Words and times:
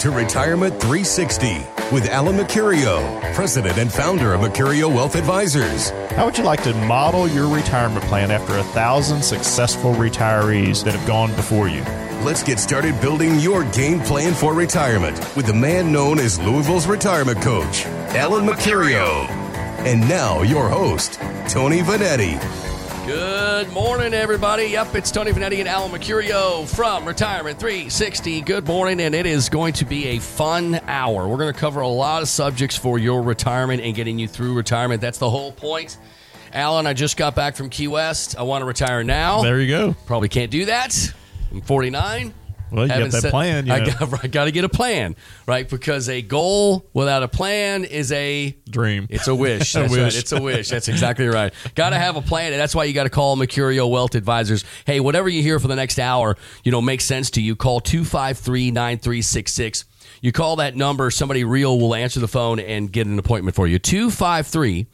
to 0.00 0.10
Retirement 0.10 0.72
360 0.80 1.58
with 1.92 2.08
Alan 2.08 2.34
Mercurio, 2.34 3.34
president 3.34 3.76
and 3.76 3.92
founder 3.92 4.32
of 4.32 4.40
Mercurio 4.40 4.88
Wealth 4.88 5.14
Advisors. 5.14 5.90
How 6.12 6.24
would 6.24 6.38
you 6.38 6.44
like 6.44 6.62
to 6.62 6.72
model 6.86 7.28
your 7.28 7.54
retirement 7.54 8.02
plan 8.06 8.30
after 8.30 8.56
a 8.56 8.62
thousand 8.62 9.22
successful 9.22 9.92
retirees 9.92 10.82
that 10.84 10.94
have 10.94 11.06
gone 11.06 11.34
before 11.36 11.68
you? 11.68 11.82
Let's 12.24 12.42
get 12.42 12.58
started 12.58 12.98
building 13.02 13.40
your 13.40 13.64
game 13.72 14.00
plan 14.00 14.32
for 14.32 14.54
retirement 14.54 15.18
with 15.36 15.44
the 15.44 15.52
man 15.54 15.92
known 15.92 16.18
as 16.18 16.40
Louisville's 16.40 16.86
retirement 16.86 17.42
coach, 17.42 17.84
Alan 18.16 18.46
Mercurio. 18.46 19.28
And 19.84 20.00
now, 20.08 20.40
your 20.40 20.70
host, 20.70 21.20
Tony 21.46 21.80
Vanetti. 21.80 22.40
Good 23.06 23.39
morning, 23.68 24.14
everybody. 24.14 24.64
Yep, 24.68 24.94
it's 24.94 25.10
Tony 25.10 25.32
Vanetti 25.32 25.58
and 25.58 25.68
Alan 25.68 25.90
Mercurio 25.90 26.66
from 26.66 27.04
Retirement 27.04 27.58
360. 27.58 28.40
Good 28.40 28.66
morning, 28.66 29.00
and 29.00 29.14
it 29.14 29.26
is 29.26 29.48
going 29.48 29.74
to 29.74 29.84
be 29.84 30.06
a 30.06 30.18
fun 30.18 30.80
hour. 30.86 31.28
We're 31.28 31.36
going 31.36 31.52
to 31.52 31.58
cover 31.58 31.80
a 31.80 31.88
lot 31.88 32.22
of 32.22 32.28
subjects 32.28 32.76
for 32.76 32.98
your 32.98 33.22
retirement 33.22 33.82
and 33.82 33.94
getting 33.94 34.18
you 34.18 34.28
through 34.28 34.54
retirement. 34.54 35.00
That's 35.00 35.18
the 35.18 35.28
whole 35.28 35.52
point. 35.52 35.98
Alan, 36.54 36.86
I 36.86 36.94
just 36.94 37.16
got 37.16 37.34
back 37.34 37.54
from 37.54 37.68
Key 37.68 37.88
West. 37.88 38.34
I 38.38 38.42
want 38.44 38.62
to 38.62 38.66
retire 38.66 39.04
now. 39.04 39.42
There 39.42 39.60
you 39.60 39.68
go. 39.68 39.94
Probably 40.06 40.28
can't 40.28 40.50
do 40.50 40.64
that. 40.64 41.12
I'm 41.52 41.60
49. 41.60 42.32
Well, 42.70 42.84
you 42.84 42.88
got 42.88 43.10
that 43.10 43.22
set- 43.22 43.30
plan. 43.30 43.66
You 43.66 43.72
I 43.72 43.84
got, 43.84 44.24
I 44.24 44.28
got 44.28 44.44
to 44.44 44.52
get 44.52 44.64
a 44.64 44.68
plan, 44.68 45.16
right? 45.46 45.68
Because 45.68 46.08
a 46.08 46.22
goal 46.22 46.86
without 46.92 47.22
a 47.22 47.28
plan 47.28 47.84
is 47.84 48.12
a 48.12 48.56
dream. 48.68 49.06
it's 49.10 49.28
a 49.28 49.34
wish. 49.34 49.74
A 49.74 49.80
That's 49.80 49.96
right. 49.96 50.14
It's 50.14 50.32
a 50.32 50.40
wish. 50.40 50.68
That's 50.68 50.88
exactly 50.88 51.26
right. 51.26 51.52
Got 51.74 51.90
to 51.90 51.96
have 51.96 52.16
a 52.16 52.22
plan, 52.22 52.52
and 52.52 52.60
that's 52.60 52.74
why 52.74 52.84
you 52.84 52.92
got 52.94 53.04
to 53.04 53.10
call 53.10 53.36
Mercurio 53.36 53.88
Wealth 53.90 54.14
Advisors. 54.14 54.64
Hey, 54.86 55.00
whatever 55.00 55.28
you 55.28 55.42
hear 55.42 55.58
for 55.58 55.68
the 55.68 55.76
next 55.76 55.98
hour, 55.98 56.36
you 56.64 56.72
know, 56.72 56.80
makes 56.80 57.04
sense 57.04 57.30
to 57.32 57.42
you. 57.42 57.56
Call 57.56 57.80
253-9366. 57.80 59.84
You 60.22 60.32
call 60.32 60.56
that 60.56 60.76
number, 60.76 61.10
somebody 61.10 61.44
real 61.44 61.78
will 61.78 61.94
answer 61.94 62.20
the 62.20 62.28
phone 62.28 62.60
and 62.60 62.92
get 62.92 63.06
an 63.06 63.18
appointment 63.18 63.56
for 63.56 63.66
you. 63.66 63.78
253 63.78 64.86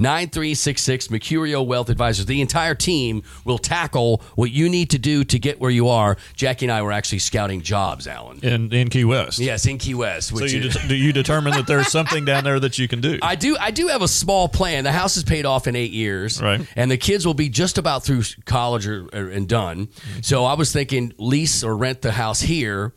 9366 0.00 1.08
Mercurio 1.08 1.64
Wealth 1.64 1.90
Advisors. 1.90 2.24
The 2.26 2.40
entire 2.40 2.74
team 2.74 3.22
will 3.44 3.58
tackle 3.58 4.22
what 4.34 4.50
you 4.50 4.68
need 4.68 4.90
to 4.90 4.98
do 4.98 5.24
to 5.24 5.38
get 5.38 5.60
where 5.60 5.70
you 5.70 5.88
are. 5.88 6.16
Jackie 6.34 6.64
and 6.64 6.72
I 6.72 6.80
were 6.82 6.90
actually 6.92 7.18
scouting 7.18 7.60
jobs, 7.60 8.06
Alan. 8.06 8.40
in 8.42 8.72
in 8.72 8.88
Key 8.88 9.04
West. 9.04 9.38
Yes, 9.38 9.66
in 9.66 9.76
Key 9.78 9.94
West. 9.94 10.28
So 10.36 10.44
you 10.44 10.60
is, 10.62 10.74
det- 10.74 10.88
do 10.88 10.94
you 10.94 11.12
determine 11.12 11.52
that 11.52 11.66
there's 11.66 11.88
something 11.88 12.24
down 12.24 12.44
there 12.44 12.58
that 12.60 12.78
you 12.78 12.88
can 12.88 13.00
do? 13.00 13.18
I 13.22 13.34
do. 13.34 13.56
I 13.60 13.70
do 13.70 13.88
have 13.88 14.00
a 14.02 14.08
small 14.08 14.48
plan. 14.48 14.84
The 14.84 14.92
house 14.92 15.16
is 15.18 15.24
paid 15.24 15.44
off 15.44 15.66
in 15.66 15.76
eight 15.76 15.92
years, 15.92 16.40
Right. 16.40 16.66
And 16.76 16.90
the 16.90 16.96
kids 16.96 17.26
will 17.26 17.34
be 17.34 17.48
just 17.50 17.76
about 17.76 18.02
through 18.04 18.22
college 18.46 18.86
or, 18.86 19.06
or- 19.12 19.28
and 19.28 19.46
done. 19.46 19.86
Mm-hmm. 19.88 20.20
So 20.22 20.44
I 20.46 20.54
was 20.54 20.72
thinking 20.72 21.12
lease 21.18 21.62
or 21.62 21.76
rent 21.76 22.00
the 22.00 22.12
house 22.12 22.40
here, 22.40 22.94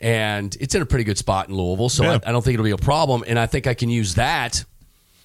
and 0.00 0.56
it's 0.60 0.74
in 0.74 0.82
a 0.82 0.86
pretty 0.86 1.04
good 1.04 1.18
spot 1.18 1.48
in 1.48 1.54
Louisville. 1.54 1.88
So 1.88 2.02
Yeah. 2.02 2.18
I, 2.24 2.30
I 2.30 2.32
don't 2.32 2.42
think 2.42 2.54
it'll 2.54 2.64
be 2.64 2.70
a 2.72 2.76
problem. 2.76 3.22
And 3.28 3.38
I 3.38 3.46
think 3.46 3.66
I 3.68 3.74
can 3.74 3.88
use 3.90 4.16
that 4.16 4.64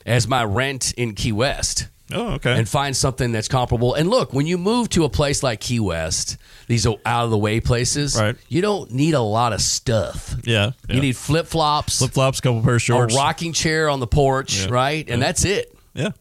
as 0.08 0.28
my 0.28 0.44
rent 0.44 0.94
in 0.98 1.14
Key 1.14 1.32
West. 1.34 1.88
oh, 2.14 2.36
okay. 2.36 2.58
And 2.58 2.68
find 2.68 2.96
something 2.96 3.34
that's 3.34 3.50
comparable. 3.50 3.94
And 3.94 4.10
look, 4.10 4.34
when 4.34 4.48
you 4.48 4.58
move 4.58 4.88
to 4.92 5.04
a 5.04 5.10
place 5.10 5.44
like 5.44 5.60
Key 5.60 5.82
West, 5.82 6.38
these 6.68 6.88
are 6.88 6.96
out 7.06 7.26
of 7.26 7.32
the 7.32 7.38
way 7.38 7.60
places, 7.60 8.18
Right. 8.18 8.36
you 8.48 8.62
don't 8.62 8.90
need 8.92 9.14
a 9.14 9.20
lot 9.22 9.52
of 9.54 9.62
stuff. 9.62 10.34
yeah, 10.46 10.72
You 10.90 11.02
need 11.02 11.18
flip 11.18 11.48
flops, 11.48 11.98
flip 12.00 12.12
flops, 12.12 12.40
couple 12.40 12.62
pair 12.64 12.76
of 12.76 12.82
shorts. 12.82 13.14
a 13.14 13.18
rocking 13.18 13.52
chair 13.52 13.90
on 13.90 14.00
the 14.00 14.08
porch, 14.08 14.62
Yeah. 14.62 14.68
right? 14.72 15.10
And 15.10 15.22
that's 15.22 15.44
it. 15.44 15.78
Yeah. 15.94 16.12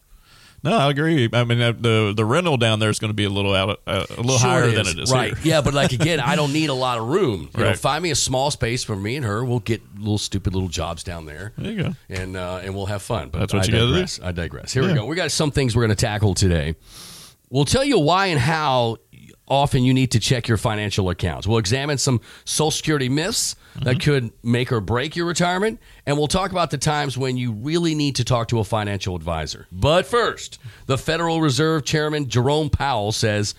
No, 0.66 0.76
I 0.76 0.90
agree. 0.90 1.28
I 1.32 1.44
mean, 1.44 1.60
uh, 1.60 1.72
the 1.72 2.12
the 2.16 2.24
rental 2.24 2.56
down 2.56 2.78
there 2.80 2.90
is 2.90 2.98
going 2.98 3.10
to 3.10 3.14
be 3.14 3.24
a 3.24 3.30
little 3.30 3.54
out, 3.54 3.80
uh, 3.86 4.04
a 4.10 4.20
little 4.20 4.38
Sure 4.38 4.48
higher 4.50 4.64
it 4.68 4.74
than 4.74 4.86
it 4.86 4.98
is 4.98 5.12
right? 5.12 5.36
here. 5.38 5.54
Yeah, 5.54 5.60
but 5.60 5.72
like 5.74 5.92
again, 6.00 6.20
I 6.20 6.36
don't 6.36 6.52
need 6.52 6.68
a 6.70 6.74
lot 6.74 6.98
of 6.98 7.06
room. 7.08 7.48
You 7.56 7.64
know, 7.64 7.74
find 7.74 8.02
me 8.02 8.10
a 8.10 8.14
small 8.16 8.50
space 8.50 8.82
for 8.84 8.96
me 8.96 9.16
and 9.16 9.24
her. 9.24 9.44
We'll 9.44 9.60
get 9.60 9.80
little 9.98 10.18
stupid 10.18 10.54
little 10.54 10.68
jobs 10.68 11.02
down 11.04 11.24
there. 11.24 11.52
There 11.56 11.72
you 11.72 11.82
go. 11.82 11.94
and 12.08 12.36
uh, 12.36 12.60
and 12.62 12.74
we'll 12.74 12.86
have 12.86 13.02
fun. 13.02 13.28
But 13.30 13.38
That's 13.38 13.54
what 13.54 13.62
I 13.62 13.66
you 13.66 13.72
gotta 13.72 13.86
do. 13.86 13.92
digress. 13.92 14.20
I 14.22 14.32
digress. 14.32 14.72
Here 14.72 14.82
we 14.86 14.92
go. 14.94 15.06
We 15.06 15.16
got 15.16 15.30
some 15.30 15.50
things 15.50 15.74
we're 15.76 15.82
going 15.86 15.96
to 15.96 16.04
tackle 16.04 16.34
today. 16.34 16.74
We'll 17.48 17.64
tell 17.64 17.84
you 17.84 18.00
why 18.00 18.26
and 18.26 18.40
how 18.40 18.96
often 19.48 19.84
you 19.84 19.94
need 19.94 20.10
to 20.12 20.20
check 20.20 20.48
your 20.48 20.56
financial 20.58 21.08
accounts. 21.10 21.46
We'll 21.46 21.58
examine 21.58 21.98
some 21.98 22.20
Social 22.44 22.70
Security 22.70 23.08
myths 23.08 23.54
that 23.76 23.96
Mm-hmm. 23.98 23.98
could 24.10 24.30
make 24.42 24.72
or 24.72 24.80
break 24.80 25.16
your 25.16 25.26
retirement, 25.26 25.80
and 26.06 26.16
we'll 26.16 26.28
talk 26.28 26.50
about 26.50 26.70
the 26.70 26.78
times 26.78 27.18
when 27.18 27.36
you 27.36 27.52
really 27.52 27.94
need 27.94 28.16
to 28.16 28.24
talk 28.24 28.48
to 28.48 28.58
a 28.58 28.64
financial 28.64 29.14
advisor. 29.14 29.66
But 29.70 30.06
first, 30.06 30.58
the 30.86 30.96
Federal 30.96 31.40
Reserve 31.42 31.84
Chairman 31.84 32.28
Jerome 32.28 32.70
Powell 32.70 33.12
says 33.12 33.54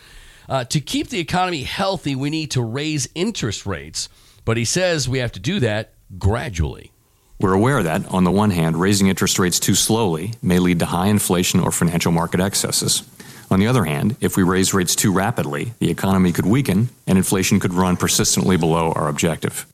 uh, 0.50 0.64
to 0.66 0.80
keep 0.82 1.10
the 1.10 1.20
economy 1.20 1.64
healthy, 1.64 2.16
we 2.16 2.30
need 2.32 2.50
to 2.52 2.64
raise 2.64 3.08
interest 3.14 3.66
rates. 3.66 4.10
But 4.44 4.58
he 4.58 4.66
says 4.66 5.08
we 5.08 5.20
have 5.20 5.34
to 5.34 5.40
do 5.40 5.60
that 5.60 5.94
gradually. 6.18 6.92
We're 7.40 7.54
aware 7.54 7.84
that, 7.84 8.08
on 8.08 8.24
the 8.24 8.32
one 8.32 8.50
hand, 8.50 8.80
raising 8.82 9.08
interest 9.08 9.38
rates 9.38 9.60
too 9.60 9.76
slowly 9.76 10.34
may 10.42 10.58
lead 10.58 10.80
to 10.80 10.86
high 10.88 11.08
inflation 11.08 11.60
or 11.60 11.72
financial 11.72 12.12
market 12.12 12.40
excesses. 12.40 13.04
On 13.50 13.60
the 13.60 13.68
other 13.68 13.86
hand, 13.86 14.16
if 14.20 14.36
we 14.36 14.44
raise 14.44 14.74
rates 14.74 14.96
too 14.96 15.12
rapidly, 15.12 15.74
the 15.80 15.90
economy 15.90 16.32
could 16.32 16.46
weaken 16.46 16.90
and 17.06 17.18
inflation 17.18 17.60
could 17.60 17.74
run 17.74 17.96
persistently 17.96 18.58
below 18.58 18.92
our 18.92 19.08
objective. 19.08 19.66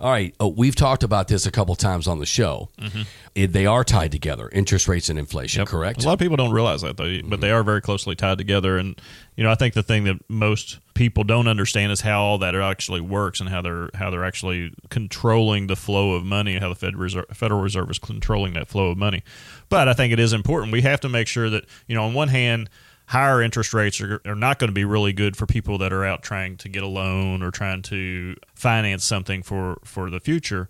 All 0.00 0.10
right, 0.10 0.34
oh, 0.40 0.48
we've 0.48 0.74
talked 0.74 1.04
about 1.04 1.28
this 1.28 1.46
a 1.46 1.52
couple 1.52 1.74
times 1.76 2.08
on 2.08 2.18
the 2.18 2.26
show. 2.26 2.68
Mm-hmm. 2.78 3.02
It, 3.34 3.52
they 3.52 3.64
are 3.64 3.84
tied 3.84 4.10
together, 4.10 4.50
interest 4.52 4.88
rates 4.88 5.08
and 5.08 5.18
inflation, 5.18 5.60
Yep. 5.60 5.68
correct? 5.68 6.02
A 6.02 6.06
lot 6.06 6.14
of 6.14 6.18
people 6.18 6.36
don't 6.36 6.50
realize 6.50 6.82
that, 6.82 6.96
though, 6.96 7.20
but 7.24 7.40
they 7.40 7.48
mm-hmm. 7.48 7.56
are 7.56 7.62
very 7.62 7.80
closely 7.80 8.16
tied 8.16 8.36
together. 8.36 8.76
And 8.76 9.00
you 9.36 9.44
know, 9.44 9.50
I 9.50 9.54
think 9.54 9.74
the 9.74 9.84
thing 9.84 10.04
that 10.04 10.16
most 10.28 10.78
people 10.94 11.22
don't 11.22 11.46
understand 11.46 11.92
is 11.92 12.00
how 12.00 12.22
all 12.22 12.38
that 12.38 12.56
actually 12.56 13.00
works 13.00 13.40
and 13.40 13.48
how 13.48 13.62
they're 13.62 13.88
how 13.94 14.10
they're 14.10 14.24
actually 14.24 14.74
controlling 14.90 15.68
the 15.68 15.76
flow 15.76 16.12
of 16.12 16.24
money, 16.24 16.58
how 16.58 16.68
the 16.68 16.74
Fed 16.74 16.96
Reserve, 16.96 17.26
Federal 17.32 17.60
Reserve 17.60 17.90
is 17.90 17.98
controlling 17.98 18.54
that 18.54 18.68
flow 18.68 18.90
of 18.90 18.98
money. 18.98 19.22
But 19.68 19.88
I 19.88 19.94
think 19.94 20.12
it 20.12 20.18
is 20.18 20.32
important. 20.32 20.72
We 20.72 20.82
have 20.82 21.00
to 21.00 21.08
make 21.08 21.28
sure 21.28 21.48
that 21.50 21.64
you 21.86 21.94
know, 21.94 22.04
on 22.04 22.14
one 22.14 22.28
hand. 22.28 22.68
Higher 23.06 23.42
interest 23.42 23.74
rates 23.74 24.00
are, 24.00 24.20
are 24.24 24.34
not 24.34 24.58
going 24.58 24.68
to 24.68 24.74
be 24.74 24.84
really 24.84 25.12
good 25.12 25.36
for 25.36 25.46
people 25.46 25.78
that 25.78 25.92
are 25.92 26.04
out 26.04 26.22
trying 26.22 26.56
to 26.58 26.68
get 26.68 26.82
a 26.82 26.86
loan 26.86 27.42
or 27.42 27.50
trying 27.50 27.82
to 27.82 28.36
finance 28.54 29.04
something 29.04 29.42
for, 29.42 29.78
for 29.84 30.10
the 30.10 30.20
future. 30.20 30.68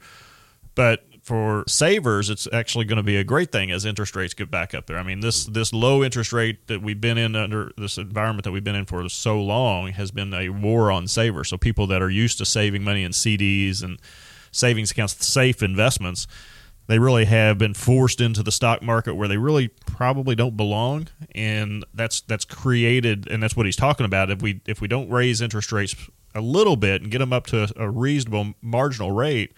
But 0.74 1.04
for 1.24 1.64
savers, 1.66 2.28
it's 2.28 2.46
actually 2.52 2.84
going 2.84 2.98
to 2.98 3.02
be 3.02 3.16
a 3.16 3.24
great 3.24 3.50
thing 3.50 3.70
as 3.70 3.86
interest 3.86 4.14
rates 4.14 4.34
get 4.34 4.50
back 4.50 4.74
up 4.74 4.86
there. 4.86 4.98
I 4.98 5.02
mean, 5.02 5.20
this 5.20 5.46
this 5.46 5.72
low 5.72 6.04
interest 6.04 6.34
rate 6.34 6.66
that 6.66 6.82
we've 6.82 7.00
been 7.00 7.16
in 7.16 7.34
under 7.34 7.72
this 7.78 7.96
environment 7.96 8.44
that 8.44 8.52
we've 8.52 8.62
been 8.62 8.74
in 8.74 8.84
for 8.84 9.08
so 9.08 9.40
long 9.40 9.88
has 9.92 10.10
been 10.10 10.34
a 10.34 10.50
war 10.50 10.90
on 10.92 11.08
savers. 11.08 11.48
So 11.48 11.56
people 11.56 11.86
that 11.86 12.02
are 12.02 12.10
used 12.10 12.36
to 12.38 12.44
saving 12.44 12.84
money 12.84 13.04
in 13.04 13.12
CDs 13.12 13.82
and 13.82 13.98
savings 14.52 14.90
accounts, 14.90 15.26
safe 15.26 15.62
investments, 15.62 16.26
they 16.86 16.98
really 16.98 17.24
have 17.24 17.58
been 17.58 17.74
forced 17.74 18.20
into 18.20 18.42
the 18.42 18.52
stock 18.52 18.82
market 18.82 19.14
where 19.14 19.28
they 19.28 19.36
really 19.36 19.68
probably 19.68 20.34
don't 20.34 20.56
belong, 20.56 21.08
and 21.34 21.84
that's 21.94 22.20
that's 22.22 22.44
created, 22.44 23.28
and 23.28 23.42
that's 23.42 23.56
what 23.56 23.66
he's 23.66 23.76
talking 23.76 24.06
about. 24.06 24.30
If 24.30 24.42
we 24.42 24.60
if 24.66 24.80
we 24.80 24.88
don't 24.88 25.08
raise 25.08 25.40
interest 25.40 25.72
rates 25.72 25.94
a 26.34 26.40
little 26.40 26.76
bit 26.76 27.02
and 27.02 27.10
get 27.10 27.18
them 27.18 27.32
up 27.32 27.46
to 27.46 27.72
a 27.76 27.88
reasonable 27.88 28.54
marginal 28.60 29.12
rate, 29.12 29.52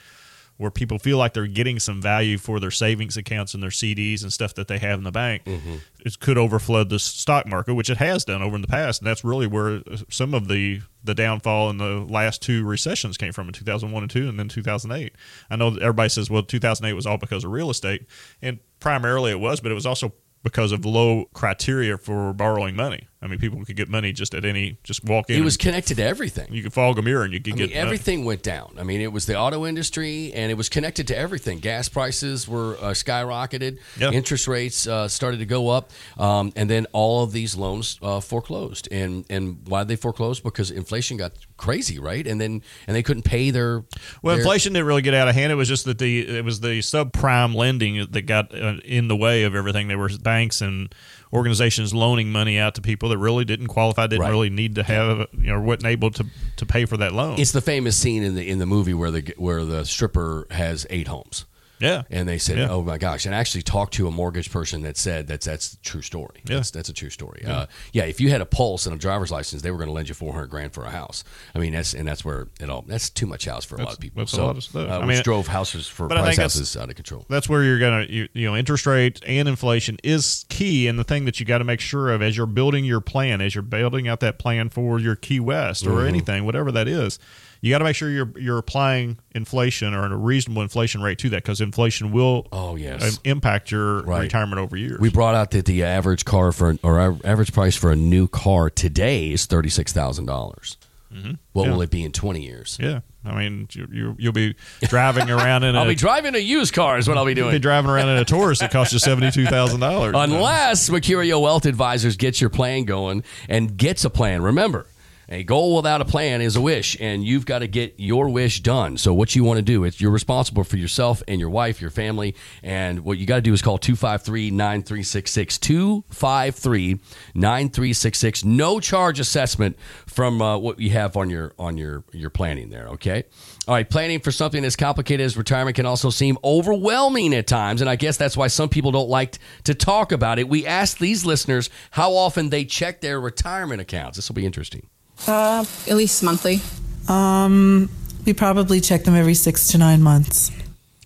where 0.57 0.71
people 0.71 0.99
feel 0.99 1.19
like 1.19 1.35
they're 1.35 1.47
getting 1.47 1.79
some 1.79 2.01
value 2.01 2.39
for 2.39 2.59
their 2.59 2.71
savings 2.71 3.17
accounts 3.17 3.55
and 3.55 3.63
their 3.63 3.71
CDs 3.71 4.23
and 4.23 4.33
stuff 4.33 4.55
that 4.55 4.69
they 4.69 4.79
have 4.79 4.99
in 4.99 5.05
the 5.05 5.13
bank, 5.13 5.45
mm-hmm. 5.45 5.77
it 6.05 6.19
could 6.19 6.39
overflow 6.39 6.85
the 6.85 6.99
stock 6.99 7.47
market, 7.47 7.75
which 7.75 7.91
it 7.91 7.99
has 7.99 8.25
done 8.25 8.43
over 8.43 8.57
in 8.57 8.63
the 8.63 8.69
past, 8.69 9.01
and 9.01 9.07
that's 9.07 9.25
really 9.25 9.47
where 9.47 9.83
uh, 9.91 9.97
some 10.09 10.35
of 10.35 10.49
the 10.49 10.81
the 11.05 11.15
downfall 11.15 11.71
in 11.71 11.79
the 11.79 12.05
last 12.09 12.43
two 12.43 12.65
recessions 12.65 13.17
came 13.17 13.33
from 13.33 13.47
in 13.47 13.53
2001 13.53 14.03
and 14.03 14.11
2 14.11 14.29
and 14.29 14.39
then 14.39 14.49
2008. 14.49 15.15
I 15.49 15.57
know 15.57 15.69
everybody 15.69 16.09
says 16.09 16.29
well 16.29 16.43
2008 16.43 16.95
was 16.95 17.07
all 17.07 17.17
because 17.17 17.45
of 17.45 17.53
real 17.53 17.71
estate 17.71 18.07
and 18.43 18.59
primarily 18.81 19.31
it 19.31 19.39
was, 19.39 19.61
but 19.61 19.71
it 19.71 19.75
was 19.77 19.87
also 19.87 20.13
because 20.43 20.71
of 20.73 20.85
low 20.85 21.25
criteria 21.33 21.99
for 21.99 22.33
borrowing 22.33 22.77
money. 22.77 23.09
I 23.27 23.29
mean, 23.29 23.41
people 23.41 23.65
could 23.65 23.75
get 23.77 23.89
money 23.89 24.13
just 24.13 24.35
at 24.35 24.45
any, 24.45 24.79
just 24.85 25.05
walk 25.05 25.29
in. 25.29 25.37
It 25.37 25.45
was 25.45 25.57
connected 25.57 25.97
to 25.97 26.05
everything. 26.05 26.47
you 26.53 26.63
could 26.63 26.73
fog 26.73 26.97
a 26.99 27.03
mirror 27.03 27.25
and 27.25 27.33
you 27.33 27.41
could 27.41 27.55
I 27.55 27.57
get 27.57 27.69
mean, 27.71 27.77
everything 27.79 28.25
went 28.25 28.43
down. 28.45 28.77
I 28.79 28.85
mean, 28.85 29.01
it 29.01 29.13
was 29.13 29.27
the 29.27 29.37
auto 29.37 29.67
industry, 29.67 30.33
and 30.33 30.51
it 30.51 30.55
was 30.55 30.69
connected 30.69 31.09
to 31.09 31.19
everything. 31.19 31.59
Gas 31.59 31.89
prices 31.89 32.47
were 32.49 32.77
uh, 32.77 32.93
skyrocketed. 32.93 33.79
Yeah. 33.99 34.13
Interest 34.13 34.47
rates 34.47 34.87
uh, 34.87 35.09
started 35.09 35.39
to 35.39 35.47
go 35.47 35.69
up, 35.71 35.91
um, 36.19 36.53
and 36.57 36.71
then 36.71 36.87
all 36.93 37.25
of 37.25 37.33
these 37.33 37.57
loans 37.57 37.99
uh, 38.01 38.21
foreclosed. 38.21 38.89
And 38.93 39.25
and 39.29 39.67
why 39.67 39.81
did 39.81 39.89
they 39.89 39.97
foreclose? 39.97 40.41
Because 40.41 40.71
inflation 40.71 41.17
got 41.17 41.33
crazy, 41.57 41.99
right? 41.99 42.27
And 42.27 42.41
then 42.41 42.63
and 42.87 42.95
they 42.95 43.03
couldn't 43.03 43.25
pay 43.25 43.51
their 43.51 43.85
Well, 44.23 44.37
their- 44.37 44.39
inflation 44.39 44.73
didn't 44.73 44.87
really 44.87 45.03
get 45.03 45.15
out 45.15 45.29
of 45.29 45.35
hand. 45.35 45.51
It 45.51 45.57
was 45.57 45.69
just 45.69 45.85
that 45.87 45.99
the 45.99 46.39
it 46.39 46.45
was 46.45 46.61
the 46.61 46.79
subprime 46.79 47.55
lending 47.55 48.07
that 48.11 48.23
got 48.23 48.55
uh, 48.55 48.77
in 48.85 49.09
the 49.09 49.17
way 49.17 49.43
of 49.43 49.55
everything. 49.55 49.89
There 49.89 49.99
were 49.99 50.11
banks 50.23 50.61
and 50.61 50.95
organizations 51.37 51.95
loaning 51.95 52.33
money 52.33 52.59
out 52.59 52.75
to 52.77 52.81
people 52.81 53.11
that 53.11 53.19
really 53.19 53.45
didn't 53.45 53.69
qualify, 53.69 54.07
didn't 54.07 54.23
Right. 54.23 54.31
really 54.31 54.51
need 54.51 54.75
to 54.77 54.83
have, 54.83 55.27
you 55.33 55.53
know, 55.53 55.61
wasn't 55.61 55.87
able 55.87 56.11
to 56.13 56.27
to 56.57 56.67
pay 56.67 56.85
for 56.87 56.97
that 56.97 57.13
loan. 57.13 57.39
It's 57.39 57.53
the 57.53 57.61
famous 57.61 57.97
scene 57.97 58.23
in 58.23 58.35
the 58.35 58.49
in 58.49 58.59
the 58.59 58.67
movie 58.67 58.95
where 58.95 59.11
the 59.11 59.35
where 59.37 59.65
the 59.65 59.85
stripper 59.85 60.47
has 60.51 60.87
eight 60.91 61.09
homes. 61.09 61.45
Yeah. 61.79 62.03
And 62.11 62.29
they 62.29 62.39
said, 62.39 62.59
Yeah. 62.59 62.69
"Oh 62.71 62.83
my 62.83 62.99
gosh!" 62.99 63.27
And 63.27 63.35
I 63.35 63.39
actually 63.39 63.63
talked 63.63 63.95
to 63.95 64.09
a 64.09 64.11
mortgage 64.11 64.51
person 64.51 64.83
that 64.83 64.97
said 64.97 65.27
that's 65.27 65.45
that's 65.47 65.75
a 65.75 65.77
true 65.83 66.03
story. 66.03 66.41
Yeah. 66.45 66.57
That's, 66.57 66.71
that's 66.71 66.89
a 66.89 66.93
true 66.93 67.11
story. 67.11 67.43
Yeah. 67.45 67.57
Uh, 67.59 67.67
yeah, 67.93 68.05
if 68.05 68.21
you 68.21 68.31
had 68.31 68.41
a 68.41 68.47
pulse 68.47 68.87
and 68.87 68.95
a 68.95 68.99
driver's 68.99 69.31
license, 69.31 69.63
they 69.63 69.71
were 69.71 69.77
going 69.77 69.89
to 69.89 69.93
lend 69.93 70.09
you 70.09 70.15
four 70.15 70.33
hundred 70.33 70.49
grand 70.49 70.73
for 70.73 70.85
a 70.85 70.91
house. 70.91 71.23
I 71.55 71.59
mean, 71.59 71.73
that's 71.73 71.93
and 71.95 72.09
that's 72.09 72.25
where 72.25 72.49
it 72.61 72.71
all. 72.71 72.83
That's 72.87 73.11
too 73.11 73.27
much 73.27 73.45
house 73.45 73.65
for 73.65 73.77
a 73.77 73.85
lot 73.85 73.93
of 73.95 74.01
people. 74.01 74.21
that's 74.23 74.33
a 74.33 74.37
so, 74.37 74.47
lot 74.47 74.57
of 74.57 74.65
stuff. 74.65 74.89
Uh, 74.91 74.99
I 75.01 75.05
mean, 75.07 75.23
drove 75.23 75.47
houses 75.49 75.87
for 75.87 76.09
price 76.09 76.37
houses 76.37 76.77
out 76.77 76.89
of 76.89 76.95
control. 76.97 77.27
that's 77.29 77.49
where 77.49 77.63
you're 77.63 77.79
gonna 77.79 78.07
you, 78.09 78.29
you 78.33 78.47
know 78.47 78.57
interest 78.57 78.87
rate 78.87 79.21
and 79.27 79.49
inflation 79.49 79.99
is 80.03 80.45
key 80.49 80.87
and 80.89 80.99
the 80.99 81.05
thing 81.05 81.25
that 81.27 81.41
you 81.41 81.47
got 81.47 81.59
to 81.59 81.65
make 81.65 81.81
sure 81.81 82.11
of 82.11 82.23
as 82.23 82.37
you're 82.37 82.47
building 82.47 82.85
your 82.85 83.01
plan 83.01 83.41
as 83.41 83.55
you're 83.55 83.63
building 83.63 84.09
out 84.09 84.21
that 84.21 84.39
plan 84.39 84.69
for 84.71 84.99
your 84.99 85.15
key 85.17 85.41
west 85.41 85.87
or 85.87 85.91
Mm-hmm. 85.97 86.09
anything 86.09 86.45
whatever 86.45 86.71
that 86.73 86.89
is 86.89 87.19
you 87.61 87.71
got 87.73 87.79
to 87.79 87.85
make 87.85 87.97
sure 87.97 88.11
you're 88.11 88.33
you're 88.39 88.59
applying 88.59 89.19
inflation 89.35 89.95
or 89.95 90.05
a 90.05 90.17
reasonable 90.17 90.63
inflation 90.63 91.01
rate 91.03 91.19
to 91.19 91.31
that 91.31 91.43
because 91.43 91.61
inflation 91.61 92.13
will 92.13 92.47
Oh, 92.53 92.77
yes. 92.77 93.03
uh, 93.03 93.11
impact 93.25 93.71
your 93.71 94.03
Right. 94.03 94.23
retirement 94.23 94.59
over 94.61 94.77
years 94.77 94.99
We 95.01 95.11
brought 95.11 95.35
out 95.35 95.51
that 95.53 95.65
the 95.67 95.83
average 95.85 96.25
car 96.25 96.53
for 96.53 96.77
or 96.83 97.19
average 97.25 97.53
price 97.53 97.77
for 97.77 97.91
a 97.91 97.97
new 97.97 98.29
car 98.29 98.71
today 98.71 99.33
is 99.33 99.47
thirty 99.47 99.69
six 99.71 99.93
thousand 99.93 100.27
dollars. 100.27 100.77
What 101.11 101.17
Mm-hmm. 101.19 101.31
Yeah. 101.55 101.71
will 101.71 101.83
it 101.83 101.91
be 101.91 102.05
in 102.05 102.13
twenty 102.13 102.43
years? 102.45 102.77
yeah 102.81 103.01
I 103.25 103.35
mean 103.39 103.69
you, 103.73 103.89
you 103.91 104.17
you'll 104.19 104.33
be 104.33 104.55
driving 104.83 105.31
around 105.31 105.63
in 105.65 105.75
a 105.77 105.79
I'll 105.81 105.87
be 105.87 105.95
driving 105.95 106.35
a 106.35 106.39
used 106.39 106.75
car. 106.75 106.99
Is 106.99 107.09
what 107.09 107.17
I'll 107.17 107.25
be 107.25 107.33
you'll 107.33 107.47
be 107.49 107.53
doing. 107.53 107.61
driving 107.63 107.91
around 107.91 108.09
in 108.11 108.19
a 108.19 108.25
Taurus 108.25 108.59
that 108.59 108.71
costs 108.71 108.93
you 108.93 108.99
seventy 108.99 109.31
two 109.31 109.47
thousand 109.47 109.81
dollars 109.81 110.15
Unless 110.17 110.91
Mercurio 110.91 111.41
Wealth 111.41 111.65
Advisors 111.65 112.17
gets 112.17 112.41
your 112.41 112.51
plan 112.51 112.85
going 112.85 113.25
and 113.49 113.77
gets 113.77 114.05
a 114.05 114.11
plan. 114.11 114.43
Remember, 114.43 114.87
a 115.29 115.43
goal 115.43 115.77
without 115.77 116.01
a 116.01 116.05
plan 116.05 116.41
is 116.41 116.55
a 116.55 116.61
wish, 116.61 116.97
and 117.01 117.25
you've 117.25 117.47
got 117.47 117.59
to 117.61 117.67
get 117.67 117.95
your 117.99 118.29
wish 118.29 118.61
done. 118.61 118.97
So, 118.97 119.13
what 119.13 119.35
you 119.35 119.43
want 119.43 119.59
to 119.59 119.63
do, 119.63 119.85
it's 119.85 120.01
you're 120.01 120.11
responsible 120.11 120.63
for 120.63 120.77
yourself 120.77 121.23
and 121.27 121.41
your 121.41 121.51
wife, 121.51 121.81
your 121.81 121.91
family, 121.91 122.37
and 122.63 123.01
what 123.01 123.19
you 123.19 123.27
got 123.27 123.37
to 123.37 123.43
do 123.43 123.53
is 123.53 123.61
call 123.61 123.79
253 123.79 124.51
9366. 124.51 125.59
253 125.59 127.01
9366. 127.35 128.45
No 128.45 128.79
charge 128.79 129.19
assessment 129.19 129.77
from 130.07 130.41
uh, 130.41 130.57
what 130.59 130.79
you 130.79 130.91
have 130.91 131.17
on 131.17 131.29
your 131.29 131.53
on 131.59 131.77
your 131.77 132.05
your 132.13 132.31
planning 132.31 132.71
there, 132.71 132.89
okay? 132.89 133.25
All 133.67 133.75
right, 133.75 133.89
planning 133.89 134.21
for 134.21 134.31
something 134.31 134.65
as 134.65 134.77
complicated 134.77 135.25
as 135.25 135.37
retirement 135.37 135.75
can 135.75 135.87
also 135.87 136.11
seem 136.11 136.39
overwhelming 136.45 137.35
at 137.35 137.49
times, 137.49 137.81
and 137.81 137.91
I 137.91 137.97
guess 137.97 138.17
that's 138.17 138.37
why 138.37 138.47
some 138.47 138.69
people 138.69 138.93
don't 138.93 139.09
like 139.09 139.39
to 139.65 139.75
talk 139.75 140.13
about 140.13 140.39
it. 140.39 140.49
We 140.49 140.67
asked 140.67 141.01
these 141.01 141.27
listeners 141.27 141.69
how 141.91 142.15
often 142.15 142.51
they 142.51 142.65
check 142.65 143.01
their 143.01 143.21
retirement 143.21 143.81
accounts. 143.81 144.17
This 144.17 144.29
will 144.29 144.35
be 144.35 144.47
interesting. 144.47 144.89
Uh, 145.27 145.65
at 145.89 145.97
least 145.97 146.23
monthly. 146.23 146.61
Um, 147.09 147.89
We 148.25 148.33
probably 148.35 148.81
check 148.81 149.05
them 149.05 149.15
every 149.15 149.35
six 149.35 149.69
to 149.69 149.79
nine 149.79 150.03
months. 150.03 150.51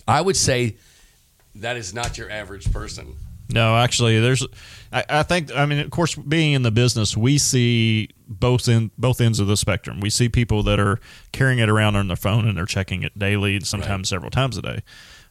I 0.09 0.21
would 0.23 0.37
say 0.37 0.77
that 1.57 1.77
is 1.77 1.93
not 1.93 2.17
your 2.17 2.31
average 2.31 2.73
person. 2.73 3.15
No, 3.53 3.77
actually, 3.77 4.19
there's. 4.21 4.47
I, 4.93 5.05
I 5.09 5.23
think. 5.23 5.55
I 5.55 5.67
mean, 5.67 5.81
of 5.81 5.91
course, 5.91 6.15
being 6.15 6.53
in 6.53 6.63
the 6.63 6.71
business, 6.71 7.17
we 7.17 7.37
see 7.37 8.09
both 8.29 8.69
in 8.69 8.91
both 8.97 9.21
ends 9.21 9.41
of 9.41 9.49
the 9.49 9.57
spectrum. 9.57 10.01
We 10.01 10.09
see 10.09 10.29
people 10.29 10.63
that 10.65 10.79
are 10.81 10.99
carrying 11.33 11.59
it 11.59 11.69
around 11.69 11.97
on 11.97 12.07
their 12.07 12.17
phone 12.17 12.47
and 12.47 12.57
they're 12.57 12.65
checking 12.65 13.03
it 13.03 13.19
daily, 13.19 13.61
sometimes 13.61 14.09
several 14.09 14.31
times 14.31 14.57
a 14.57 14.63
day. 14.63 14.83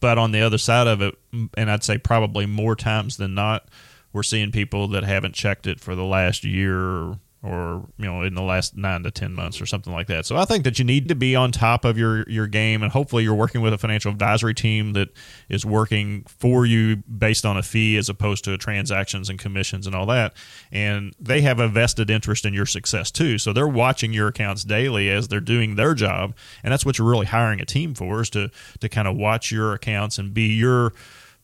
But 0.01 0.17
on 0.17 0.31
the 0.31 0.41
other 0.41 0.57
side 0.57 0.87
of 0.87 1.01
it, 1.01 1.15
and 1.57 1.71
I'd 1.71 1.83
say 1.83 1.97
probably 1.97 2.45
more 2.45 2.75
times 2.75 3.17
than 3.17 3.33
not, 3.33 3.67
we're 4.13 4.23
seeing 4.23 4.51
people 4.51 4.87
that 4.89 5.03
haven't 5.03 5.33
checked 5.33 5.65
it 5.65 5.79
for 5.79 5.95
the 5.95 6.05
last 6.05 6.43
year 6.43 7.17
or 7.41 7.87
you 7.97 8.05
know 8.05 8.23
in 8.23 8.35
the 8.35 8.41
last 8.41 8.75
nine 8.75 9.03
to 9.03 9.11
ten 9.11 9.33
months 9.33 9.61
or 9.61 9.65
something 9.65 9.93
like 9.93 10.07
that. 10.07 10.25
So 10.25 10.35
I 10.35 10.45
think 10.45 10.65
that 10.65 10.77
you 10.77 10.83
need 10.83 11.07
to 11.07 11.15
be 11.15 11.35
on 11.35 11.51
top 11.51 11.85
of 11.85 11.97
your 11.97 12.29
your 12.29 12.47
game, 12.47 12.83
and 12.83 12.91
hopefully 12.91 13.23
you're 13.23 13.35
working 13.35 13.61
with 13.61 13.73
a 13.73 13.77
financial 13.77 14.11
advisory 14.11 14.53
team 14.53 14.93
that 14.93 15.09
is 15.47 15.65
working 15.65 16.25
for 16.27 16.65
you 16.65 16.97
based 16.97 17.45
on 17.45 17.55
a 17.55 17.63
fee 17.63 17.97
as 17.97 18.09
opposed 18.09 18.43
to 18.43 18.57
transactions 18.57 19.29
and 19.29 19.39
commissions 19.39 19.87
and 19.87 19.95
all 19.95 20.05
that. 20.07 20.33
And 20.71 21.15
they 21.19 21.41
have 21.41 21.59
a 21.59 21.69
vested 21.69 22.09
interest 22.09 22.45
in 22.45 22.53
your 22.53 22.65
success 22.65 23.09
too. 23.09 23.37
So 23.37 23.53
they're 23.53 23.67
watching 23.67 24.11
your 24.11 24.27
accounts 24.27 24.63
daily 24.65 25.09
as 25.09 25.29
they're 25.29 25.39
doing 25.39 25.75
their 25.75 25.93
job, 25.93 26.35
and 26.61 26.73
that's 26.73 26.85
what 26.85 26.97
you're 26.97 27.09
really 27.09 27.27
hiring 27.27 27.61
a 27.61 27.65
team 27.65 27.93
for 27.93 28.21
is 28.21 28.29
to 28.31 28.51
to 28.81 28.89
kind 28.89 29.07
of 29.07 29.15
watch 29.15 29.51
your 29.51 29.73
accounts 29.73 30.17
and 30.17 30.33
be 30.33 30.47
your 30.47 30.93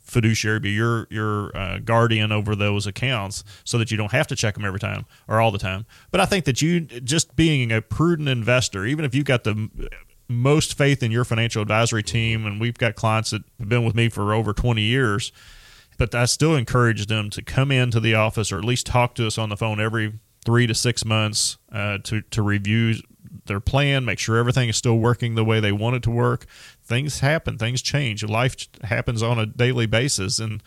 fiduciary 0.06 0.60
be 0.60 0.72
your 0.72 1.08
your 1.10 1.56
uh, 1.56 1.80
guardian 1.80 2.32
over 2.32 2.56
those 2.56 2.88
accounts 2.88 3.44
so 3.64 3.78
that 3.78 3.92
you 3.92 3.98
don't 3.98 4.12
have 4.12 4.28
to 4.28 4.36
check 4.36 4.54
them 4.54 4.64
every 4.64 4.80
time 4.80 5.06
or 5.28 5.42
all 5.42 5.52
the 5.52 5.58
time. 5.58 5.86
But 6.12 6.22
i 6.22 6.26
think 6.26 6.46
that 6.46 6.62
you 6.62 6.82
just 6.82 7.36
being 7.36 7.72
a 7.72 7.82
prudent 7.82 8.30
investor 8.30 8.86
even 8.86 9.04
if 9.04 9.14
you've 9.14 9.26
got 9.26 9.44
the 9.44 9.70
most 10.28 10.78
faith 10.78 11.04
in 11.04 11.12
your 11.12 11.24
financial 11.24 11.62
advisory 11.62 12.04
team 12.04 12.46
and 12.46 12.60
we've 12.60 12.78
got 12.78 12.96
clients 12.96 13.30
that 13.32 13.44
have 13.60 13.70
been 13.70 13.86
with 13.86 13.96
me 13.96 14.10
for 14.10 14.34
over 14.34 14.54
20 14.54 14.82
years 14.82 15.32
but 15.98 16.14
I 16.14 16.26
still 16.26 16.56
encourage 16.56 17.06
them 17.08 17.30
to 17.32 17.42
come 17.42 17.72
into 17.72 18.00
the 18.00 18.16
office 18.16 18.52
or 18.52 18.58
at 18.58 18.66
least 18.66 18.86
talk 18.86 19.16
to 19.16 19.28
us 19.28 19.38
on 19.38 19.50
the 19.50 19.58
phone 19.58 19.80
every 19.80 20.20
three 20.46 20.68
to 20.68 20.76
six 20.76 21.06
months 21.06 21.58
uh, 21.72 21.98
to 22.04 22.22
to 22.22 22.42
review 22.42 22.96
their 23.46 23.60
plan, 23.60 24.06
make 24.06 24.20
sure 24.20 24.38
everything 24.38 24.70
is 24.70 24.78
still 24.78 24.98
working 24.98 25.36
the 25.36 25.46
way 25.46 25.60
they 25.60 25.72
want 25.72 25.96
it 25.96 26.04
to 26.04 26.12
work. 26.12 26.46
Things 26.84 27.20
happen, 27.20 27.58
things 27.58 27.82
change, 27.82 28.24
life 28.24 28.56
happens 28.84 29.22
on 29.24 29.40
a 29.40 29.46
daily 29.46 29.86
basis, 29.86 30.40
and 30.40 30.62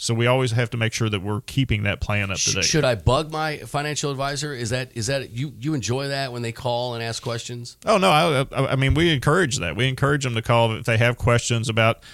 so 0.00 0.14
we 0.14 0.28
always 0.28 0.52
have 0.52 0.70
to 0.70 0.76
make 0.76 0.92
sure 0.92 1.10
that 1.10 1.22
we're 1.22 1.40
keeping 1.40 1.82
that 1.82 2.00
plan 2.00 2.30
up 2.30 2.38
to 2.38 2.52
date. 2.52 2.64
Should 2.64 2.84
I 2.84 2.94
bug 2.94 3.32
my 3.32 3.58
financial 3.58 4.12
advisor? 4.12 4.54
Is 4.54 4.70
that 4.70 4.92
is 4.94 5.08
that 5.08 5.30
you 5.30 5.52
you 5.58 5.74
enjoy 5.74 6.08
that 6.08 6.32
when 6.32 6.42
they 6.42 6.52
call 6.52 6.94
and 6.94 7.02
ask 7.02 7.20
questions? 7.20 7.76
Oh 7.84 7.98
no, 7.98 8.08
I, 8.08 8.46
I, 8.52 8.66
I 8.72 8.76
mean 8.76 8.94
we 8.94 9.12
encourage 9.12 9.58
that. 9.58 9.74
We 9.74 9.88
encourage 9.88 10.22
them 10.22 10.34
to 10.34 10.42
call 10.42 10.72
if 10.76 10.84
they 10.84 10.98
have 10.98 11.18
questions 11.18 11.68
about 11.68 12.04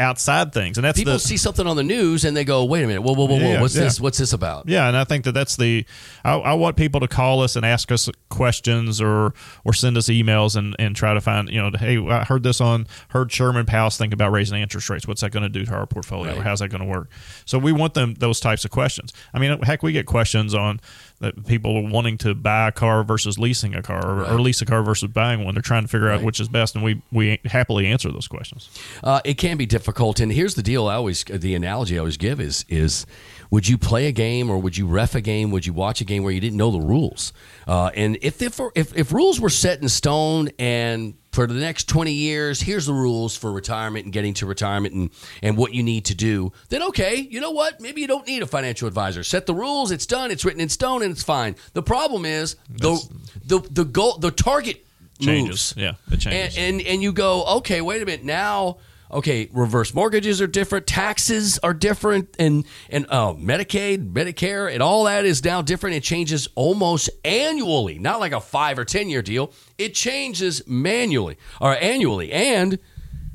outside 0.00 0.52
things, 0.52 0.78
and 0.78 0.84
that's 0.84 0.98
People 0.98 1.12
the, 1.12 1.18
see 1.18 1.36
something 1.36 1.66
on 1.66 1.76
the 1.76 1.82
news 1.84 2.24
and 2.24 2.36
they 2.36 2.44
go, 2.44 2.64
"Wait 2.64 2.82
a 2.82 2.86
minute, 2.86 3.02
whoa, 3.02 3.12
whoa, 3.12 3.26
whoa, 3.26 3.36
whoa, 3.36 3.40
Yeah, 3.40 3.60
what's 3.60 3.76
yeah. 3.76 3.84
this? 3.84 4.00
What's 4.00 4.18
this 4.18 4.32
about?" 4.32 4.68
Yeah, 4.68 4.88
and 4.88 4.96
I 4.96 5.04
think 5.04 5.24
that 5.24 5.32
that's 5.32 5.56
the. 5.56 5.84
I, 6.24 6.34
I 6.34 6.52
want 6.54 6.76
people 6.76 7.00
to 7.00 7.08
call 7.08 7.42
us 7.42 7.54
and 7.54 7.64
ask 7.64 7.92
us 7.92 8.08
questions 8.28 9.00
or 9.00 9.34
or 9.64 9.72
send 9.72 9.96
us 9.96 10.06
emails 10.06 10.56
and, 10.56 10.74
and 10.78 10.96
try 10.96 11.14
to 11.14 11.20
find 11.20 11.48
you 11.50 11.60
know 11.60 11.70
hey 11.78 11.98
I 12.08 12.24
heard 12.24 12.42
this 12.42 12.60
on 12.60 12.86
heard 13.10 13.30
Chairman 13.30 13.66
Powell's 13.66 13.96
think 13.96 14.12
about 14.12 14.32
raising 14.32 14.60
interest 14.60 14.88
rates. 14.90 15.06
What's 15.06 15.20
that 15.20 15.30
going 15.30 15.42
to 15.42 15.48
do 15.48 15.64
to 15.66 15.72
our 15.72 15.86
portfolio? 15.86 16.34
Right. 16.34 16.42
How's 16.42 16.60
that 16.60 16.68
going 16.68 16.82
to 16.82 16.88
work? 16.88 17.10
So 17.44 17.58
we 17.58 17.72
want 17.72 17.94
them 17.94 18.14
those 18.14 18.40
types 18.40 18.64
of 18.64 18.70
questions. 18.70 19.12
I 19.34 19.38
mean, 19.38 19.60
heck, 19.62 19.82
we 19.82 19.92
get 19.92 20.06
questions 20.06 20.54
on 20.54 20.80
that 21.20 21.46
people 21.46 21.76
are 21.76 21.88
wanting 21.88 22.16
to 22.18 22.34
buy 22.34 22.68
a 22.68 22.72
car 22.72 23.04
versus 23.04 23.38
leasing 23.38 23.74
a 23.74 23.82
car 23.82 24.04
or, 24.04 24.26
or 24.26 24.40
lease 24.40 24.62
a 24.62 24.66
car 24.66 24.82
versus 24.82 25.10
buying 25.10 25.44
one. 25.44 25.54
They're 25.54 25.62
trying 25.62 25.82
to 25.82 25.88
figure 25.88 26.10
out 26.10 26.22
which 26.22 26.40
is 26.40 26.48
best, 26.48 26.74
and 26.74 26.82
we 26.82 27.02
we 27.12 27.38
happily 27.44 27.86
answer 27.86 28.10
those 28.10 28.26
questions. 28.26 28.70
Uh, 29.04 29.20
it 29.24 29.34
can 29.34 29.56
be 29.56 29.66
difficult, 29.66 30.18
and 30.18 30.32
here's 30.32 30.54
the 30.54 30.62
deal: 30.62 30.88
I 30.88 30.94
always 30.94 31.24
the 31.24 31.54
analogy 31.54 31.96
I 31.96 32.00
always 32.00 32.16
give 32.16 32.40
is 32.40 32.64
is 32.68 33.06
would 33.50 33.68
you 33.68 33.76
play 33.76 34.06
a 34.06 34.12
game 34.12 34.48
or 34.48 34.58
would 34.58 34.76
you 34.76 34.86
ref 34.86 35.14
a 35.14 35.20
game? 35.20 35.50
Would 35.50 35.66
you 35.66 35.72
watch 35.72 36.00
a 36.00 36.04
game 36.04 36.22
where 36.22 36.32
you 36.32 36.40
didn't 36.40 36.56
know 36.56 36.70
the 36.70 36.80
rules? 36.80 37.32
Uh, 37.66 37.90
and 37.94 38.16
if, 38.22 38.40
if 38.40 38.60
if 38.74 38.96
if 38.96 39.12
rules 39.12 39.40
were 39.40 39.50
set 39.50 39.82
in 39.82 39.88
stone 39.88 40.50
and 40.58 41.14
for 41.32 41.46
the 41.46 41.54
next 41.54 41.88
20 41.88 42.12
years, 42.12 42.60
here's 42.60 42.86
the 42.86 42.92
rules 42.92 43.36
for 43.36 43.52
retirement 43.52 44.04
and 44.04 44.12
getting 44.12 44.34
to 44.34 44.46
retirement 44.46 44.94
and, 44.94 45.10
and 45.42 45.56
what 45.56 45.72
you 45.72 45.82
need 45.82 46.04
to 46.06 46.14
do, 46.14 46.52
then 46.68 46.82
okay, 46.82 47.16
you 47.16 47.40
know 47.40 47.52
what? 47.52 47.80
Maybe 47.80 48.00
you 48.00 48.08
don't 48.08 48.26
need 48.26 48.42
a 48.42 48.46
financial 48.46 48.88
advisor. 48.88 49.22
Set 49.22 49.46
the 49.46 49.54
rules, 49.54 49.90
it's 49.92 50.06
done, 50.06 50.30
it's 50.30 50.44
written 50.44 50.60
in 50.60 50.68
stone, 50.68 51.02
and 51.02 51.12
it's 51.12 51.22
fine. 51.22 51.54
The 51.72 51.82
problem 51.82 52.24
is 52.24 52.56
the 52.68 52.98
the 53.44 53.60
the 53.70 53.84
goal 53.84 54.18
the 54.18 54.30
target 54.30 54.84
Changes. 55.20 55.48
moves. 55.48 55.74
Yeah, 55.76 56.14
it 56.14 56.20
changes. 56.20 56.56
And, 56.56 56.80
and 56.80 56.86
and 56.86 57.02
you 57.02 57.12
go, 57.12 57.44
okay, 57.58 57.80
wait 57.80 58.02
a 58.02 58.06
minute. 58.06 58.24
Now, 58.24 58.78
okay, 59.12 59.48
reverse 59.52 59.94
mortgages 59.94 60.40
are 60.40 60.46
different, 60.46 60.86
taxes 60.86 61.58
are 61.58 61.74
different, 61.74 62.34
and 62.38 62.64
and 62.88 63.06
uh, 63.08 63.32
Medicaid, 63.34 64.12
Medicare, 64.12 64.72
and 64.72 64.82
all 64.82 65.04
that 65.04 65.24
is 65.24 65.44
now 65.44 65.62
different. 65.62 65.96
It 65.96 66.02
changes 66.02 66.48
almost 66.54 67.10
annually, 67.24 67.98
not 67.98 68.20
like 68.20 68.32
a 68.32 68.40
five 68.40 68.78
or 68.78 68.84
ten 68.84 69.08
year 69.08 69.22
deal. 69.22 69.52
It 69.78 69.94
changes 69.94 70.66
manually 70.66 71.36
or 71.60 71.76
annually, 71.76 72.32
and 72.32 72.78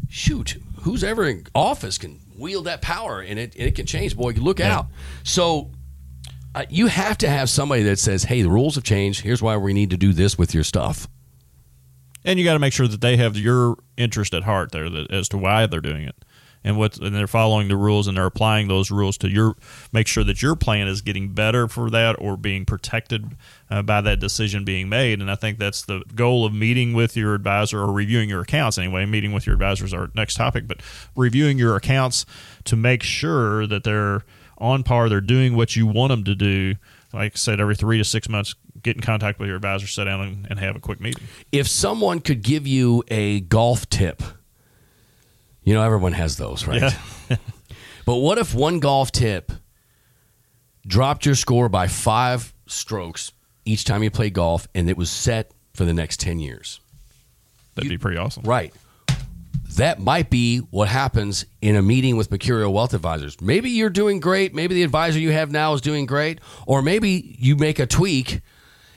shoot, 0.10 0.58
who's 0.82 1.04
ever 1.04 1.26
in 1.26 1.46
office 1.54 1.98
can 1.98 2.20
wield 2.38 2.66
that 2.66 2.82
power, 2.82 3.22
and 3.22 3.40
it 3.40 3.54
it 3.56 3.76
can 3.76 3.86
change. 3.86 4.16
Boy, 4.16 4.34
look 4.34 4.60
out. 4.60 4.88
So. 5.24 5.72
Uh, 6.54 6.64
you 6.70 6.88
have 6.88 7.18
to 7.18 7.28
have 7.28 7.50
somebody 7.50 7.84
that 7.84 8.00
says, 8.00 8.24
"Hey, 8.24 8.42
the 8.42 8.50
rules 8.50 8.76
have 8.76 8.86
changed. 8.86 9.20
Here's 9.20 9.42
why 9.42 9.58
we 9.58 9.74
need 9.74 9.90
to 9.90 9.98
do 9.98 10.14
this 10.14 10.38
with 10.38 10.54
your 10.54 10.64
stuff." 10.64 11.10
And 12.26 12.40
you 12.40 12.44
got 12.44 12.54
to 12.54 12.60
make 12.60 12.74
sure 12.74 12.88
that 12.88 13.02
they 13.02 13.16
have 13.18 13.38
your 13.38 13.78
interest 13.96 14.34
at 14.34 14.44
heart 14.44 14.72
there 14.72 14.90
that, 14.90 15.12
as 15.12 15.30
to 15.30 15.38
why 15.38 15.68
they're 15.68 15.80
doing 15.80 16.04
it. 16.04 16.16
And 16.64 16.80
what 16.80 16.98
and 16.98 17.16
they're 17.16 17.28
following 17.28 17.68
the 17.68 17.78
rules 17.78 18.08
and 18.08 18.18
they're 18.18 18.26
applying 18.26 18.68
those 18.68 18.90
rules 18.90 19.20
to 19.20 19.30
your 19.30 19.56
make 19.94 20.08
sure 20.08 20.24
that 20.24 20.42
your 20.42 20.56
plan 20.56 20.88
is 20.88 21.04
getting 21.04 21.32
better 21.32 21.68
for 21.68 21.92
that 21.92 22.16
or 22.18 22.36
being 22.36 22.66
protected 22.66 23.38
uh, 23.70 23.84
by 23.84 24.02
that 24.02 24.20
decision 24.20 24.66
being 24.66 24.90
made. 24.90 25.22
And 25.22 25.30
i 25.30 25.36
think 25.36 25.60
that's 25.60 25.84
the 25.84 26.02
goal 26.16 26.44
of 26.44 26.56
meeting 26.56 26.94
with 26.94 27.16
your 27.16 27.36
advisor 27.36 27.80
or 27.80 27.92
reviewing 27.92 28.30
your 28.30 28.42
accounts 28.42 28.80
anyway 28.80 29.06
meeting 29.06 29.32
with 29.32 29.46
your 29.46 29.54
advisors 29.54 29.92
is 29.92 29.94
our 29.94 30.10
next 30.16 30.34
topic 30.34 30.68
but 30.68 30.82
reviewing 31.16 31.60
your 31.60 31.76
accounts 31.76 32.26
to 32.64 32.76
make 32.76 33.04
sure 33.04 33.68
that 33.68 33.84
they're 33.84 34.26
on 34.58 34.82
par 34.82 35.08
they're 35.08 35.22
doing 35.22 35.56
what 35.56 35.76
you 35.76 35.86
want 35.86 36.10
them 36.10 36.24
to 36.24 36.34
do 36.34 36.74
like 37.16 37.34
i 37.34 37.38
said 37.38 37.60
every 37.60 37.76
three 37.76 37.98
to 37.98 38.04
six 38.04 38.30
months 38.30 38.54
get 38.84 38.96
in 38.96 39.02
contact 39.02 39.40
with 39.40 39.48
your 39.48 39.56
advisor 39.56 39.88
sit 39.88 40.04
down 40.06 40.22
and, 40.22 40.48
and 40.50 40.60
have 40.60 40.76
a 40.76 40.80
quick 40.80 41.00
meeting 41.00 41.24
if 41.52 41.68
someone 41.68 42.20
could 42.20 42.44
give 42.44 42.68
you 42.68 43.04
a 43.08 43.40
golf 43.42 43.90
tip, 43.90 44.22
You 45.64 45.74
know, 45.74 45.82
everyone 45.82 46.14
has 46.14 46.38
those, 46.38 46.68
right? 46.68 46.82
Yeah. 47.30 47.38
but 48.06 48.18
what 48.18 48.38
if 48.38 48.54
one 48.54 48.80
golf 48.80 49.12
tip 49.12 49.52
dropped 50.86 51.26
your 51.26 51.34
score 51.36 51.70
by 51.70 51.88
five 51.88 52.54
strokes 52.68 53.32
each 53.66 53.86
time 53.86 54.04
you 54.04 54.12
play 54.12 54.30
golf 54.30 54.68
and 54.76 54.90
it 54.90 54.98
was 54.98 55.10
set 55.10 55.52
for 55.74 55.86
the 55.86 55.94
next 55.94 56.20
10 56.20 56.40
years? 56.40 56.80
That'd 57.74 57.90
be 57.90 57.98
pretty 57.98 58.18
awesome. 58.18 58.44
Right. 58.44 58.74
That 59.78 60.00
might 60.00 60.30
be 60.30 60.60
what 60.60 60.88
happens 60.88 61.46
in 61.62 61.76
a 61.76 61.82
meeting 61.82 62.16
with 62.16 62.30
Mercurio 62.30 62.72
Wealth 62.72 62.94
Advisors. 62.94 63.40
Maybe 63.42 63.70
you're 63.70 63.90
doing 63.90 64.20
great. 64.20 64.54
Maybe 64.54 64.76
the 64.76 64.84
advisor 64.84 65.20
you 65.20 65.32
have 65.32 65.52
now 65.52 65.74
is 65.74 65.82
doing 65.82 66.06
great. 66.06 66.40
Or 66.66 66.82
maybe 66.82 67.36
you 67.40 67.56
make 67.56 67.80
a 67.80 67.86
tweak 67.86 68.42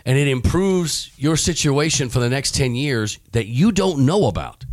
and 0.07 0.17
it 0.17 0.29
improves 0.29 1.11
your 1.17 1.37
situation 1.37 2.09
for 2.09 2.21
the 2.21 2.29
next 2.29 2.55
10 2.55 2.75
years 2.75 3.19
that 3.33 3.47
you 3.47 3.73
don't 3.73 4.07
know 4.07 4.27
about. 4.27 4.65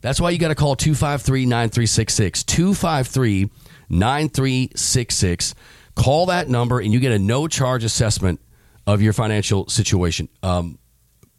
That's 0.00 0.20
why 0.20 0.30
you 0.30 0.38
got 0.38 0.48
to 0.48 0.54
call 0.54 0.76
253 0.76 1.46
9366. 1.46 2.44
253 2.44 3.50
9366. 3.88 5.54
Call 5.94 6.26
that 6.26 6.48
number 6.48 6.80
and 6.80 6.92
you 6.92 7.00
get 7.00 7.12
a 7.12 7.18
no 7.18 7.46
charge 7.46 7.84
assessment 7.84 8.40
of 8.86 9.00
your 9.00 9.12
financial 9.12 9.68
situation. 9.68 10.28
Um, 10.42 10.78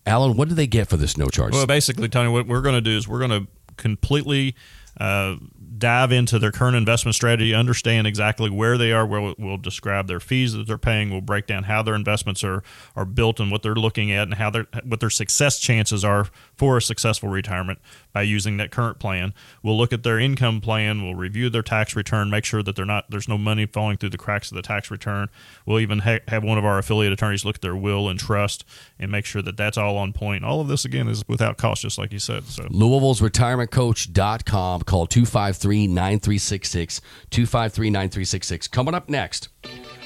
Alan, 0.05 0.35
what 0.35 0.49
do 0.49 0.55
they 0.55 0.67
get 0.67 0.87
for 0.87 0.97
this 0.97 1.17
no 1.17 1.27
charge? 1.27 1.53
Well, 1.53 1.67
basically, 1.67 2.09
Tony, 2.09 2.29
what 2.29 2.47
we're 2.47 2.61
going 2.61 2.75
to 2.75 2.81
do 2.81 2.97
is 2.97 3.07
we're 3.07 3.19
going 3.19 3.45
to 3.45 3.47
completely 3.81 4.55
uh, 4.99 5.35
dive 5.81 6.13
into 6.13 6.39
their 6.39 6.51
current 6.51 6.77
investment 6.77 7.15
strategy, 7.15 7.53
understand 7.53 8.07
exactly 8.07 8.49
where 8.49 8.77
they 8.77 8.93
are. 8.93 9.05
We'll, 9.05 9.35
we'll 9.37 9.57
describe 9.57 10.07
their 10.07 10.21
fees 10.21 10.53
that 10.53 10.67
they're 10.67 10.77
paying. 10.77 11.09
We'll 11.09 11.19
break 11.19 11.47
down 11.47 11.63
how 11.63 11.81
their 11.83 11.95
investments 11.95 12.43
are 12.45 12.63
are 12.95 13.03
built 13.03 13.39
and 13.41 13.51
what 13.51 13.63
they're 13.63 13.75
looking 13.75 14.11
at, 14.11 14.23
and 14.23 14.35
how 14.35 14.49
their 14.49 14.67
what 14.85 15.01
their 15.01 15.09
success 15.09 15.59
chances 15.59 16.05
are 16.05 16.27
for 16.55 16.77
a 16.77 16.81
successful 16.81 17.27
retirement 17.27 17.79
by 18.13 18.21
using 18.21 18.57
that 18.57 18.71
current 18.71 18.99
plan. 18.99 19.33
We'll 19.63 19.77
look 19.77 19.91
at 19.91 20.03
their 20.03 20.19
income 20.19 20.61
plan. 20.61 21.03
We'll 21.03 21.15
review 21.15 21.49
their 21.49 21.63
tax 21.63 21.95
return, 21.95 22.29
make 22.29 22.45
sure 22.45 22.63
that 22.63 22.75
they're 22.75 22.85
not 22.85 23.09
there's 23.09 23.27
no 23.27 23.37
money 23.37 23.65
falling 23.65 23.97
through 23.97 24.11
the 24.11 24.17
cracks 24.17 24.51
of 24.51 24.55
the 24.55 24.61
tax 24.61 24.91
return. 24.91 25.29
We'll 25.65 25.79
even 25.79 25.99
ha- 25.99 26.19
have 26.27 26.43
one 26.43 26.57
of 26.57 26.65
our 26.65 26.77
affiliate 26.77 27.11
attorneys 27.11 27.43
look 27.43 27.55
at 27.55 27.61
their 27.61 27.75
will 27.75 28.07
and 28.07 28.19
trust 28.19 28.63
and 28.99 29.11
make 29.11 29.25
sure 29.25 29.41
that 29.41 29.57
that's 29.57 29.77
all 29.77 29.97
on 29.97 30.13
point. 30.13 30.45
All 30.45 30.61
of 30.61 30.67
this 30.67 30.85
again 30.85 31.07
is 31.07 31.23
without 31.27 31.57
cost, 31.57 31.81
just 31.81 31.97
like 31.97 32.13
you 32.13 32.19
said. 32.19 32.45
So 32.45 32.67
Louisville's 32.69 33.21
retirementcoach.com. 33.21 34.81
Call 34.81 35.07
253 35.07 35.70
9366. 35.71 37.01
253 37.29 37.89
9366. 37.89 38.67
Coming 38.67 38.93
up 38.93 39.09
next, 39.09 39.49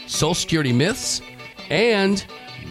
Social 0.08 0.36
Security 0.36 0.74
myths 0.74 1.22
and 1.70 2.26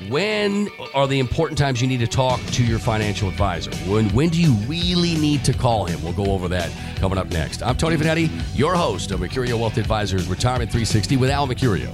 when 0.09 0.69
are 0.93 1.07
the 1.07 1.19
important 1.19 1.59
times 1.59 1.81
you 1.81 1.87
need 1.87 2.01
to 2.01 2.07
talk 2.07 2.41
to 2.47 2.65
your 2.65 2.79
financial 2.79 3.29
advisor? 3.29 3.71
When 3.91 4.09
when 4.11 4.29
do 4.29 4.41
you 4.41 4.53
really 4.67 5.15
need 5.15 5.45
to 5.45 5.53
call 5.53 5.85
him? 5.85 6.03
We'll 6.03 6.13
go 6.13 6.33
over 6.33 6.49
that 6.49 6.71
coming 6.97 7.19
up 7.19 7.29
next. 7.29 7.63
I'm 7.63 7.77
Tony 7.77 7.97
Vanetti, 7.97 8.31
your 8.57 8.75
host 8.75 9.11
of 9.13 9.21
Mercurio 9.21 9.59
Wealth 9.59 9.79
Advisors 9.79 10.27
Retirement 10.29 10.71
360 10.71 11.17
with 11.17 11.31
Al 11.31 11.47
Mercurio 11.47 11.91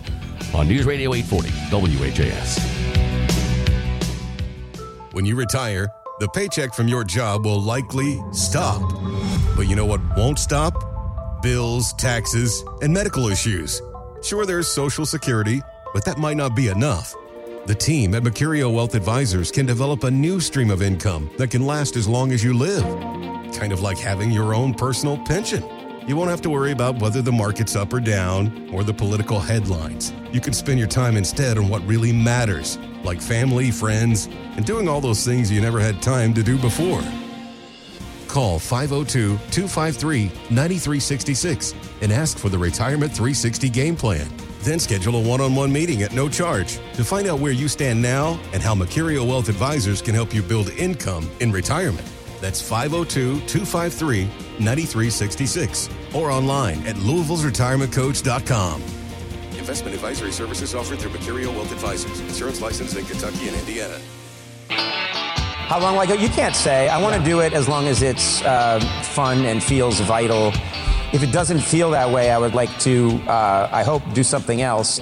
on 0.55 0.67
News 0.67 0.87
Radio 0.87 1.15
840 1.15 1.51
WHAS. 1.97 2.81
When 5.13 5.25
you 5.25 5.37
retire, 5.37 5.89
the 6.21 6.29
paycheck 6.29 6.75
from 6.75 6.89
your 6.89 7.05
job 7.05 7.45
will 7.45 7.61
likely 7.61 8.21
stop. 8.33 8.81
But 9.57 9.69
you 9.69 9.77
know 9.77 9.87
what 9.87 10.01
won't 10.17 10.39
stop? 10.39 10.90
Bills, 11.43 11.93
taxes, 11.95 12.65
and 12.83 12.93
medical 12.93 13.29
issues. 13.29 13.81
Sure, 14.23 14.45
there's 14.45 14.69
Social 14.69 15.07
Security, 15.07 15.63
but 15.95 16.05
that 16.05 16.19
might 16.19 16.37
not 16.37 16.55
be 16.55 16.69
enough. 16.69 17.15
The 17.67 17.75
team 17.75 18.15
at 18.15 18.23
Mercurio 18.23 18.73
Wealth 18.73 18.95
Advisors 18.95 19.51
can 19.51 19.65
develop 19.65 20.05
a 20.05 20.11
new 20.11 20.41
stream 20.41 20.71
of 20.71 20.83
income 20.83 21.31
that 21.39 21.51
can 21.51 21.65
last 21.65 21.97
as 21.97 22.07
long 22.09 22.33
as 22.33 22.45
you 22.45 22.53
live. 22.53 22.85
Kind 23.55 23.73
of 23.73 23.81
like 23.81 23.99
having 23.99 24.31
your 24.31 24.55
own 24.55 24.75
personal 24.75 25.19
pension. 25.25 25.65
You 26.07 26.17
won't 26.17 26.31
have 26.31 26.43
to 26.43 26.51
worry 26.51 26.73
about 26.73 26.99
whether 27.01 27.23
the 27.23 27.33
market's 27.33 27.77
up 27.77 27.93
or 27.93 28.01
down 28.01 28.69
or 28.73 28.83
the 28.83 28.95
political 28.95 29.39
headlines. 29.39 30.13
You 30.33 30.41
can 30.41 30.53
spend 30.53 30.79
your 30.79 30.89
time 30.89 31.17
instead 31.17 31.57
on 31.59 31.69
what 31.69 31.87
really 31.87 32.13
matters, 32.13 32.79
like 33.05 33.21
family, 33.21 33.71
friends, 33.71 34.29
and 34.57 34.65
doing 34.65 34.89
all 34.89 35.01
those 35.01 35.25
things 35.25 35.51
you 35.51 35.61
never 35.61 35.79
had 35.79 36.03
time 36.03 36.35
to 36.35 36.43
do 36.43 36.59
before. 36.59 37.03
Call 38.31 38.61
502 38.61 39.39
253 39.51 40.27
9366 40.51 41.75
and 42.01 42.13
ask 42.13 42.39
for 42.39 42.49
the 42.49 42.57
Retirement 42.57 43.11
360 43.11 43.69
Game 43.69 43.97
Plan. 43.97 44.29
Then 44.61 44.79
schedule 44.79 45.17
a 45.17 45.21
one 45.21 45.41
on 45.41 45.57
one 45.57 45.73
meeting 45.73 46.03
at 46.03 46.13
no 46.13 46.29
charge 46.29 46.79
to 46.95 47.05
find 47.05 47.27
out 47.27 47.41
where 47.41 47.51
you 47.51 47.67
stand 47.67 48.01
now 48.01 48.41
and 48.53 48.63
how 48.63 48.73
Mercurio 48.73 49.27
Wealth 49.27 49.49
Advisors 49.49 50.01
can 50.01 50.15
help 50.15 50.33
you 50.33 50.43
build 50.43 50.71
income 50.71 51.29
in 51.41 51.51
retirement. 51.51 52.07
That's 52.41 52.63
502 52.63 53.41
253 53.49 54.25
9366 54.61 55.89
or 56.15 56.31
online 56.31 56.87
at 56.87 56.97
Louisville's 56.99 57.45
Louisville'sRetirementCoach.com. 57.45 58.83
Investment 59.59 59.95
advisory 59.95 60.33
services 60.33 60.75
offered 60.77 61.01
through 61.01 61.11
Mercurio 61.11 61.53
Wealth 61.53 61.73
Advisors. 61.73 62.21
Insurance 62.21 62.61
licensed 62.61 62.97
in 62.97 63.05
Kentucky 63.07 63.49
and 63.49 63.57
Indiana. 63.57 64.01
How 65.71 65.79
long 65.79 65.95
will 65.95 66.01
I 66.01 66.07
go? 66.07 66.15
You 66.15 66.29
can't 66.29 66.57
say. 66.57 66.89
I 66.89 67.01
want 67.01 67.15
to 67.15 67.23
do 67.23 67.39
it 67.43 67.53
as 67.53 67.69
long 67.69 67.87
as 67.87 68.03
it's 68.03 68.43
uh, 68.43 68.81
fun 69.05 69.45
and 69.45 69.63
feels 69.63 70.01
vital. 70.01 70.49
If 71.13 71.23
it 71.23 71.31
doesn't 71.31 71.61
feel 71.61 71.93
that 71.93 72.11
way, 72.11 72.33
I 72.33 72.39
would 72.39 72.55
like 72.55 72.77
to, 72.81 73.13
uh, 73.29 73.69
I 73.71 73.85
hope, 73.85 74.03
do 74.13 74.25
something 74.25 74.63
else. 74.63 75.01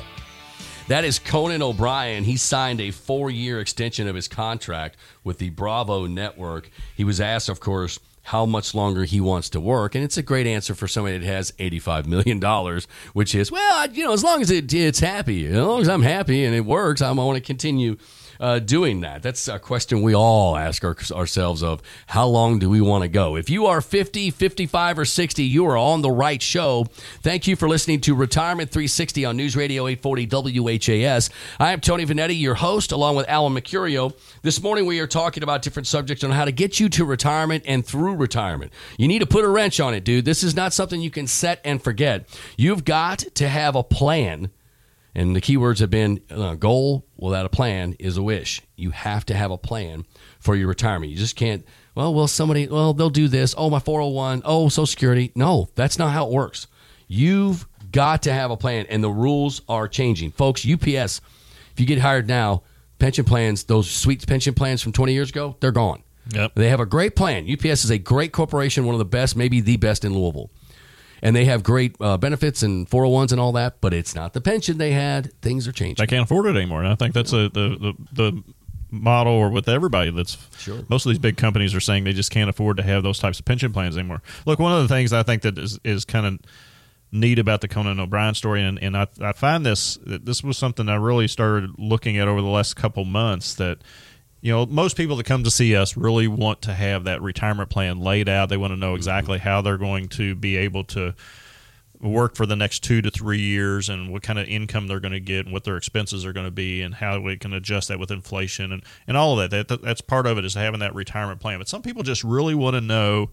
That 0.88 1.06
is 1.06 1.18
Conan 1.18 1.62
O'Brien. 1.62 2.22
He 2.22 2.36
signed 2.36 2.82
a 2.82 2.90
four 2.90 3.30
year 3.30 3.60
extension 3.60 4.06
of 4.08 4.14
his 4.14 4.28
contract 4.28 4.98
with 5.24 5.38
the 5.38 5.48
Bravo 5.48 6.06
Network. 6.06 6.68
He 6.94 7.02
was 7.02 7.18
asked, 7.18 7.48
of 7.48 7.60
course, 7.60 7.98
how 8.24 8.44
much 8.44 8.74
longer 8.74 9.04
he 9.04 9.22
wants 9.22 9.48
to 9.48 9.60
work. 9.60 9.94
And 9.94 10.04
it's 10.04 10.18
a 10.18 10.22
great 10.22 10.46
answer 10.46 10.74
for 10.74 10.86
somebody 10.86 11.16
that 11.16 11.26
has 11.26 11.50
$85 11.52 12.04
million, 12.04 12.82
which 13.14 13.34
is, 13.34 13.50
well, 13.50 13.90
you 13.90 14.04
know, 14.04 14.12
as 14.12 14.22
long 14.22 14.42
as 14.42 14.50
it, 14.50 14.70
it's 14.74 15.00
happy, 15.00 15.46
as 15.46 15.56
long 15.56 15.80
as 15.80 15.88
I'm 15.88 16.02
happy 16.02 16.44
and 16.44 16.54
it 16.54 16.66
works, 16.66 17.00
I'm, 17.00 17.18
I 17.18 17.24
want 17.24 17.36
to 17.36 17.42
continue 17.42 17.96
uh, 18.40 18.58
doing 18.58 19.00
that? 19.00 19.22
That's 19.22 19.48
a 19.48 19.58
question 19.58 20.02
we 20.02 20.14
all 20.14 20.56
ask 20.56 20.84
our, 20.84 20.96
ourselves 21.12 21.62
of 21.62 21.82
how 22.06 22.26
long 22.26 22.58
do 22.58 22.70
we 22.70 22.80
want 22.80 23.02
to 23.02 23.08
go? 23.08 23.36
If 23.36 23.50
you 23.50 23.66
are 23.66 23.80
50, 23.80 24.30
55, 24.30 24.98
or 24.98 25.04
60, 25.04 25.42
you 25.42 25.66
are 25.66 25.76
on 25.76 26.02
the 26.02 26.10
right 26.10 26.40
show. 26.40 26.86
Thank 27.22 27.46
you 27.46 27.56
for 27.56 27.68
listening 27.68 28.00
to 28.02 28.14
Retirement 28.14 28.70
360 28.70 29.24
on 29.24 29.36
News 29.36 29.56
Radio 29.56 29.86
840 29.86 30.60
WHAS. 30.60 31.30
I 31.58 31.72
am 31.72 31.80
Tony 31.80 32.06
Vanetti, 32.06 32.38
your 32.38 32.54
host, 32.54 32.92
along 32.92 33.16
with 33.16 33.28
Alan 33.28 33.54
Mercurio. 33.54 34.12
This 34.42 34.62
morning 34.62 34.86
we 34.86 35.00
are 35.00 35.06
talking 35.06 35.42
about 35.42 35.62
different 35.62 35.86
subjects 35.86 36.24
on 36.24 36.30
how 36.30 36.44
to 36.44 36.52
get 36.52 36.80
you 36.80 36.88
to 36.90 37.04
retirement 37.04 37.64
and 37.66 37.84
through 37.84 38.16
retirement. 38.16 38.72
You 38.96 39.08
need 39.08 39.20
to 39.20 39.26
put 39.26 39.44
a 39.44 39.48
wrench 39.48 39.80
on 39.80 39.94
it, 39.94 40.04
dude. 40.04 40.24
This 40.24 40.42
is 40.42 40.54
not 40.54 40.72
something 40.72 41.00
you 41.00 41.10
can 41.10 41.26
set 41.26 41.60
and 41.64 41.82
forget. 41.82 42.28
You've 42.56 42.84
got 42.84 43.18
to 43.34 43.48
have 43.48 43.74
a 43.76 43.82
plan 43.82 44.50
and 45.14 45.34
the 45.34 45.40
keywords 45.40 45.80
have 45.80 45.90
been 45.90 46.20
a 46.30 46.40
uh, 46.40 46.54
goal 46.54 47.06
without 47.16 47.46
a 47.46 47.48
plan 47.48 47.96
is 47.98 48.16
a 48.16 48.22
wish. 48.22 48.62
You 48.76 48.90
have 48.90 49.24
to 49.26 49.34
have 49.34 49.50
a 49.50 49.58
plan 49.58 50.04
for 50.38 50.54
your 50.54 50.68
retirement. 50.68 51.10
You 51.10 51.18
just 51.18 51.36
can't, 51.36 51.64
well, 51.94 52.14
well, 52.14 52.28
somebody, 52.28 52.66
well, 52.68 52.92
they'll 52.92 53.10
do 53.10 53.28
this. 53.28 53.54
Oh, 53.56 53.70
my 53.70 53.80
401. 53.80 54.42
Oh, 54.44 54.68
Social 54.68 54.86
Security. 54.86 55.32
No, 55.34 55.68
that's 55.74 55.98
not 55.98 56.12
how 56.12 56.26
it 56.26 56.32
works. 56.32 56.66
You've 57.06 57.66
got 57.90 58.22
to 58.24 58.32
have 58.32 58.50
a 58.50 58.56
plan, 58.56 58.86
and 58.88 59.02
the 59.02 59.10
rules 59.10 59.62
are 59.68 59.88
changing. 59.88 60.32
Folks, 60.32 60.66
UPS, 60.66 61.20
if 61.72 61.80
you 61.80 61.86
get 61.86 61.98
hired 62.00 62.28
now, 62.28 62.62
pension 62.98 63.24
plans, 63.24 63.64
those 63.64 63.90
sweet 63.90 64.26
pension 64.26 64.54
plans 64.54 64.82
from 64.82 64.92
20 64.92 65.12
years 65.12 65.30
ago, 65.30 65.56
they're 65.60 65.72
gone. 65.72 66.02
Yep. 66.30 66.52
They 66.54 66.68
have 66.68 66.80
a 66.80 66.86
great 66.86 67.16
plan. 67.16 67.50
UPS 67.50 67.84
is 67.84 67.90
a 67.90 67.98
great 67.98 68.32
corporation, 68.32 68.84
one 68.84 68.94
of 68.94 68.98
the 68.98 69.06
best, 69.06 69.34
maybe 69.34 69.60
the 69.62 69.78
best 69.78 70.04
in 70.04 70.14
Louisville 70.14 70.50
and 71.22 71.34
they 71.34 71.44
have 71.44 71.62
great 71.62 71.96
uh, 72.00 72.16
benefits 72.16 72.62
and 72.62 72.88
401s 72.88 73.32
and 73.32 73.40
all 73.40 73.52
that, 73.52 73.80
but 73.80 73.94
it's 73.94 74.14
not 74.14 74.32
the 74.32 74.40
pension 74.40 74.78
they 74.78 74.92
had. 74.92 75.32
Things 75.40 75.66
are 75.68 75.72
changing. 75.72 76.02
They 76.02 76.06
can't 76.06 76.24
afford 76.24 76.46
it 76.46 76.56
anymore. 76.56 76.82
And 76.82 76.92
I 76.92 76.94
think 76.94 77.14
that's 77.14 77.32
a, 77.32 77.48
the, 77.48 77.76
the, 77.80 77.94
the 78.12 78.42
model 78.90 79.32
or 79.32 79.50
with 79.50 79.68
everybody 79.68 80.10
that's 80.10 80.38
sure. 80.58 80.80
most 80.88 81.04
of 81.04 81.10
these 81.10 81.18
big 81.18 81.36
companies 81.36 81.74
are 81.74 81.80
saying 81.80 82.04
they 82.04 82.12
just 82.12 82.30
can't 82.30 82.48
afford 82.48 82.76
to 82.78 82.82
have 82.82 83.02
those 83.02 83.18
types 83.18 83.38
of 83.38 83.44
pension 83.44 83.72
plans 83.72 83.96
anymore. 83.96 84.22
Look, 84.46 84.58
one 84.58 84.72
of 84.72 84.82
the 84.82 84.88
things 84.88 85.12
I 85.12 85.22
think 85.22 85.42
that 85.42 85.58
is, 85.58 85.78
is 85.84 86.04
kind 86.04 86.26
of 86.26 86.38
neat 87.10 87.38
about 87.38 87.60
the 87.60 87.68
Conan 87.68 88.00
O'Brien 88.00 88.34
story, 88.34 88.62
and, 88.62 88.78
and 88.82 88.96
I, 88.96 89.06
I 89.20 89.32
find 89.32 89.64
this 89.64 89.98
this 90.04 90.44
was 90.44 90.58
something 90.58 90.88
I 90.88 90.96
really 90.96 91.26
started 91.26 91.70
looking 91.78 92.18
at 92.18 92.28
over 92.28 92.42
the 92.42 92.48
last 92.48 92.74
couple 92.76 93.04
months 93.04 93.54
that– 93.54 93.78
you 94.40 94.52
know, 94.52 94.66
most 94.66 94.96
people 94.96 95.16
that 95.16 95.26
come 95.26 95.44
to 95.44 95.50
see 95.50 95.74
us 95.74 95.96
really 95.96 96.28
want 96.28 96.62
to 96.62 96.74
have 96.74 97.04
that 97.04 97.22
retirement 97.22 97.70
plan 97.70 97.98
laid 97.98 98.28
out. 98.28 98.48
They 98.48 98.56
want 98.56 98.72
to 98.72 98.76
know 98.76 98.88
mm-hmm. 98.88 98.96
exactly 98.96 99.38
how 99.38 99.62
they're 99.62 99.78
going 99.78 100.08
to 100.10 100.34
be 100.34 100.56
able 100.56 100.84
to 100.84 101.14
work 102.00 102.36
for 102.36 102.46
the 102.46 102.54
next 102.54 102.84
two 102.84 103.02
to 103.02 103.10
three 103.10 103.40
years 103.40 103.88
and 103.88 104.12
what 104.12 104.22
kind 104.22 104.38
of 104.38 104.46
income 104.46 104.86
they're 104.86 105.00
going 105.00 105.12
to 105.12 105.18
get 105.18 105.44
and 105.44 105.52
what 105.52 105.64
their 105.64 105.76
expenses 105.76 106.24
are 106.24 106.32
going 106.32 106.46
to 106.46 106.52
be 106.52 106.80
and 106.80 106.94
how 106.94 107.18
we 107.18 107.36
can 107.36 107.52
adjust 107.52 107.88
that 107.88 107.98
with 107.98 108.12
inflation 108.12 108.70
and, 108.70 108.84
and 109.08 109.16
all 109.16 109.38
of 109.38 109.50
that. 109.50 109.68
that. 109.68 109.82
That's 109.82 110.00
part 110.00 110.26
of 110.26 110.38
it 110.38 110.44
is 110.44 110.54
having 110.54 110.80
that 110.80 110.94
retirement 110.94 111.40
plan. 111.40 111.58
But 111.58 111.68
some 111.68 111.82
people 111.82 112.04
just 112.04 112.22
really 112.22 112.54
want 112.54 112.74
to 112.74 112.80
know 112.80 113.30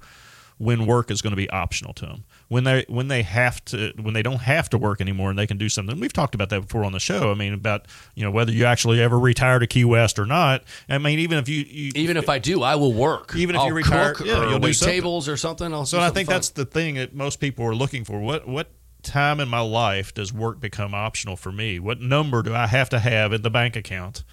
when 0.58 0.88
work 0.88 1.12
is 1.12 1.22
going 1.22 1.32
to 1.32 1.38
be 1.38 1.50
optional 1.52 1.94
to 1.94 2.06
them 2.06 2.24
when 2.48 2.64
they 2.64 2.86
when 2.88 3.08
they 3.08 3.24
have 3.24 3.64
to 3.66 3.94
when 4.02 4.14
they 4.14 4.22
don't 4.22 4.42
have 4.42 4.70
to 4.70 4.78
work 4.78 5.02
anymore 5.02 5.30
and 5.30 5.40
they 5.40 5.48
can 5.48 5.58
do 5.58 5.70
something 5.70 6.00
we've 6.00 6.14
talked 6.14 6.36
about 6.36 6.50
that 6.50 6.62
before 6.62 6.84
on 6.84 6.92
the 6.92 7.00
show 7.00 7.32
i 7.32 7.34
mean 7.34 7.54
about 7.54 7.88
you 8.14 8.24
know 8.24 8.32
whether 8.32 8.52
you 8.52 8.66
actually 8.66 9.02
ever 9.02 9.18
retire 9.18 9.60
to 9.60 9.68
key 9.68 9.84
west 9.84 10.20
or 10.20 10.26
not 10.26 10.64
i 10.90 10.98
mean 10.98 11.20
even 11.20 11.38
if 11.38 11.50
you, 11.50 11.66
you 11.68 11.92
Even 11.96 12.18
if 12.18 12.30
I 12.30 12.40
do, 12.40 12.62
I 12.62 12.76
will 12.76 12.94
work. 12.94 13.36
Even 13.36 13.56
if 13.56 13.62
I'll 13.62 13.68
you 13.68 13.74
retire, 13.74 14.16
yeah, 14.24 14.40
or 14.40 14.50
you'll 14.50 14.60
do 14.60 14.74
tables 14.74 15.28
or 15.28 15.38
something. 15.38 15.74
I'll 15.74 15.86
so 15.86 16.00
I 16.00 16.10
think 16.10 16.28
fun. 16.28 16.36
that's 16.36 16.50
the 16.50 16.66
thing 16.66 16.96
that 16.96 17.14
most 17.14 17.40
people 17.40 17.66
are 17.66 17.76
looking 17.76 18.04
for. 18.04 18.20
What 18.20 18.48
what 18.48 18.68
time 19.02 19.40
in 19.40 19.48
my 19.48 19.60
life 19.60 20.14
does 20.14 20.34
work 20.34 20.60
become 20.60 20.94
optional 20.94 21.36
for 21.36 21.52
me? 21.52 21.80
What 21.80 22.02
number 22.02 22.42
do 22.42 22.54
I 22.54 22.68
have 22.68 22.90
to 22.90 23.00
have 23.00 23.34
in 23.34 23.42
the 23.42 23.50
bank 23.50 23.76
account 23.76 24.24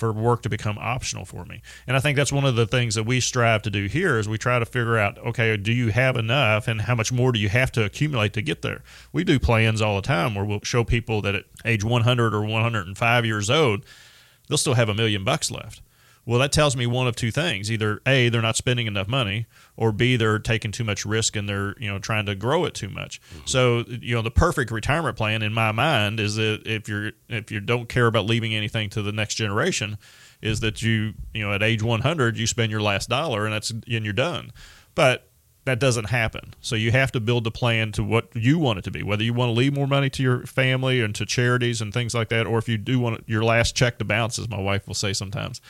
for 0.00 0.12
work 0.12 0.42
to 0.42 0.48
become 0.48 0.76
optional 0.78 1.24
for 1.24 1.44
me? 1.44 1.62
And 1.86 1.96
I 1.96 2.00
think 2.00 2.16
that's 2.16 2.32
one 2.32 2.44
of 2.44 2.56
the 2.56 2.66
things 2.66 2.96
that 2.96 3.04
we 3.04 3.20
strive 3.20 3.62
to 3.62 3.70
do 3.70 3.86
here 3.86 4.18
is 4.18 4.28
we 4.28 4.38
try 4.38 4.58
to 4.58 4.66
figure 4.66 4.98
out, 4.98 5.18
okay, 5.18 5.56
do 5.56 5.72
you 5.72 5.92
have 5.92 6.16
enough 6.16 6.66
and 6.66 6.80
how 6.80 6.96
much 6.96 7.12
more 7.12 7.30
do 7.30 7.38
you 7.38 7.48
have 7.48 7.70
to 7.72 7.84
accumulate 7.84 8.32
to 8.32 8.42
get 8.42 8.62
there? 8.62 8.82
We 9.12 9.22
do 9.22 9.38
plans 9.38 9.80
all 9.80 9.96
the 9.96 10.02
time 10.02 10.34
where 10.34 10.44
we'll 10.44 10.60
show 10.64 10.82
people 10.82 11.22
that 11.22 11.34
at 11.36 11.44
age 11.64 11.84
100 11.84 12.34
or 12.34 12.42
105 12.42 13.24
years 13.24 13.50
old, 13.50 13.84
they'll 14.48 14.58
still 14.58 14.74
have 14.74 14.88
a 14.88 14.94
million 14.94 15.22
bucks 15.22 15.50
left. 15.50 15.82
Well, 16.26 16.38
that 16.40 16.52
tells 16.52 16.76
me 16.76 16.86
one 16.86 17.06
of 17.06 17.16
two 17.16 17.30
things: 17.30 17.70
either 17.70 18.00
a, 18.06 18.28
they're 18.28 18.42
not 18.42 18.56
spending 18.56 18.86
enough 18.86 19.08
money, 19.08 19.46
or 19.76 19.90
b, 19.90 20.16
they're 20.16 20.38
taking 20.38 20.70
too 20.70 20.84
much 20.84 21.04
risk 21.04 21.34
and 21.34 21.48
they're 21.48 21.74
you 21.78 21.88
know 21.90 21.98
trying 21.98 22.26
to 22.26 22.34
grow 22.34 22.64
it 22.64 22.74
too 22.74 22.88
much. 22.88 23.20
Mm-hmm. 23.22 23.46
So 23.46 23.84
you 23.88 24.14
know, 24.14 24.22
the 24.22 24.30
perfect 24.30 24.70
retirement 24.70 25.16
plan 25.16 25.42
in 25.42 25.52
my 25.52 25.72
mind 25.72 26.20
is 26.20 26.36
that 26.36 26.62
if 26.66 26.88
you're 26.88 27.12
if 27.28 27.50
you 27.50 27.60
don't 27.60 27.88
care 27.88 28.06
about 28.06 28.26
leaving 28.26 28.54
anything 28.54 28.90
to 28.90 29.02
the 29.02 29.12
next 29.12 29.34
generation, 29.34 29.98
is 30.42 30.60
that 30.60 30.82
you 30.82 31.14
you 31.32 31.44
know 31.44 31.52
at 31.52 31.62
age 31.62 31.82
100 31.82 32.36
you 32.36 32.46
spend 32.46 32.70
your 32.70 32.82
last 32.82 33.08
dollar 33.08 33.44
and 33.44 33.54
that's 33.54 33.70
and 33.70 33.84
you're 33.86 34.12
done. 34.12 34.52
But 34.94 35.30
that 35.64 35.78
doesn't 35.78 36.06
happen. 36.06 36.54
So 36.60 36.74
you 36.74 36.90
have 36.90 37.12
to 37.12 37.20
build 37.20 37.44
the 37.44 37.50
plan 37.50 37.92
to 37.92 38.02
what 38.02 38.34
you 38.34 38.58
want 38.58 38.78
it 38.78 38.82
to 38.82 38.90
be. 38.90 39.02
Whether 39.02 39.24
you 39.24 39.34
want 39.34 39.50
to 39.50 39.52
leave 39.52 39.74
more 39.74 39.86
money 39.86 40.08
to 40.10 40.22
your 40.22 40.46
family 40.46 41.00
and 41.00 41.14
to 41.14 41.26
charities 41.26 41.80
and 41.80 41.92
things 41.92 42.14
like 42.14 42.28
that, 42.30 42.46
or 42.46 42.58
if 42.58 42.68
you 42.68 42.78
do 42.78 42.98
want 42.98 43.24
your 43.26 43.44
last 43.44 43.76
check 43.76 43.98
to 43.98 44.04
bounce, 44.04 44.38
as 44.38 44.48
my 44.48 44.58
wife 44.58 44.86
will 44.86 44.94
say 44.94 45.12
sometimes, 45.12 45.60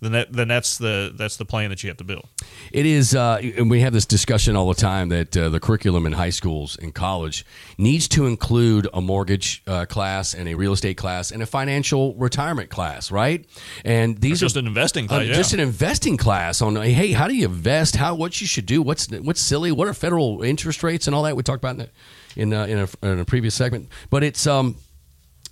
then 0.00 0.12
that 0.12 0.32
then 0.32 0.48
that's 0.48 0.78
the 0.78 1.12
that's 1.16 1.36
the 1.36 1.44
plan 1.44 1.70
that 1.70 1.82
you 1.82 1.90
have 1.90 1.96
to 1.96 2.04
build. 2.04 2.28
It 2.72 2.86
is, 2.86 3.14
uh, 3.14 3.40
and 3.56 3.70
we 3.70 3.80
have 3.80 3.92
this 3.92 4.06
discussion 4.06 4.54
all 4.54 4.68
the 4.68 4.80
time 4.80 5.08
that 5.08 5.36
uh, 5.36 5.48
the 5.48 5.58
curriculum 5.58 6.06
in 6.06 6.12
high 6.12 6.30
schools 6.30 6.78
and 6.80 6.94
college 6.94 7.44
needs 7.78 8.06
to 8.08 8.26
include 8.26 8.88
a 8.94 9.00
mortgage 9.00 9.62
uh, 9.66 9.86
class 9.86 10.34
and 10.34 10.48
a 10.48 10.54
real 10.54 10.72
estate 10.72 10.96
class 10.96 11.30
and 11.30 11.42
a 11.42 11.46
financial 11.46 12.14
retirement 12.14 12.70
class, 12.70 13.10
right? 13.10 13.46
And 13.84 14.18
these 14.18 14.40
just 14.40 14.56
are 14.56 14.60
an 14.60 14.66
investing 14.66 15.06
uh, 15.06 15.08
class, 15.08 15.26
yeah. 15.26 15.34
just 15.34 15.52
an 15.52 15.60
investing 15.60 16.16
class 16.16 16.62
on 16.62 16.76
hey, 16.76 17.12
how 17.12 17.26
do 17.26 17.34
you 17.34 17.46
invest? 17.46 17.96
How 17.96 18.14
what 18.14 18.40
you 18.40 18.46
should 18.46 18.66
do? 18.66 18.82
What's 18.82 19.10
what's 19.10 19.40
silly? 19.40 19.72
What 19.72 19.88
are 19.88 19.94
federal 19.94 20.42
interest 20.42 20.82
rates 20.82 21.06
and 21.06 21.16
all 21.16 21.24
that? 21.24 21.36
We 21.36 21.42
talked 21.42 21.64
about 21.64 21.72
in 21.72 21.78
the, 21.78 21.90
in, 22.36 22.52
uh, 22.52 22.64
in, 22.66 22.78
a, 22.78 23.12
in 23.12 23.18
a 23.20 23.24
previous 23.24 23.54
segment, 23.54 23.88
but 24.10 24.22
it's 24.22 24.46
um 24.46 24.76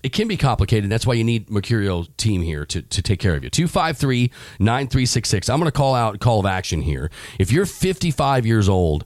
it 0.03 0.13
can 0.13 0.29
be 0.29 0.37
complicated. 0.37 0.91
That's 0.91 1.07
why 1.07 1.15
you 1.15 1.25
need 1.25 1.49
Mercurio 1.49 2.07
team 2.17 2.43
here 2.43 2.65
to, 2.67 2.83
to 2.83 3.03
take 3.03 3.19
care 3.21 3.35
of 3.35 3.43
you. 3.45 3.51
253 3.51 4.31
9366. 4.59 5.49
I'm 5.49 5.59
going 5.59 5.71
to 5.71 5.77
call 5.77 5.95
out 5.95 6.21
call 6.21 6.41
of 6.41 6.47
action 6.47 6.83
here. 6.83 7.11
If 7.39 7.51
you're 7.53 7.67
55 7.67 8.47
years 8.47 8.69
old, 8.69 9.05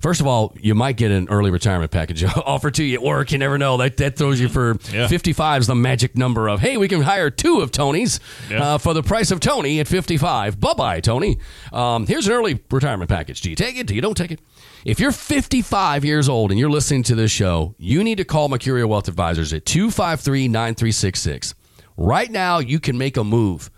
first 0.00 0.20
of 0.20 0.26
all, 0.26 0.54
you 0.60 0.74
might 0.74 0.96
get 0.96 1.10
an 1.10 1.28
early 1.30 1.50
retirement 1.50 1.90
package 1.90 2.24
offered 2.36 2.74
to 2.74 2.84
you 2.84 2.94
at 2.94 3.02
work. 3.02 3.32
You 3.32 3.38
never 3.38 3.58
know. 3.58 3.76
That, 3.76 3.96
that 3.98 4.16
throws 4.16 4.40
you 4.40 4.48
for 4.48 4.76
Yeah. 4.92 5.06
55 5.08 5.62
is 5.62 5.66
the 5.66 5.74
magic 5.74 6.16
number 6.16 6.48
of, 6.48 6.60
hey, 6.60 6.76
we 6.76 6.88
can 6.88 7.02
hire 7.02 7.30
two 7.30 7.60
of 7.60 7.70
Tony's 7.70 8.20
Yeah. 8.50 8.74
uh, 8.74 8.78
for 8.78 8.94
the 8.94 9.02
price 9.02 9.30
of 9.30 9.40
Tony 9.40 9.80
at 9.80 9.88
55. 9.88 10.60
Bye 10.60 10.74
bye, 10.74 11.00
Tony. 11.00 11.38
Um, 11.72 12.06
here's 12.06 12.26
an 12.26 12.32
early 12.32 12.60
retirement 12.70 13.08
package. 13.10 13.40
Do 13.40 13.50
you 13.50 13.56
take 13.56 13.76
it? 13.76 13.86
Do 13.86 13.94
you 13.94 14.00
don't 14.00 14.16
take 14.16 14.30
it? 14.32 14.40
If 14.86 15.00
you're 15.00 15.10
55 15.10 16.04
years 16.04 16.28
old 16.28 16.52
and 16.52 16.60
you're 16.60 16.70
listening 16.70 17.02
to 17.04 17.16
this 17.16 17.32
show, 17.32 17.74
you 17.76 18.04
need 18.04 18.18
to 18.18 18.24
call 18.24 18.48
Mercurio 18.48 18.86
Wealth 18.88 19.08
Advisors 19.08 19.52
at 19.52 19.66
253 19.66 20.46
9366. 20.46 21.54
Right 21.96 22.30
now, 22.30 22.60
you 22.60 22.78
can 22.78 22.96
make 22.96 23.16
a 23.16 23.24
move 23.24 23.68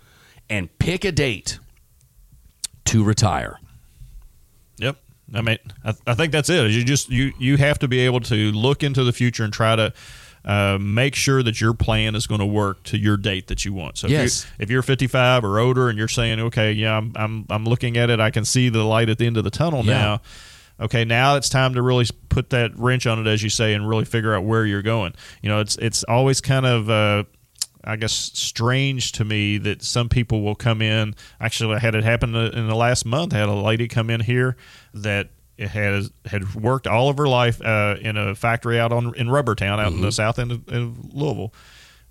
and 0.51 0.69
pick 0.77 1.03
a 1.05 1.11
date 1.11 1.57
to 2.85 3.03
retire. 3.03 3.59
Yep. 4.77 4.97
I 5.33 5.41
mean, 5.41 5.57
I, 5.83 5.95
I 6.05 6.13
think 6.13 6.31
that's 6.31 6.47
it. 6.47 6.69
You 6.69 6.83
just 6.83 7.09
you 7.09 7.33
you 7.39 7.57
have 7.57 7.79
to 7.79 7.87
be 7.87 8.01
able 8.01 8.19
to 8.21 8.51
look 8.51 8.83
into 8.83 9.03
the 9.03 9.11
future 9.11 9.43
and 9.43 9.51
try 9.51 9.75
to 9.75 9.91
uh, 10.45 10.77
make 10.79 11.15
sure 11.15 11.41
that 11.41 11.59
your 11.59 11.73
plan 11.73 12.13
is 12.13 12.27
going 12.27 12.39
to 12.39 12.45
work 12.45 12.83
to 12.83 12.99
your 12.99 13.17
date 13.17 13.47
that 13.47 13.65
you 13.65 13.73
want. 13.73 13.97
So 13.97 14.07
Yes. 14.07 14.43
if, 14.43 14.59
you, 14.59 14.63
if 14.63 14.69
you're 14.69 14.81
55 14.83 15.43
or 15.43 15.59
older 15.59 15.89
and 15.89 15.97
you're 15.97 16.07
saying, 16.07 16.39
okay, 16.39 16.71
yeah, 16.71 16.95
I'm 16.95 17.13
I'm 17.15 17.45
I'm 17.49 17.65
looking 17.65 17.97
at 17.97 18.11
it, 18.11 18.19
I 18.19 18.29
can 18.29 18.45
see 18.45 18.69
the 18.69 18.83
light 18.83 19.09
at 19.09 19.17
the 19.17 19.25
end 19.25 19.37
of 19.37 19.43
the 19.43 19.49
tunnel 19.49 19.83
Yeah. 19.83 19.93
now. 19.93 20.21
Okay, 20.79 21.03
now 21.03 21.35
it's 21.35 21.49
time 21.49 21.73
to 21.73 21.81
really 21.81 22.05
put 22.29 22.51
that 22.51 22.77
wrench 22.77 23.05
on 23.05 23.19
it, 23.19 23.27
as 23.27 23.43
you 23.43 23.49
say, 23.49 23.73
and 23.73 23.87
really 23.87 24.05
figure 24.05 24.33
out 24.33 24.45
where 24.45 24.65
you're 24.65 24.81
going. 24.81 25.13
You 25.41 25.49
know, 25.49 25.59
it's 25.59 25.75
it's 25.77 26.03
always 26.03 26.41
kind 26.41 26.65
of. 26.65 26.89
Uh, 26.89 27.23
I 27.81 27.95
guess 27.95 28.11
strange 28.11 29.13
to 29.13 29.23
me 29.23 29.57
that 29.59 29.81
some 29.81 30.09
people 30.09 30.41
will 30.41 30.53
come 30.53 30.81
in. 30.81 31.15
Actually, 31.39 31.75
I 31.75 31.79
had 31.79 31.95
it 31.95 32.03
happen 32.03 32.35
in 32.35 32.67
the 32.67 32.75
last 32.75 33.05
month. 33.05 33.33
I 33.33 33.37
had 33.37 33.47
a 33.47 33.53
lady 33.53 33.87
come 33.87 34.09
in 34.09 34.19
here 34.19 34.57
that 34.93 35.29
has 35.57 36.11
had 36.25 36.55
worked 36.55 36.87
all 36.87 37.09
of 37.09 37.17
her 37.17 37.27
life 37.27 37.61
uh, 37.61 37.95
in 38.01 38.17
a 38.17 38.35
factory 38.35 38.79
out 38.79 38.91
on 38.91 39.15
in 39.15 39.27
Rubbertown, 39.27 39.79
out 39.79 39.93
in 39.93 40.01
the 40.01 40.11
south 40.11 40.39
end 40.39 40.51
of, 40.51 40.67
of 40.67 41.13
Louisville, 41.13 41.53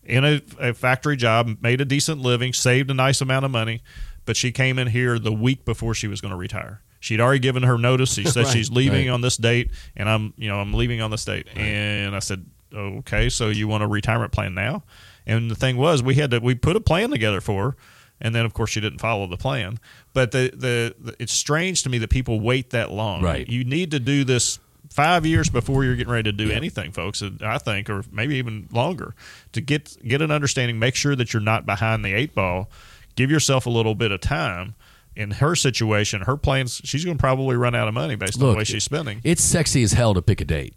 in 0.04 0.24
a, 0.24 0.40
a 0.58 0.74
factory 0.74 1.16
job, 1.16 1.58
made 1.60 1.80
a 1.80 1.84
decent 1.84 2.20
living, 2.20 2.52
saved 2.52 2.90
a 2.90 2.94
nice 2.94 3.20
amount 3.20 3.44
of 3.44 3.50
money, 3.50 3.82
but 4.24 4.36
she 4.36 4.52
came 4.52 4.78
in 4.78 4.88
here 4.88 5.18
the 5.18 5.32
week 5.32 5.64
before 5.64 5.94
she 5.94 6.08
was 6.08 6.20
going 6.20 6.32
to 6.32 6.36
retire. 6.36 6.82
She'd 7.00 7.20
already 7.20 7.38
given 7.38 7.62
her 7.62 7.78
notice. 7.78 8.14
She 8.14 8.24
said 8.26 8.44
Right, 8.44 8.52
she's 8.52 8.70
leaving 8.70 9.06
right. 9.06 9.12
on 9.14 9.20
this 9.20 9.36
date, 9.36 9.70
and 9.96 10.08
I'm, 10.08 10.34
you 10.36 10.48
know, 10.48 10.58
I'm 10.60 10.72
leaving 10.74 11.00
on 11.00 11.10
this 11.10 11.24
date. 11.24 11.46
And 11.56 12.14
I 12.14 12.18
said, 12.18 12.44
okay, 12.74 13.28
so 13.28 13.48
you 13.48 13.68
want 13.68 13.82
a 13.82 13.86
retirement 13.86 14.32
plan 14.32 14.54
now? 14.54 14.82
And 15.26 15.50
the 15.50 15.54
thing 15.54 15.76
was, 15.76 16.02
we 16.02 16.14
had 16.14 16.30
to 16.30 16.38
we 16.38 16.54
put 16.54 16.76
a 16.76 16.80
plan 16.80 17.10
together 17.10 17.40
for 17.40 17.70
her, 17.70 17.76
and 18.20 18.34
then 18.34 18.44
of 18.46 18.54
course 18.54 18.70
she 18.70 18.80
didn't 18.80 18.98
follow 18.98 19.26
the 19.26 19.36
plan. 19.36 19.78
But 20.14 20.32
the 20.32 20.50
the, 20.54 20.94
the 20.98 21.16
it's 21.18 21.32
strange 21.32 21.82
to 21.82 21.90
me 21.90 21.98
that 21.98 22.08
people 22.08 22.40
wait 22.40 22.70
that 22.70 22.90
long. 22.90 23.22
Right. 23.22 23.46
You 23.46 23.62
need 23.64 23.90
to 23.90 24.00
do 24.00 24.24
this 24.24 24.58
five 24.90 25.26
years 25.26 25.50
before 25.50 25.84
you're 25.84 25.96
getting 25.96 26.12
ready 26.12 26.32
to 26.32 26.36
do 26.36 26.50
anything, 26.50 26.92
folks. 26.92 27.22
I 27.42 27.58
think, 27.58 27.90
or 27.90 28.02
maybe 28.10 28.36
even 28.36 28.68
longer, 28.72 29.14
to 29.52 29.60
get 29.60 29.96
get 30.06 30.22
an 30.22 30.30
understanding. 30.30 30.78
Make 30.78 30.94
sure 30.94 31.14
that 31.14 31.34
you're 31.34 31.42
not 31.42 31.66
behind 31.66 32.04
the 32.04 32.14
eight 32.14 32.34
ball. 32.34 32.70
Give 33.14 33.30
yourself 33.30 33.66
a 33.66 33.70
little 33.70 33.94
bit 33.94 34.12
of 34.12 34.20
time. 34.20 34.74
In 35.18 35.32
her 35.32 35.56
situation, 35.56 36.22
her 36.22 36.36
plans, 36.36 36.80
she's 36.84 37.04
going 37.04 37.16
to 37.16 37.20
probably 37.20 37.56
run 37.56 37.74
out 37.74 37.88
of 37.88 37.94
money 37.94 38.14
based 38.14 38.40
on 38.40 38.50
the 38.52 38.56
way 38.56 38.62
she's 38.62 38.84
spending. 38.84 39.20
It's 39.24 39.42
sexy 39.42 39.82
as 39.82 39.92
hell 39.92 40.14
to 40.14 40.22
pick 40.22 40.40
a 40.40 40.44
date. 40.44 40.74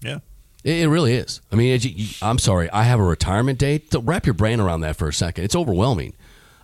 Yeah. 0.00 0.20
It, 0.64 0.84
it 0.84 0.88
really 0.88 1.12
is. 1.12 1.42
I 1.52 1.56
mean, 1.56 1.74
it, 1.74 2.22
I'm 2.22 2.38
sorry. 2.38 2.70
I 2.70 2.84
have 2.84 2.98
a 2.98 3.02
retirement 3.04 3.58
date. 3.58 3.90
Th- 3.90 4.02
Wrap 4.02 4.24
your 4.24 4.32
brain 4.32 4.58
around 4.58 4.80
that 4.80 4.96
for 4.96 5.06
a 5.06 5.12
second. 5.12 5.44
It's 5.44 5.54
overwhelming. 5.54 6.14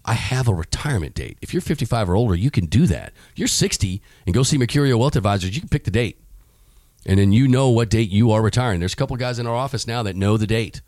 I 0.02 0.14
have 0.14 0.48
a 0.48 0.54
retirement 0.54 1.14
date. 1.14 1.36
If 1.42 1.52
you're 1.52 1.60
55 1.60 2.08
or 2.08 2.14
older, 2.16 2.34
you 2.34 2.50
can 2.50 2.64
do 2.64 2.86
that. 2.86 3.12
If 3.32 3.38
you're 3.38 3.48
60 3.48 4.00
and 4.24 4.34
go 4.34 4.42
see 4.42 4.56
Mercurio 4.56 4.98
Wealth 4.98 5.14
Advisors, 5.14 5.54
you 5.54 5.60
can 5.60 5.68
pick 5.68 5.84
the 5.84 5.90
date. 5.90 6.18
And 7.04 7.18
then 7.18 7.32
you 7.32 7.46
know 7.48 7.68
what 7.68 7.90
date 7.90 8.08
you 8.08 8.30
are 8.30 8.40
retiring. 8.40 8.80
There's 8.80 8.94
a 8.94 8.96
couple 8.96 9.14
guys 9.18 9.38
in 9.38 9.46
our 9.46 9.54
office 9.54 9.86
now 9.86 10.02
that 10.04 10.16
know 10.16 10.38
the 10.38 10.46
date. 10.46 10.80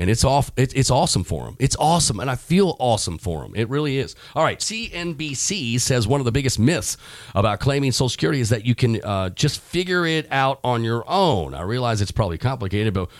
And 0.00 0.08
it's 0.08 0.24
off. 0.24 0.50
It, 0.56 0.74
it's 0.74 0.90
awesome 0.90 1.24
for 1.24 1.44
them. 1.44 1.56
It's 1.58 1.76
awesome, 1.78 2.20
and 2.20 2.30
I 2.30 2.34
feel 2.34 2.74
awesome 2.78 3.18
for 3.18 3.42
them. 3.42 3.52
It 3.54 3.68
really 3.68 3.98
is. 3.98 4.16
All 4.34 4.42
right, 4.42 4.58
CNBC 4.58 5.78
says 5.78 6.08
one 6.08 6.22
of 6.22 6.24
the 6.24 6.32
biggest 6.32 6.58
myths 6.58 6.96
about 7.34 7.60
claiming 7.60 7.92
Social 7.92 8.08
Security 8.08 8.40
is 8.40 8.48
that 8.48 8.64
you 8.64 8.74
can 8.74 9.04
uh, 9.04 9.28
just 9.28 9.60
figure 9.60 10.06
it 10.06 10.26
out 10.30 10.58
on 10.64 10.84
your 10.84 11.04
own. 11.06 11.52
I 11.52 11.60
realize 11.60 12.00
it's 12.00 12.12
probably 12.12 12.38
complicated, 12.38 12.94
but 12.94 13.10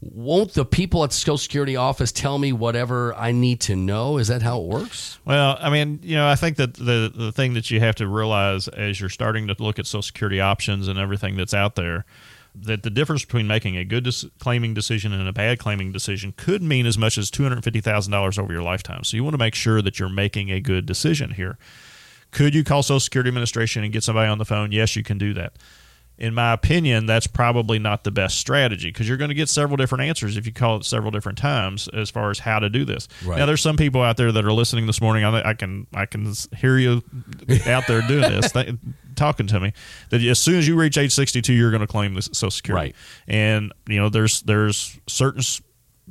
won't 0.00 0.52
the 0.52 0.66
people 0.66 1.02
at 1.04 1.10
the 1.10 1.16
Social 1.16 1.38
Security 1.38 1.74
office 1.74 2.12
tell 2.12 2.38
me 2.38 2.52
whatever 2.52 3.14
I 3.14 3.32
need 3.32 3.62
to 3.62 3.74
know? 3.74 4.18
Is 4.18 4.28
that 4.28 4.42
how 4.42 4.60
it 4.60 4.66
works? 4.66 5.18
Well, 5.24 5.56
I 5.58 5.70
mean, 5.70 6.00
you 6.02 6.16
know, 6.16 6.28
I 6.28 6.34
think 6.34 6.58
that 6.58 6.74
the 6.74 7.10
the 7.14 7.32
thing 7.32 7.54
that 7.54 7.70
you 7.70 7.80
have 7.80 7.94
to 7.96 8.06
realize 8.06 8.68
as 8.68 9.00
you're 9.00 9.08
starting 9.08 9.46
to 9.48 9.56
look 9.58 9.78
at 9.78 9.86
Social 9.86 10.02
Security 10.02 10.40
options 10.40 10.86
and 10.88 10.98
everything 10.98 11.36
that's 11.36 11.54
out 11.54 11.76
there, 11.76 12.04
that 12.62 12.82
the 12.82 12.90
difference 12.90 13.24
between 13.24 13.46
making 13.46 13.76
a 13.76 13.84
good 13.84 14.04
dis- 14.04 14.24
claiming 14.38 14.74
decision 14.74 15.12
and 15.12 15.28
a 15.28 15.32
bad 15.32 15.58
claiming 15.58 15.92
decision 15.92 16.32
could 16.36 16.62
mean 16.62 16.86
as 16.86 16.96
much 16.96 17.18
as 17.18 17.30
two 17.30 17.42
hundred 17.42 17.62
fifty 17.62 17.80
thousand 17.80 18.12
dollars 18.12 18.38
over 18.38 18.52
your 18.52 18.62
lifetime. 18.62 19.04
So 19.04 19.16
you 19.16 19.24
want 19.24 19.34
to 19.34 19.38
make 19.38 19.54
sure 19.54 19.82
that 19.82 19.98
you're 19.98 20.08
making 20.08 20.50
a 20.50 20.60
good 20.60 20.86
decision 20.86 21.32
here. 21.32 21.58
Could 22.30 22.54
you 22.54 22.64
call 22.64 22.82
Social 22.82 23.00
Security 23.00 23.28
Administration 23.28 23.84
and 23.84 23.92
get 23.92 24.02
somebody 24.02 24.28
on 24.28 24.38
the 24.38 24.44
phone? 24.44 24.72
Yes, 24.72 24.96
you 24.96 25.02
can 25.02 25.18
do 25.18 25.32
that. 25.34 25.52
In 26.18 26.32
my 26.32 26.52
opinion, 26.52 27.06
that's 27.06 27.26
probably 27.26 27.78
not 27.78 28.04
the 28.04 28.10
best 28.10 28.38
strategy 28.38 28.88
because 28.88 29.06
you're 29.06 29.18
going 29.18 29.28
to 29.28 29.34
get 29.34 29.48
several 29.48 29.76
different 29.76 30.04
answers 30.04 30.36
if 30.36 30.46
you 30.46 30.52
call 30.52 30.76
it 30.76 30.84
several 30.84 31.10
different 31.10 31.36
times 31.36 31.88
as 31.88 32.10
far 32.10 32.30
as 32.30 32.38
how 32.38 32.58
to 32.58 32.70
do 32.70 32.84
this. 32.84 33.06
Right. 33.24 33.38
Now, 33.38 33.46
there's 33.46 33.60
some 33.60 33.76
people 33.76 34.02
out 34.02 34.16
there 34.16 34.32
that 34.32 34.44
are 34.44 34.52
listening 34.52 34.86
this 34.86 35.00
morning. 35.00 35.24
I, 35.24 35.50
I 35.50 35.54
can 35.54 35.86
I 35.94 36.06
can 36.06 36.32
hear 36.56 36.78
you 36.78 37.02
out 37.66 37.86
there 37.86 38.00
doing 38.02 38.22
this, 38.40 38.52
th- 38.52 38.76
talking 39.14 39.46
to 39.48 39.60
me. 39.60 39.72
That 40.10 40.22
as 40.22 40.38
soon 40.38 40.56
as 40.56 40.66
you 40.66 40.76
reach 40.76 40.96
age 40.96 41.14
62, 41.14 41.52
you're 41.52 41.70
going 41.70 41.80
to 41.80 41.86
claim 41.86 42.14
this 42.14 42.30
Social 42.32 42.50
Security. 42.50 42.86
Right. 42.88 42.94
And 43.28 43.72
you 43.88 43.98
know, 43.98 44.08
there's 44.08 44.42
there's 44.42 44.98
certain 45.06 45.42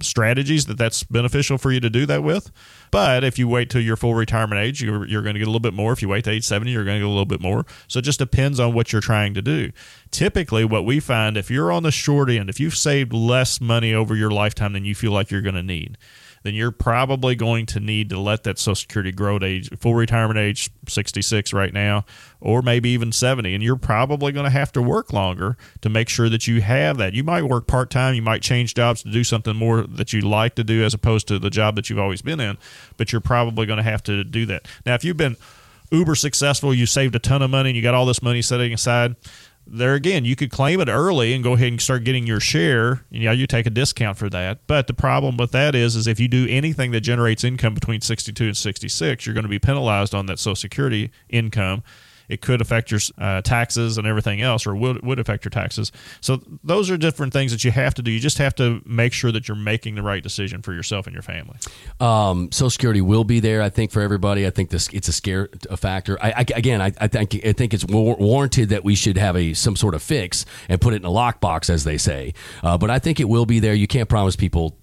strategies 0.02 0.66
that 0.66 0.78
that's 0.78 1.04
beneficial 1.04 1.58
for 1.58 1.72
you 1.72 1.80
to 1.80 1.90
do 1.90 2.06
that 2.06 2.24
with. 2.24 2.52
But 2.92 3.24
if 3.24 3.40
you 3.40 3.48
wait 3.48 3.70
till 3.70 3.82
your 3.82 3.96
full 3.96 4.14
retirement 4.14 4.62
age, 4.62 4.82
you're, 4.82 5.08
you're 5.08 5.22
going 5.22 5.36
to 5.36 5.40
get 5.40 5.48
a 5.48 5.52
little 5.52 5.60
bit 5.60 5.74
more. 5.74 5.94
If 5.94 6.02
you 6.02 6.10
wait 6.10 6.24
to 6.26 6.32
age 6.32 6.46
70, 6.46 6.72
you're 6.72 6.84
going 6.84 6.98
to 6.98 7.02
get 7.02 7.08
a 7.08 7.10
little 7.10 7.26
bit 7.26 7.42
more. 7.42 7.66
So 7.88 8.00
it 8.00 8.04
just 8.04 8.20
depends 8.20 8.60
on 8.60 8.74
what 8.74 8.92
you're 8.92 9.02
trying 9.02 9.34
to 9.36 9.42
do. 9.42 9.72
Typically, 10.12 10.66
what 10.66 10.86
we 10.86 11.00
find 11.00 11.38
if 11.38 11.50
you're 11.50 11.72
on 11.72 11.84
the 11.84 11.92
short 11.92 12.30
end, 12.30 12.50
if 12.50 12.60
you've 12.60 12.78
saved 12.78 13.14
less 13.14 13.60
money 13.62 13.94
over 13.94 14.16
your 14.16 14.32
lifetime 14.32 14.74
than 14.74 14.86
you 14.86 14.96
feel 14.96 15.12
like 15.12 15.32
you're 15.32 15.42
going 15.42 15.56
to 15.56 15.64
need, 15.64 15.98
then 16.46 16.54
you're 16.54 16.72
probably 16.72 17.34
going 17.34 17.66
to 17.66 17.80
need 17.80 18.08
to 18.10 18.20
let 18.20 18.44
that 18.44 18.60
Social 18.60 18.76
Security 18.76 19.12
grow 19.12 19.40
to 19.40 19.46
age, 19.48 19.70
full 19.80 19.96
retirement 19.96 20.38
age, 20.38 20.70
66 20.88 21.52
right 21.54 21.74
now, 21.74 22.06
or 22.40 22.62
maybe 22.62 22.90
even 22.90 23.12
70. 23.12 23.56
And 23.56 23.64
you're 23.64 23.76
probably 23.76 24.32
going 24.32 24.44
to 24.44 24.52
have 24.52 24.72
to 24.74 24.82
work 24.82 25.12
longer 25.12 25.58
to 25.82 25.90
make 25.90 26.08
sure 26.08 26.30
that 26.30 26.46
you 26.48 26.62
have 26.62 26.98
that. 26.98 27.16
You 27.16 27.24
might 27.24 27.42
work 27.42 27.66
part 27.66 27.90
time, 27.90 28.14
you 28.14 28.22
might 28.22 28.44
change 28.44 28.76
jobs 28.76 29.02
to 29.02 29.10
do 29.10 29.24
something 29.24 29.56
more 29.56 29.82
that 29.82 30.14
you 30.14 30.22
like 30.22 30.54
to 30.56 30.64
do 30.64 30.84
as 30.84 30.94
opposed 30.94 31.28
to 31.30 31.40
the 31.40 31.50
job 31.50 31.76
that 31.78 31.90
you've 31.90 31.98
always 31.98 32.22
been 32.22 32.40
in, 32.40 32.60
but 32.98 33.12
you're 33.12 33.22
probably 33.22 33.66
going 33.66 33.78
to 33.78 33.84
have 33.84 34.04
to 34.04 34.24
do 34.24 34.46
that. 34.46 34.68
Now, 34.86 34.94
if 34.94 35.04
you've 35.04 35.18
been 35.18 35.38
uber 35.90 36.14
successful, 36.14 36.76
you 36.76 36.86
saved 36.86 37.16
a 37.16 37.20
ton 37.20 37.42
of 37.42 37.50
money 37.50 37.72
and 37.72 37.76
you 37.76 37.82
got 37.82 37.96
all 37.96 38.06
this 38.06 38.22
money 38.22 38.44
setting 38.44 38.72
aside, 38.72 39.16
there 39.68 39.94
again, 39.96 40.26
you 40.26 40.36
could 40.36 40.52
claim 40.52 40.80
it 40.80 40.88
early 40.88 41.34
and 41.34 41.44
go 41.44 41.54
ahead 41.54 41.70
and 41.70 41.82
start 41.82 42.04
getting 42.04 42.28
your 42.28 42.40
share. 42.40 43.04
And 43.12 43.24
yeah, 43.24 43.32
you 43.32 43.48
take 43.48 43.66
a 43.66 43.70
discount 43.70 44.18
for 44.18 44.30
that. 44.30 44.60
But 44.68 44.88
the 44.88 44.94
problem 44.94 45.38
with 45.38 45.52
that 45.52 45.76
is, 45.76 45.96
is 45.96 46.08
if 46.08 46.20
you 46.20 46.28
do 46.28 46.48
anything 46.50 46.92
that 46.92 47.02
generates 47.02 47.44
income 47.44 47.74
between 47.74 48.02
62 48.02 48.46
and 48.46 48.58
66, 48.58 49.26
you're 49.26 49.34
going 49.34 49.44
to 49.44 49.50
be 49.50 49.60
penalized 49.60 50.14
on 50.14 50.28
that 50.28 50.40
Social 50.40 50.56
Security 50.56 51.12
income 51.30 51.84
it 52.30 52.42
could 52.42 52.62
affect 52.62 52.92
your 52.92 53.00
uh, 53.18 53.42
taxes 53.42 53.98
and 53.98 54.08
everything 54.08 54.42
else, 54.42 54.66
or 54.66 54.76
would, 54.76 55.04
would 55.04 55.20
affect 55.20 55.46
your 55.46 55.50
taxes. 55.50 55.92
So 56.22 56.42
those 56.64 56.90
are 56.90 56.98
different 56.98 57.34
things 57.34 57.52
that 57.52 57.64
you 57.64 57.72
have 57.72 57.94
to 57.96 58.02
do. 58.02 58.12
You 58.12 58.20
just 58.20 58.38
have 58.38 58.56
to 58.56 58.82
make 58.86 59.14
sure 59.14 59.32
that 59.32 59.48
you're 59.48 59.58
making 59.58 59.96
the 59.96 60.04
right 60.04 60.22
decision 60.24 60.62
for 60.62 60.74
yourself 60.74 61.08
and 61.08 61.14
your 61.14 61.24
family. 61.24 61.58
Um, 62.00 62.52
Social 62.52 62.70
Security 62.70 63.02
will 63.02 63.24
be 63.24 63.40
there, 63.40 63.62
I 63.62 63.70
think, 63.70 63.92
for 63.92 64.02
everybody. 64.02 64.46
I 64.46 64.50
think 64.50 64.70
this 64.70 64.88
it's 64.90 65.08
a 65.08 65.14
scare 65.14 65.50
a 65.70 65.78
factor. 65.78 66.18
I, 66.22 66.32
I 66.32 66.46
again, 66.56 66.82
I, 66.82 66.92
I, 67.00 67.08
think 67.08 67.36
I 67.46 67.54
think 67.54 67.74
it's 67.74 67.86
war- 67.86 68.18
warranted 68.18 68.70
that 68.70 68.84
we 68.84 68.96
should 68.96 69.18
have 69.18 69.36
a 69.36 69.54
some 69.54 69.76
sort 69.76 69.96
of 69.96 70.02
fix 70.02 70.46
and 70.70 70.80
put 70.80 70.94
it 70.94 70.98
in 70.98 71.06
a 71.06 71.10
lockbox, 71.10 71.70
as 71.70 71.84
they 71.84 71.98
say. 71.98 72.34
Uh, 72.64 72.78
but 72.78 72.90
I 72.90 73.00
think 73.00 73.20
it 73.20 73.30
will 73.30 73.46
be 73.46 73.60
there. 73.60 73.74
You 73.74 73.88
can't 73.88 74.10
promise 74.10 74.36
people 74.36 74.78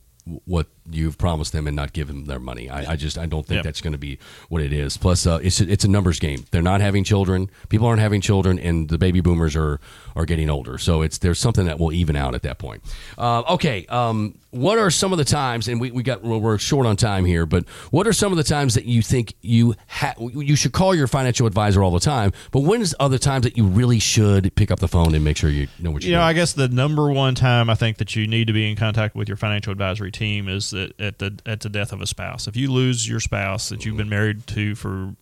what 0.44 0.68
you've 0.90 1.16
promised 1.18 1.52
them 1.52 1.66
and 1.66 1.76
not 1.76 1.92
given 1.92 2.16
them 2.16 2.24
their 2.26 2.40
money. 2.40 2.68
I, 2.68 2.92
I 2.92 2.96
just 2.96 3.16
I 3.18 3.26
don't 3.26 3.46
think 3.46 3.58
Yeah. 3.58 3.62
that's 3.62 3.80
going 3.80 3.92
to 3.92 3.98
be 3.98 4.18
what 4.48 4.62
it 4.62 4.72
is. 4.72 4.96
Plus, 4.96 5.26
uh, 5.26 5.38
it's 5.42 5.60
a, 5.60 5.70
it's 5.70 5.84
a 5.84 5.88
numbers 5.88 6.18
game. 6.18 6.44
They're 6.50 6.62
not 6.62 6.80
having 6.80 7.04
children. 7.04 7.50
People 7.68 7.86
aren't 7.86 8.00
having 8.00 8.20
children, 8.20 8.58
and 8.58 8.88
the 8.88 8.98
baby 8.98 9.20
boomers 9.20 9.54
are 9.56 9.80
are 10.16 10.26
getting 10.26 10.50
older. 10.50 10.78
So 10.78 11.02
it's 11.02 11.18
there's 11.18 11.38
something 11.38 11.66
that 11.66 11.78
will 11.78 11.92
even 11.92 12.16
out 12.16 12.34
at 12.34 12.42
that 12.42 12.58
point. 12.58 12.82
Uh, 13.16 13.42
okay, 13.50 13.86
um, 13.86 14.34
what 14.50 14.76
are 14.78 14.90
some 14.90 15.12
of 15.12 15.18
the 15.18 15.24
times? 15.24 15.68
And 15.68 15.80
we, 15.80 15.90
we 15.90 16.02
got 16.02 16.22
we're 16.22 16.58
short 16.58 16.86
on 16.86 16.96
time 16.96 17.24
here, 17.24 17.46
but 17.46 17.66
what 17.90 18.06
are 18.06 18.12
some 18.12 18.32
of 18.32 18.36
the 18.38 18.44
times 18.44 18.74
that 18.74 18.84
you 18.84 19.00
think 19.02 19.34
you 19.40 19.74
ha- 19.88 20.14
you 20.18 20.56
should 20.56 20.72
call 20.72 20.94
your 20.94 21.06
financial 21.06 21.46
advisor 21.46 21.82
all 21.82 21.90
the 21.92 22.00
time? 22.00 22.32
But 22.50 22.60
when's 22.60 22.94
other 23.00 23.18
times 23.18 23.44
that 23.44 23.56
you 23.56 23.64
really 23.66 23.98
should 23.98 24.54
pick 24.56 24.70
up 24.70 24.80
the 24.80 24.88
phone 24.88 25.14
and 25.14 25.24
make 25.24 25.36
sure 25.36 25.48
you 25.48 25.68
know 25.78 25.90
what 25.90 26.02
you're 26.02 26.10
You 26.10 26.16
know. 26.16 26.22
I 26.22 26.32
guess 26.34 26.52
the 26.52 26.68
number 26.68 27.10
one 27.10 27.34
time 27.34 27.70
I 27.70 27.74
think 27.74 27.96
that 27.98 28.14
you 28.16 28.26
need 28.26 28.46
to 28.48 28.52
be 28.52 28.68
in 28.70 28.76
contact 28.76 29.14
with 29.14 29.28
your 29.28 29.36
financial 29.36 29.72
advisory 29.72 30.10
team 30.12 30.48
is 30.48 30.71
that 30.72 31.00
at 31.00 31.18
the 31.18 31.38
at 31.46 31.60
the 31.60 31.68
death 31.68 31.92
of 31.92 32.02
a 32.02 32.06
spouse. 32.06 32.46
If 32.46 32.56
you 32.56 32.70
lose 32.70 33.08
your 33.08 33.20
spouse 33.20 33.68
that 33.70 33.84
you've 33.84 33.96
been 33.96 34.06
mm-hmm. 34.06 34.10
married 34.10 34.46
to 34.48 34.74
for 34.74 35.14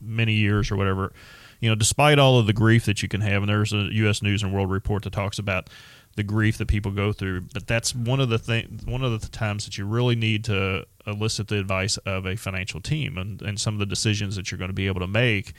many 0.00 0.32
years 0.32 0.70
or 0.70 0.76
whatever, 0.76 1.12
you 1.60 1.68
know, 1.68 1.76
despite 1.76 2.18
all 2.18 2.38
of 2.38 2.46
the 2.46 2.52
grief 2.52 2.86
that 2.86 3.02
you 3.02 3.08
can 3.08 3.20
have, 3.20 3.42
and 3.42 3.48
there's 3.48 3.72
a 3.72 3.88
U.S. 3.92 4.22
News 4.22 4.42
and 4.42 4.52
World 4.52 4.70
Report 4.70 5.04
that 5.04 5.12
talks 5.12 5.38
about 5.38 5.70
the 6.16 6.22
grief 6.22 6.58
that 6.58 6.68
people 6.68 6.90
go 6.90 7.12
through, 7.12 7.42
but 7.54 7.66
that's 7.66 7.94
one 7.94 8.20
of 8.20 8.28
the 8.28 8.38
thing, 8.38 8.80
one 8.84 9.02
of 9.02 9.20
the 9.20 9.28
times 9.28 9.64
that 9.64 9.78
you 9.78 9.86
really 9.86 10.16
need 10.16 10.44
to 10.44 10.84
elicit 11.06 11.48
the 11.48 11.58
advice 11.58 11.96
of 11.98 12.26
a 12.26 12.36
financial 12.36 12.80
team 12.80 13.16
and, 13.16 13.40
and 13.42 13.60
some 13.60 13.74
of 13.74 13.80
the 13.80 13.86
decisions 13.86 14.36
that 14.36 14.50
you're 14.50 14.58
going 14.58 14.68
to 14.68 14.74
be 14.74 14.86
able 14.86 15.00
to 15.00 15.06
make 15.06 15.54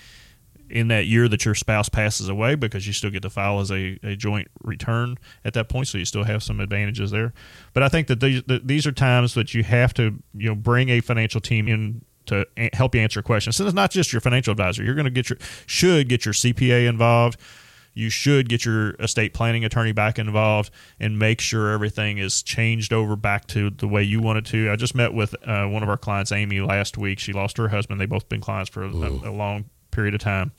in 0.70 0.88
that 0.88 1.06
year 1.06 1.28
that 1.28 1.46
your 1.46 1.56
spouse 1.56 1.90
passes 1.90 2.30
away 2.30 2.56
because 2.56 2.88
you 2.88 2.94
still 2.94 3.10
get 3.10 3.22
to 3.22 3.30
file 3.30 3.60
as 3.60 3.72
a, 3.72 4.00
a 4.04 4.16
joint 4.16 4.48
return 4.64 5.18
at 5.46 5.54
that 5.54 5.70
point 5.70 5.88
so 5.88 5.98
you 5.98 6.06
still 6.06 6.24
have 6.24 6.42
some 6.42 6.60
advantages 6.60 7.12
there 7.12 7.34
but 7.74 7.84
i 7.84 7.90
think 7.90 8.08
that 8.08 8.20
these, 8.20 8.42
that 8.44 8.68
these 8.68 8.88
are 8.88 8.92
times 8.92 9.34
that 9.34 9.54
you 9.54 9.64
have 9.64 9.94
to 9.94 10.22
you 10.34 10.50
know 10.50 10.56
bring 10.56 10.90
a 10.90 11.00
financial 11.00 11.42
team 11.42 11.68
in 11.68 12.04
to 12.26 12.46
a- 12.58 12.70
help 12.74 12.96
you 12.96 13.02
answer 13.02 13.22
questions 13.22 13.56
so 13.56 13.66
it's 13.66 13.74
not 13.74 13.92
just 13.92 14.12
your 14.12 14.22
financial 14.22 14.52
advisor 14.52 14.84
you're 14.84 14.96
going 14.96 15.06
to 15.06 15.12
get 15.12 15.30
your 15.30 15.38
should 15.66 16.10
get 16.10 16.26
your 16.26 16.34
cpa 16.34 16.88
involved 16.88 17.40
you 17.94 18.10
should 18.10 18.50
get 18.50 18.66
your 18.66 18.92
estate 18.94 19.34
planning 19.34 19.64
attorney 19.64 19.92
back 19.92 20.18
involved 20.18 20.72
and 21.00 21.20
make 21.20 21.40
sure 21.40 21.70
everything 21.70 22.18
is 22.18 22.42
changed 22.42 22.92
over 22.92 23.16
back 23.16 23.46
to 23.48 23.70
the 23.70 23.88
way 23.88 24.02
you 24.02 24.20
wanted 24.20 24.46
to. 24.48 24.72
I 24.72 24.76
just 24.76 24.96
met 24.96 25.14
with 25.14 25.36
uh, 25.48 25.68
one 25.68 25.84
of 25.84 25.90
our 25.90 25.98
clients, 25.98 26.32
Amy, 26.32 26.60
last 26.60 26.98
week. 26.98 27.20
She 27.20 27.34
lost 27.34 27.58
her 27.58 27.68
husband. 27.68 28.02
They've 28.02 28.10
both 28.10 28.30
been 28.30 28.42
clients 28.42 28.70
for 28.70 28.84
a, 28.84 28.90
a 28.90 29.32
long 29.32 29.66
period 29.94 30.14
of 30.14 30.22
time, 30.22 30.52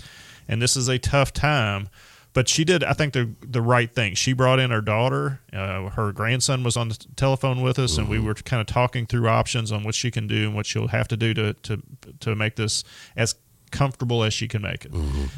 and 0.49 0.63
this 0.63 0.77
is 0.77 0.89
a 0.89 0.99
tough 0.99 1.33
time. 1.33 1.89
But 2.33 2.49
she 2.49 2.65
did, 2.65 2.83
I 2.83 2.95
think, 2.95 3.13
the 3.13 3.33
the 3.47 3.63
right 3.63 3.93
thing. 3.93 4.15
She 4.15 4.33
brought 4.33 4.59
in 4.59 4.73
her 4.73 4.81
daughter. 4.81 5.41
Uh, 5.53 5.91
her 5.91 6.11
grandson 6.13 6.65
was 6.65 6.77
on 6.77 6.89
the 6.89 6.97
telephone 7.15 7.63
with 7.63 7.79
us, 7.79 7.97
and 7.97 8.09
we 8.09 8.19
were 8.19 8.35
kind 8.35 8.61
of 8.61 8.67
talking 8.67 9.07
through 9.07 9.29
options 9.29 9.71
on 9.71 9.85
what 9.85 9.95
she 9.95 10.11
can 10.11 10.27
do 10.27 10.47
and 10.47 10.55
what 10.55 10.67
she'll 10.67 10.89
have 10.89 11.07
to 11.09 11.17
do 11.17 11.33
to 11.35 11.55
to 11.55 11.81
to 12.21 12.35
make 12.35 12.57
this 12.57 12.83
as 13.17 13.37
comfortable 13.75 14.23
as 14.23 14.33
she 14.33 14.47
can 14.49 14.63
make 14.63 14.85
it. 14.87 14.93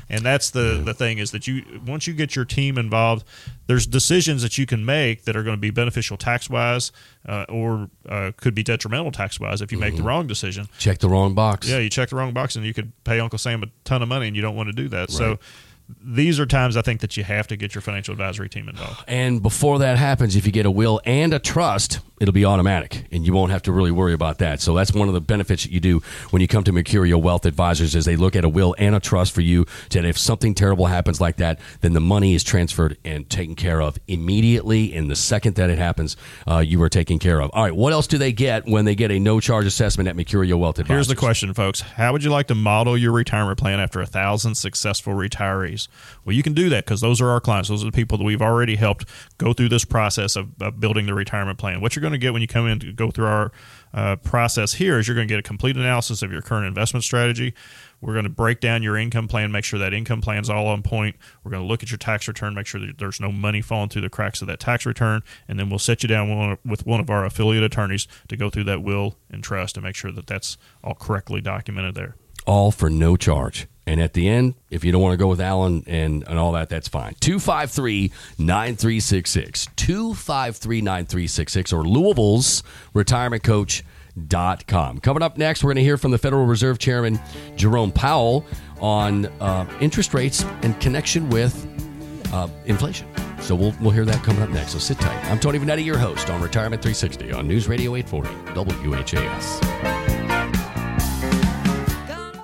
And 0.08 0.20
that's 0.22 0.50
the 0.50 0.80
the 0.84 0.94
thing 0.94 1.18
is 1.18 1.30
that 1.32 1.46
you 1.46 1.80
once 1.86 2.06
you 2.06 2.12
get 2.14 2.36
your 2.36 2.44
team 2.44 2.78
involved, 2.78 3.26
there's 3.66 3.86
decisions 3.86 4.42
that 4.42 4.58
you 4.58 4.66
can 4.66 4.84
make 4.84 5.24
that 5.24 5.34
are 5.34 5.42
going 5.42 5.56
to 5.56 5.60
be 5.60 5.70
beneficial 5.70 6.16
tax 6.16 6.48
wise, 6.48 6.92
uh, 7.26 7.46
or 7.48 7.88
uh, 8.08 8.32
could 8.36 8.54
be 8.54 8.62
detrimental 8.62 9.10
tax 9.10 9.40
wise 9.40 9.60
if 9.62 9.72
you 9.72 9.78
make 9.78 9.96
the 9.96 10.02
wrong 10.02 10.26
decision. 10.26 10.68
Check 10.78 10.98
the 10.98 11.08
wrong 11.08 11.34
box. 11.34 11.68
Yeah, 11.68 11.78
you 11.78 11.88
check 11.90 12.10
the 12.10 12.16
wrong 12.16 12.32
box 12.32 12.54
and 12.56 12.64
you 12.64 12.74
could 12.74 12.92
pay 13.04 13.18
Uncle 13.18 13.38
Sam 13.38 13.62
a 13.62 13.66
ton 13.84 14.02
of 14.02 14.08
money, 14.08 14.26
and 14.28 14.36
you 14.36 14.42
don't 14.42 14.56
want 14.56 14.68
to 14.68 14.74
do 14.74 14.88
that. 14.90 15.10
So. 15.10 15.38
These 16.04 16.40
are 16.40 16.46
times 16.46 16.76
I 16.76 16.82
think 16.82 17.00
that 17.00 17.16
you 17.16 17.22
have 17.22 17.46
to 17.46 17.56
get 17.56 17.72
your 17.76 17.80
financial 17.80 18.10
advisory 18.10 18.48
team 18.48 18.68
involved. 18.68 19.04
And 19.06 19.40
before 19.40 19.78
that 19.78 19.98
happens, 19.98 20.34
if 20.34 20.44
you 20.44 20.50
get 20.50 20.66
a 20.66 20.70
will 20.70 21.00
and 21.04 21.32
a 21.32 21.38
trust, 21.38 22.00
it'll 22.20 22.32
be 22.32 22.44
automatic, 22.44 23.06
and 23.12 23.26
you 23.26 23.32
won't 23.32 23.52
have 23.52 23.62
to 23.62 23.72
really 23.72 23.90
worry 23.90 24.12
about 24.12 24.38
that. 24.38 24.60
So 24.60 24.74
that's 24.74 24.92
one 24.92 25.08
of 25.08 25.14
the 25.14 25.20
benefits 25.20 25.64
that 25.64 25.72
you 25.72 25.80
do 25.80 26.00
when 26.30 26.40
you 26.40 26.48
come 26.48 26.64
to 26.64 26.72
Mercurio 26.72 27.20
Wealth 27.20 27.46
Advisors 27.46 27.94
is 27.94 28.04
they 28.04 28.16
look 28.16 28.36
at 28.36 28.44
a 28.44 28.48
will 28.48 28.74
and 28.78 28.94
a 28.94 29.00
trust 29.00 29.32
for 29.32 29.42
you. 29.42 29.66
That 29.90 30.04
if 30.04 30.18
something 30.18 30.54
terrible 30.54 30.86
happens 30.86 31.20
like 31.20 31.36
that, 31.36 31.60
then 31.80 31.92
the 31.92 32.00
money 32.00 32.34
is 32.34 32.42
transferred 32.44 32.96
and 33.04 33.28
taken 33.28 33.54
care 33.54 33.80
of 33.82 33.98
immediately. 34.06 34.94
And 34.94 35.10
the 35.10 35.16
second 35.16 35.56
that 35.56 35.70
it 35.70 35.78
happens, 35.78 36.16
uh, 36.48 36.58
you 36.58 36.80
are 36.82 36.88
taken 36.88 37.18
care 37.18 37.40
of. 37.40 37.50
All 37.52 37.62
right, 37.62 37.74
what 37.74 37.92
else 37.92 38.06
do 38.06 38.18
they 38.18 38.32
get 38.32 38.66
when 38.66 38.84
they 38.84 38.94
get 38.94 39.10
a 39.10 39.18
no 39.18 39.40
charge 39.40 39.66
assessment 39.66 40.08
at 40.08 40.16
Mercurio 40.16 40.58
Wealth 40.58 40.78
Advisors? 40.78 40.96
Here's 40.96 41.08
the 41.08 41.16
question, 41.16 41.52
folks. 41.54 41.80
How 41.80 42.12
would 42.12 42.24
you 42.24 42.30
like 42.30 42.46
to 42.48 42.54
model 42.54 42.96
your 42.96 43.12
retirement 43.12 43.58
plan 43.58 43.80
after 43.80 44.00
a 44.00 44.06
thousand 44.06 44.54
successful 44.54 45.14
retirees? 45.14 45.88
Well, 46.24 46.34
you 46.34 46.42
can 46.42 46.54
do 46.54 46.68
that 46.70 46.84
because 46.84 47.00
those 47.00 47.20
are 47.20 47.28
our 47.28 47.40
clients. 47.40 47.68
Those 47.68 47.82
are 47.82 47.86
the 47.86 47.92
people 47.92 48.18
that 48.18 48.24
we've 48.24 48.42
already 48.42 48.76
helped 48.76 49.08
go 49.38 49.52
through 49.52 49.68
this 49.68 49.84
process 49.84 50.36
of, 50.36 50.50
of 50.60 50.80
building 50.80 51.06
the 51.06 51.14
retirement 51.14 51.58
plan. 51.58 51.80
What 51.80 51.94
you're 51.94 52.02
going 52.06 52.20
to 52.20 52.24
get 52.24 52.32
when 52.32 52.42
you 52.42 52.48
come 52.48 52.66
in 52.66 52.78
to 52.80 52.92
go 52.92 53.10
through 53.10 53.26
our 53.26 53.52
uh, 53.92 54.16
process 54.16 54.74
here 54.74 54.98
is 54.98 55.08
you're 55.08 55.14
going 55.14 55.26
to 55.26 55.32
get 55.32 55.38
a 55.38 55.42
complete 55.42 55.76
analysis 55.76 56.22
of 56.22 56.30
your 56.30 56.42
current 56.42 56.66
investment 56.66 57.02
strategy. 57.02 57.54
We're 58.00 58.12
going 58.12 58.24
to 58.24 58.30
break 58.30 58.60
down 58.60 58.82
your 58.82 58.96
income 58.96 59.26
plan, 59.26 59.50
make 59.50 59.64
sure 59.64 59.78
that 59.78 59.92
income 59.94 60.20
plan 60.20 60.42
is 60.42 60.50
all 60.50 60.66
on 60.68 60.82
point. 60.82 61.16
We're 61.42 61.50
going 61.50 61.62
to 61.62 61.66
look 61.68 61.82
at 61.82 61.90
your 61.90 61.98
tax 61.98 62.28
return, 62.28 62.54
make 62.54 62.66
sure 62.66 62.80
that 62.80 62.98
there's 62.98 63.20
no 63.20 63.32
money 63.32 63.62
falling 63.62 63.88
through 63.88 64.02
the 64.02 64.10
cracks 64.10 64.40
of 64.42 64.48
that 64.48 64.60
tax 64.60 64.84
return, 64.86 65.22
and 65.48 65.58
then 65.58 65.70
we'll 65.70 65.78
set 65.78 66.02
you 66.02 66.08
down 66.08 66.58
with 66.64 66.86
one 66.86 67.00
of 67.00 67.10
our 67.10 67.24
affiliate 67.24 67.64
attorneys 67.64 68.06
to 68.28 68.36
go 68.36 68.50
through 68.50 68.64
that 68.64 68.82
will 68.82 69.16
and 69.30 69.42
trust 69.42 69.76
and 69.76 69.84
make 69.84 69.96
sure 69.96 70.12
that 70.12 70.26
that's 70.26 70.58
all 70.84 70.94
correctly 70.94 71.40
documented 71.40 71.94
there. 71.94 72.16
all 72.46 72.70
for 72.70 72.88
no 72.90 73.16
charge. 73.16 73.66
And 73.86 74.00
at 74.00 74.14
the 74.14 74.28
end, 74.28 74.54
if 74.68 74.84
you 74.84 74.90
don't 74.90 75.00
want 75.00 75.12
to 75.12 75.16
go 75.16 75.28
with 75.28 75.40
Alan 75.40 75.84
and, 75.86 76.24
and 76.26 76.38
all 76.38 76.52
that, 76.52 76.68
that's 76.68 76.88
fine. 76.88 77.14
253 77.20 78.10
9366. 78.38 79.68
253 79.76 80.80
9366 80.80 81.72
or 81.72 81.84
Louisville's 81.84 82.64
retirement 82.94 83.44
coach.com. 83.44 84.98
Coming 85.00 85.22
up 85.22 85.38
next, 85.38 85.62
we're 85.62 85.68
going 85.68 85.76
to 85.76 85.84
hear 85.84 85.96
from 85.96 86.10
the 86.10 86.18
Federal 86.18 86.46
Reserve 86.46 86.78
Chairman 86.78 87.20
Jerome 87.54 87.92
Powell 87.92 88.44
on 88.80 89.26
uh, 89.40 89.66
interest 89.80 90.14
rates 90.14 90.44
in 90.62 90.74
connection 90.74 91.30
with 91.30 91.54
uh, 92.32 92.48
inflation. 92.64 93.06
So 93.40 93.54
we'll, 93.54 93.74
we'll 93.80 93.92
hear 93.92 94.04
that 94.04 94.24
coming 94.24 94.42
up 94.42 94.50
next. 94.50 94.72
So 94.72 94.78
sit 94.80 94.98
tight. 94.98 95.24
I'm 95.30 95.38
Tony 95.38 95.60
Vanetti, 95.60 95.84
your 95.84 95.98
host 95.98 96.28
on 96.30 96.42
Retirement 96.42 96.82
360 96.82 97.32
on 97.32 97.46
News 97.46 97.68
Radio 97.68 97.94
840 97.94 98.90
WHAS. 98.90 99.60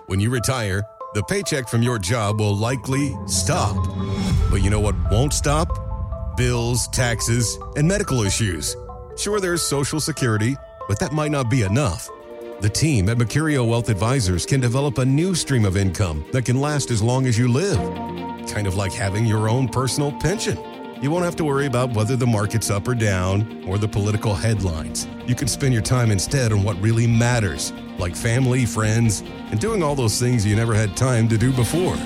When 0.07 0.21
you 0.21 0.31
retire, 0.31 0.83
the 1.15 1.23
paycheck 1.25 1.69
from 1.69 1.83
your 1.83 1.99
job 1.99 2.41
will 2.41 2.57
likely 2.57 3.17
stop. 3.27 3.77
But 4.51 4.63
you 4.63 4.71
know 4.71 4.81
what 4.81 4.95
won't 5.11 5.35
stop? 5.35 6.37
Bills, 6.37 6.89
taxes, 6.89 7.59
and 7.77 7.87
medical 7.87 8.23
issues. 8.23 8.75
Sure, 9.19 9.39
there's 9.39 9.63
Social 9.63 10.01
Security, 10.01 10.57
but 10.89 10.99
that 11.01 11.13
might 11.13 11.31
not 11.31 11.51
be 11.51 11.63
enough. 11.63 12.09
The 12.61 12.71
team 12.71 13.09
at 13.09 13.19
Mercurio 13.19 13.69
Wealth 13.69 13.89
Advisors 13.91 14.47
can 14.47 14.61
develop 14.61 14.99
a 14.99 15.05
new 15.05 15.35
stream 15.35 15.65
of 15.65 15.77
income 15.77 16.25
that 16.33 16.45
can 16.45 16.61
last 16.61 16.91
as 16.91 17.03
long 17.03 17.27
as 17.27 17.37
you 17.37 17.49
live. 17.49 17.79
Kind 18.49 18.67
of 18.67 18.77
like 18.77 18.93
having 18.93 19.27
your 19.27 19.49
own 19.49 19.69
personal 19.69 20.13
pension. 20.13 20.57
You 21.03 21.11
won't 21.11 21.25
have 21.25 21.35
to 21.37 21.45
worry 21.45 21.67
about 21.67 21.93
whether 21.95 22.15
the 22.15 22.29
market's 22.29 22.71
up 22.71 22.87
or 22.87 22.95
down 22.95 23.65
or 23.67 23.77
the 23.77 23.89
political 23.89 24.35
headlines. 24.37 25.09
You 25.27 25.35
can 25.35 25.49
spend 25.49 25.73
your 25.73 25.83
time 25.83 26.13
instead 26.13 26.53
on 26.53 26.63
what 26.63 26.81
really 26.81 27.09
matters, 27.09 27.73
like 27.99 28.15
family, 28.15 28.65
friends, 28.65 29.25
and 29.51 29.59
doing 29.59 29.83
all 29.83 29.97
those 29.97 30.21
things 30.21 30.47
you 30.47 30.55
never 30.55 30.75
had 30.75 30.97
time 30.97 31.27
to 31.27 31.37
do 31.37 31.53
before. 31.53 31.97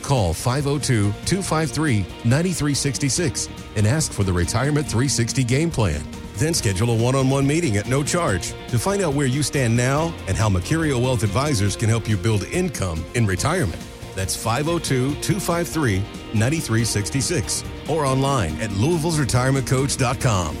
Call 0.00 0.32
502 0.32 1.10
253 1.26 2.06
9366 2.24 3.48
and 3.74 3.84
ask 3.84 4.12
for 4.12 4.22
the 4.22 4.32
Retirement 4.32 4.86
360 4.86 5.42
Game 5.42 5.70
Plan. 5.70 6.06
Then 6.34 6.54
schedule 6.54 6.90
a 6.90 6.96
one 6.96 7.16
on 7.16 7.28
one 7.28 7.48
meeting 7.48 7.78
at 7.78 7.88
no 7.88 8.04
charge 8.04 8.54
to 8.68 8.78
find 8.78 9.02
out 9.02 9.14
where 9.14 9.26
you 9.26 9.42
stand 9.42 9.76
now 9.76 10.14
and 10.28 10.36
how 10.36 10.48
Mercurio 10.48 11.02
Wealth 11.02 11.24
Advisors 11.24 11.74
can 11.74 11.88
help 11.88 12.08
you 12.08 12.16
build 12.16 12.44
income 12.44 13.04
in 13.14 13.26
retirement. 13.26 13.82
That's 14.14 14.36
502 14.36 15.16
253 15.16 15.98
9366 16.32 17.64
or 17.88 18.04
online 18.04 18.54
at 18.60 18.70
Louisville'sRetirementCoach.com. 18.70 20.56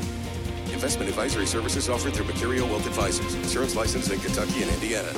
Investment 0.72 1.08
advisory 1.08 1.46
services 1.46 1.88
offered 1.88 2.14
through 2.14 2.26
Mercurio 2.26 2.68
Wealth 2.68 2.86
Advisors, 2.86 3.34
insurance 3.34 3.76
license 3.76 4.10
in 4.10 4.18
Kentucky 4.18 4.62
and 4.62 4.70
Indiana. 4.72 5.12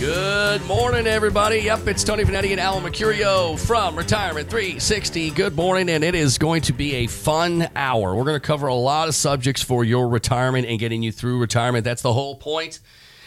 Good 0.00 0.64
morning, 0.66 1.08
everybody. 1.08 1.58
Yep, 1.58 1.88
it's 1.88 2.04
Tony 2.04 2.22
Vanetti 2.22 2.52
and 2.52 2.60
Alan 2.60 2.84
Mercurio 2.84 3.58
from 3.58 3.96
Retirement 3.96 4.48
360. 4.48 5.30
Good 5.32 5.56
morning, 5.56 5.90
and 5.90 6.04
it 6.04 6.14
is 6.14 6.38
going 6.38 6.62
to 6.62 6.72
be 6.72 6.94
a 6.94 7.08
fun 7.08 7.68
hour. 7.74 8.14
We're 8.14 8.22
going 8.24 8.40
to 8.40 8.46
cover 8.46 8.68
a 8.68 8.74
lot 8.74 9.08
of 9.08 9.16
subjects 9.16 9.60
for 9.60 9.82
your 9.82 10.06
retirement 10.06 10.68
and 10.68 10.78
getting 10.78 11.02
you 11.02 11.10
through 11.10 11.40
retirement. 11.40 11.84
That's 11.84 12.02
the 12.02 12.12
whole 12.12 12.36
point. 12.36 12.78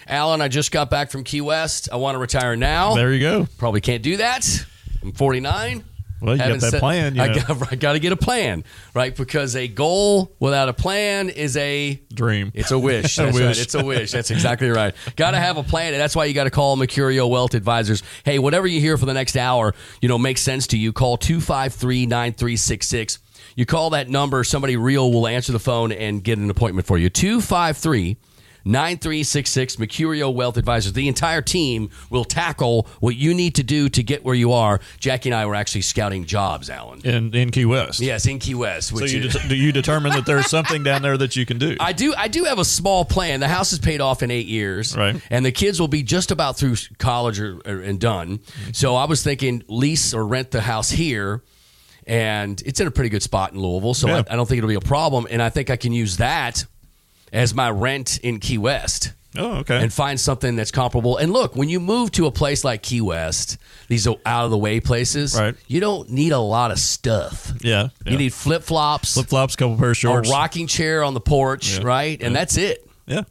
Alan, 0.08 0.40
I 0.40 0.48
just 0.48 0.72
got 0.72 0.90
back 0.90 1.12
from 1.12 1.26
Key 1.26 1.42
West. 1.42 1.90
I 1.92 1.98
want 1.98 2.16
to 2.16 2.20
retire 2.20 2.56
now. 2.56 2.96
There 2.96 3.12
you 3.12 3.20
go. 3.20 3.48
Probably 3.58 3.82
can't 3.82 4.02
do 4.02 4.16
that. 4.18 4.66
I'm 5.04 5.12
49. 5.12 5.84
Well, 6.22 6.36
you 6.36 6.40
got 6.40 6.60
that 6.60 6.72
set- 6.72 6.80
plan, 6.80 7.16
you 7.16 7.22
I 7.22 7.34
got, 7.34 7.50
I 7.72 7.76
got 7.76 7.94
to 7.94 8.00
get 8.00 8.12
a 8.12 8.18
plan, 8.18 8.64
right? 8.94 9.16
Because 9.16 9.56
a 9.56 9.68
goal 9.68 10.32
without 10.40 10.70
a 10.70 10.74
plan 10.74 11.30
is 11.30 11.58
a 11.58 12.00
Dream. 12.14 12.52
it's 12.54 12.72
a 12.72 12.80
wish. 12.80 13.18
A 13.20 13.24
That's 13.24 13.40
right. 13.40 13.58
It's 13.58 13.76
a 13.76 13.84
wish. 13.84 14.12
That's 14.12 14.32
exactly 14.32 14.70
right. 14.70 14.94
Got 15.16 15.32
to 15.32 15.38
have 15.38 15.58
a 15.58 15.64
plan. 15.64 15.94
And 15.94 16.02
that's 16.02 16.16
why 16.16 16.26
you 16.26 16.34
got 16.34 16.44
to 16.46 16.52
call 16.52 16.78
Mercurio 16.78 17.30
Wealth 17.30 17.54
Advisors. 17.56 18.04
Hey, 18.24 18.40
whatever 18.40 18.68
you 18.68 18.80
hear 18.80 18.98
for 18.98 19.06
the 19.06 19.14
next 19.14 19.36
hour, 19.36 19.74
you 20.02 20.08
know, 20.10 20.18
makes 20.18 20.42
sense 20.42 20.68
to 20.68 20.78
you. 20.78 20.94
Call 20.94 21.18
253 21.18 22.06
9366. 22.06 23.20
You 23.56 23.66
call 23.66 23.90
that 23.92 24.10
number, 24.10 24.44
somebody 24.44 24.78
real 24.78 25.12
will 25.12 25.28
answer 25.28 25.52
the 25.52 25.60
phone 25.60 25.92
and 25.92 26.24
get 26.24 26.38
an 26.38 26.50
appointment 26.50 26.88
for 26.88 26.98
you. 26.98 27.10
253 27.10 28.18
9366 28.66 29.76
Mercurio 29.78 30.34
Wealth 30.34 30.58
Advisors. 30.58 30.94
The 30.94 31.08
entire 31.08 31.42
team 31.42 31.90
will 32.10 32.26
tackle 32.26 32.88
what 33.00 33.16
you 33.16 33.34
need 33.34 33.56
to 33.56 33.64
do 33.64 33.90
to 33.90 34.04
get 34.04 34.24
where 34.24 34.36
you 34.36 34.52
are. 34.52 34.80
Jackie 35.00 35.30
and 35.30 35.36
I 35.36 35.46
were 35.46 35.56
actually 35.56 35.82
scouting 35.82 36.26
jobs, 36.26 36.70
Alan. 36.70 37.02
in 37.06 37.34
in 37.36 37.52
Key 37.52 37.66
West. 37.66 38.00
Yes, 38.00 38.26
in 38.26 38.40
Key 38.40 38.56
West. 38.56 38.90
So 38.96 39.06
you 39.06 39.22
is, 39.26 39.34
det- 39.34 39.50
do 39.50 39.56
you 39.56 39.72
determine 39.72 40.12
that 40.14 40.26
there's 40.26 40.48
something 40.48 40.84
down 40.84 41.02
there 41.02 41.18
that 41.18 41.36
you 41.36 41.46
can 41.46 41.58
do? 41.58 41.76
I 41.80 41.94
do. 41.94 42.14
I 42.18 42.28
do 42.28 42.44
have 42.46 42.60
a 42.60 42.66
small 42.66 43.06
plan. 43.06 43.40
The 43.40 43.48
house 43.48 43.74
is 43.74 43.80
paid 43.80 44.02
off 44.02 44.24
in 44.24 44.32
eight 44.32 44.48
years, 44.48 44.96
Right. 44.96 45.20
And 45.30 45.46
the 45.46 45.52
kids 45.52 45.80
will 45.80 45.88
be 45.88 46.04
just 46.04 46.32
about 46.32 46.58
through 46.58 46.76
college 46.98 47.40
or, 47.40 47.60
or- 47.66 47.82
and 47.82 48.00
done. 48.00 48.38
Mm-hmm. 48.40 48.72
So 48.74 48.96
I 48.96 49.06
was 49.06 49.24
thinking 49.24 49.64
lease 49.68 50.14
or 50.14 50.26
rent 50.26 50.52
the 50.52 50.62
house 50.62 50.90
here, 50.92 51.42
and 52.08 52.62
it's 52.66 52.80
in 52.80 52.88
a 52.88 52.92
pretty 52.92 53.10
good 53.10 53.24
spot 53.24 53.54
in 53.54 53.60
Louisville. 53.60 53.94
So 53.94 54.08
Yeah. 54.08 54.24
I, 54.30 54.34
I 54.34 54.36
don't 54.36 54.48
think 54.48 54.58
it'll 54.60 54.68
be 54.68 54.76
a 54.76 54.82
problem. 54.82 55.28
And 55.30 55.42
I 55.42 55.50
think 55.50 55.70
I 55.70 55.76
can 55.78 55.94
use 55.94 56.18
that 56.18 56.66
as 57.32 57.54
my 57.54 57.70
rent 57.70 58.20
in 58.24 58.40
Key 58.40 58.58
West. 58.58 59.14
oh, 59.38 59.60
okay. 59.60 59.82
And 59.82 59.94
find 59.94 60.20
something 60.20 60.58
that's 60.58 60.72
comparable. 60.72 61.16
And 61.18 61.32
look, 61.32 61.56
when 61.56 61.70
you 61.70 61.80
move 61.80 62.12
to 62.14 62.26
a 62.26 62.32
place 62.32 62.66
like 62.66 62.82
Key 62.84 63.00
West, 63.02 63.58
these 63.88 64.06
are 64.06 64.18
out 64.26 64.44
of 64.46 64.52
the 64.52 64.58
way 64.58 64.82
places, 64.82 65.40
Right. 65.40 65.56
you 65.68 65.80
don't 65.80 66.10
need 66.10 66.34
a 66.34 66.40
lot 66.40 66.72
of 66.72 66.80
stuff. 66.80 67.54
yeah, 67.62 67.90
You 68.06 68.18
need 68.18 68.34
flip 68.34 68.62
flops, 68.64 69.14
flip 69.14 69.28
flops, 69.28 69.56
couple 69.56 69.78
pair 69.78 69.92
of 69.92 69.98
shorts, 69.98 70.28
a 70.30 70.32
rocking 70.32 70.68
chair 70.68 71.02
on 71.04 71.14
the 71.14 71.22
porch, 71.22 71.78
Yeah. 71.78 71.84
right? 71.86 72.22
And 72.22 72.36
that's 72.36 72.58
it. 72.58 72.86
Yeah. 73.08 73.22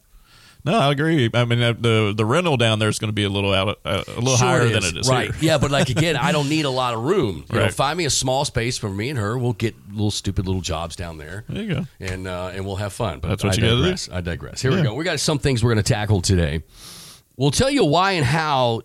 No, 0.65 0.79
I 0.79 0.91
agree. 0.93 1.31
I 1.33 1.45
mean, 1.45 1.63
uh, 1.63 1.73
the 1.73 2.13
the 2.17 2.25
rental 2.25 2.57
down 2.57 2.79
there 2.79 2.89
is 2.89 2.99
going 2.99 3.09
to 3.09 3.15
be 3.15 3.25
a 3.25 3.29
little 3.29 3.53
out, 3.53 3.79
uh, 3.85 4.05
a 4.07 4.11
little 4.21 4.37
Sure 4.37 4.47
higher 4.47 4.67
it 4.67 4.73
than 4.73 4.85
it 4.85 4.97
is 4.97 5.09
right? 5.09 5.35
here. 5.35 5.51
Yeah, 5.53 5.59
but 5.59 5.71
like 5.71 5.89
again, 5.97 6.17
I 6.17 6.33
don't 6.33 6.49
need 6.49 6.65
a 6.65 6.71
lot 6.71 6.95
of 6.95 7.03
room. 7.03 7.45
You 7.53 7.59
know, 7.59 7.69
find 7.71 7.97
me 7.97 8.05
a 8.05 8.11
small 8.11 8.45
space 8.45 8.77
for 8.79 8.89
me 8.91 9.11
and 9.11 9.19
her. 9.19 9.39
We'll 9.39 9.53
get 9.55 9.75
little 9.91 10.11
stupid 10.11 10.47
little 10.47 10.63
jobs 10.63 10.97
down 10.97 11.19
there. 11.19 11.45
There 11.49 11.63
you 11.63 11.75
go. 11.75 11.87
and 12.01 12.27
uh, 12.27 12.51
and 12.55 12.67
we'll 12.67 12.77
have 12.77 12.93
fun. 12.93 13.21
But 13.21 13.29
That's 13.29 13.45
what 13.45 13.59
I 13.59 13.63
you 13.63 13.77
digress. 13.83 14.09
I 14.13 14.21
digress. 14.21 14.61
Here 14.63 14.75
we 14.75 14.83
go. 14.83 14.95
We 14.95 15.05
got 15.05 15.19
some 15.21 15.39
things 15.39 15.65
we're 15.65 15.73
going 15.73 15.83
to 15.85 15.93
tackle 15.93 16.21
today. 16.21 16.63
We'll 17.37 17.51
tell 17.51 17.71
you 17.71 17.87
why 17.87 18.13
and 18.13 18.25
how 18.27 18.83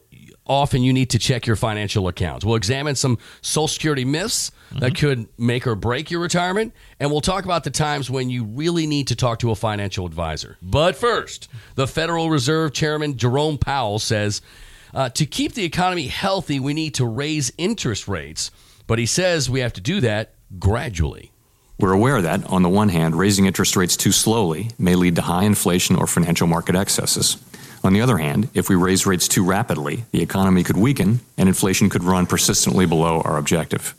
often 0.47 0.83
you 0.83 0.93
need 0.93 1.09
to 1.11 1.19
check 1.19 1.47
your 1.47 1.55
financial 1.55 2.07
accounts. 2.07 2.45
We'll 2.45 2.55
examine 2.55 2.95
some 2.95 3.17
Social 3.41 3.67
Security 3.67 4.05
myths 4.05 4.51
that 4.71 4.93
Mm-hmm. 4.93 4.95
could 4.95 5.27
make 5.37 5.67
or 5.67 5.75
break 5.75 6.11
your 6.11 6.19
retirement, 6.19 6.73
and 6.99 7.09
we'll 7.11 7.21
talk 7.21 7.45
about 7.45 7.63
the 7.63 7.69
times 7.71 8.09
when 8.09 8.29
you 8.29 8.43
really 8.43 8.87
need 8.87 9.07
to 9.07 9.15
talk 9.15 9.39
to 9.39 9.51
a 9.51 9.55
financial 9.55 10.05
advisor. 10.05 10.57
But 10.61 10.95
first, 10.95 11.47
the 11.75 11.87
Federal 11.87 12.29
Reserve 12.29 12.73
Chairman 12.73 13.15
Jerome 13.15 13.57
Powell 13.57 13.99
says 13.99 14.41
uh, 14.93 15.09
to 15.09 15.25
keep 15.25 15.53
the 15.53 15.63
economy 15.63 16.07
healthy, 16.07 16.59
we 16.59 16.73
need 16.73 16.95
to 16.95 17.05
raise 17.05 17.53
interest 17.57 18.07
rates. 18.07 18.51
But 18.87 18.99
he 18.99 19.05
says 19.05 19.49
we 19.49 19.61
have 19.61 19.73
to 19.73 19.81
do 19.81 20.01
that 20.01 20.33
gradually. 20.59 21.31
We're 21.79 21.91
aware 21.93 22.21
that, 22.21 22.45
on 22.45 22.61
the 22.63 22.69
one 22.69 22.89
hand, 22.89 23.15
raising 23.19 23.45
interest 23.45 23.75
rates 23.75 23.97
too 23.97 24.11
slowly 24.13 24.71
may 24.79 24.95
lead 24.95 25.15
to 25.17 25.21
high 25.21 25.43
inflation 25.43 25.95
or 25.97 26.07
financial 26.07 26.47
market 26.47 26.75
excesses. 26.75 27.35
On 27.85 27.93
the 27.93 28.01
other 28.01 28.17
hand, 28.17 28.49
if 28.55 28.67
we 28.67 28.75
raise 28.75 29.05
rates 29.05 29.27
too 29.27 29.45
rapidly, 29.45 30.05
the 30.11 30.21
economy 30.21 30.63
could 30.63 30.75
weaken 30.75 31.19
and 31.37 31.47
inflation 31.47 31.87
could 31.87 32.03
run 32.03 32.25
persistently 32.25 32.87
below 32.87 33.21
our 33.21 33.37
objective. 33.37 33.93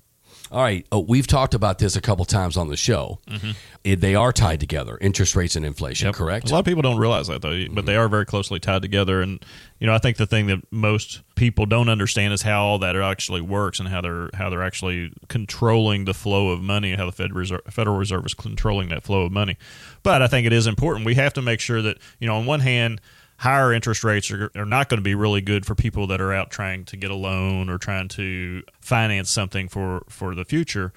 All 0.51 0.63
right, 0.63 0.87
oh, 0.91 1.01
we've 1.01 1.27
talked 1.27 1.55
about 1.55 1.79
this 1.79 1.97
a 1.97 2.01
couple 2.01 2.25
times 2.25 2.57
on 2.57 2.69
the 2.69 2.77
show. 2.77 3.21
Mm-hmm. 3.29 3.51
It- 3.85 4.01
they 4.01 4.17
are 4.17 4.33
tied 4.33 4.59
together, 4.59 4.99
interest 5.01 5.37
rates 5.37 5.55
and 5.55 5.65
inflation, 5.65 6.07
Yep. 6.07 6.15
correct? 6.17 6.51
A 6.51 6.53
lot 6.53 6.61
of 6.61 6.65
people 6.65 6.83
don't 6.83 6.99
realize 6.99 7.29
that 7.29 7.43
though, 7.43 7.51
but 7.51 7.57
mm-hmm. 7.59 7.87
they 7.87 7.97
are 7.97 8.09
very 8.09 8.27
closely 8.27 8.59
tied 8.59 8.83
together. 8.83 9.23
And 9.23 9.45
you 9.79 9.87
know, 9.87 9.95
I 9.95 9.99
think 9.99 10.17
the 10.17 10.27
thing 10.27 10.47
that 10.49 10.61
most 10.73 11.21
people 11.37 11.67
don't 11.67 11.89
understand 11.89 12.33
is 12.33 12.43
how 12.43 12.65
all 12.65 12.79
that 12.81 12.97
actually 12.97 13.41
works 13.41 13.79
and 13.79 13.89
how 13.89 14.01
they're 14.01 14.31
how 14.35 14.51
they're 14.51 14.65
actually 14.65 15.13
controlling 15.29 16.07
the 16.07 16.15
flow 16.15 16.49
of 16.49 16.61
money, 16.61 16.95
how 16.97 17.07
the 17.07 17.13
Fed 17.13 17.33
Reserve, 17.35 17.63
Federal 17.71 17.97
Reserve 17.97 18.27
is 18.27 18.35
controlling 18.35 18.89
that 18.89 19.05
flow 19.05 19.23
of 19.23 19.33
money. 19.33 19.57
But 20.03 20.23
I 20.23 20.27
think 20.27 20.47
it 20.47 20.53
is 20.53 20.67
important. 20.67 21.07
We 21.07 21.15
have 21.15 21.35
to 21.35 21.43
make 21.43 21.61
sure 21.61 21.83
that 21.83 21.99
you 22.19 22.27
know, 22.27 22.37
on 22.37 22.47
one 22.47 22.61
hand. 22.61 23.01
Higher 23.39 23.73
interest 23.73 24.03
rates 24.03 24.31
are, 24.31 24.51
are 24.55 24.65
not 24.65 24.89
going 24.89 24.99
to 24.99 25.05
be 25.05 25.15
really 25.15 25.41
good 25.41 25.67
for 25.67 25.75
people 25.75 26.07
that 26.09 26.21
are 26.21 26.33
out 26.33 26.51
trying 26.51 26.85
to 26.87 26.97
get 26.97 27.11
a 27.11 27.15
loan 27.15 27.69
or 27.69 27.79
trying 27.79 28.09
to 28.09 28.63
finance 28.81 29.31
something 29.31 29.69
for, 29.69 30.05
for 30.09 30.35
the 30.35 30.45
future. 30.45 30.93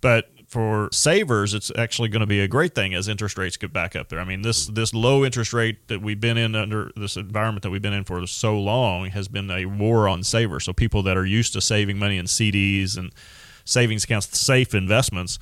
But 0.00 0.30
for 0.48 0.88
savers, 0.92 1.52
it's 1.52 1.70
actually 1.76 2.08
going 2.08 2.20
to 2.20 2.26
be 2.26 2.40
a 2.40 2.48
great 2.48 2.74
thing 2.74 2.94
as 2.94 3.06
interest 3.06 3.36
rates 3.36 3.58
get 3.58 3.72
back 3.72 3.94
up 3.94 4.08
there. 4.08 4.18
I 4.18 4.24
mean, 4.24 4.40
this 4.40 4.66
this 4.66 4.94
low 4.94 5.24
interest 5.24 5.52
rate 5.52 5.88
that 5.88 6.00
we've 6.00 6.20
been 6.20 6.38
in 6.38 6.54
under 6.54 6.90
this 6.96 7.16
environment 7.16 7.62
that 7.64 7.70
we've 7.70 7.82
been 7.82 7.92
in 7.92 8.04
for 8.04 8.26
so 8.26 8.58
long 8.58 9.10
has 9.10 9.28
been 9.28 9.50
a 9.50 9.66
war 9.66 10.08
on 10.08 10.22
savers. 10.22 10.64
So 10.64 10.72
people 10.72 11.02
that 11.02 11.18
are 11.18 11.26
used 11.26 11.52
to 11.52 11.60
saving 11.60 11.98
money 11.98 12.16
in 12.16 12.24
CDs 12.24 12.96
and 12.96 13.12
savings 13.66 14.04
accounts, 14.04 14.38
safe 14.38 14.74
investments, 14.74 15.38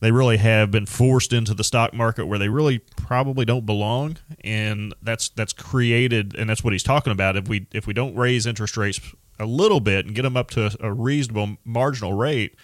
they 0.00 0.10
really 0.10 0.38
have 0.38 0.70
been 0.70 0.86
forced 0.86 1.32
into 1.32 1.54
the 1.54 1.64
stock 1.64 1.92
market 1.92 2.26
where 2.26 2.38
they 2.38 2.48
really 2.48 2.78
probably 2.78 3.44
don't 3.44 3.66
belong, 3.66 4.16
and 4.42 4.94
that's 5.02 5.28
that's 5.28 5.52
created, 5.52 6.34
and 6.36 6.48
that's 6.48 6.64
what 6.64 6.72
he's 6.72 6.82
talking 6.82 7.12
about. 7.12 7.36
If 7.36 7.48
we 7.48 7.66
if 7.72 7.86
we 7.86 7.92
don't 7.92 8.14
raise 8.16 8.46
interest 8.46 8.76
rates 8.76 9.00
a 9.38 9.46
little 9.46 9.80
bit 9.80 10.06
and 10.06 10.14
get 10.14 10.22
them 10.22 10.36
up 10.36 10.50
to 10.50 10.76
a, 10.80 10.92
reasonable 10.92 11.56
marginal 11.64 12.14
rate, 12.14 12.56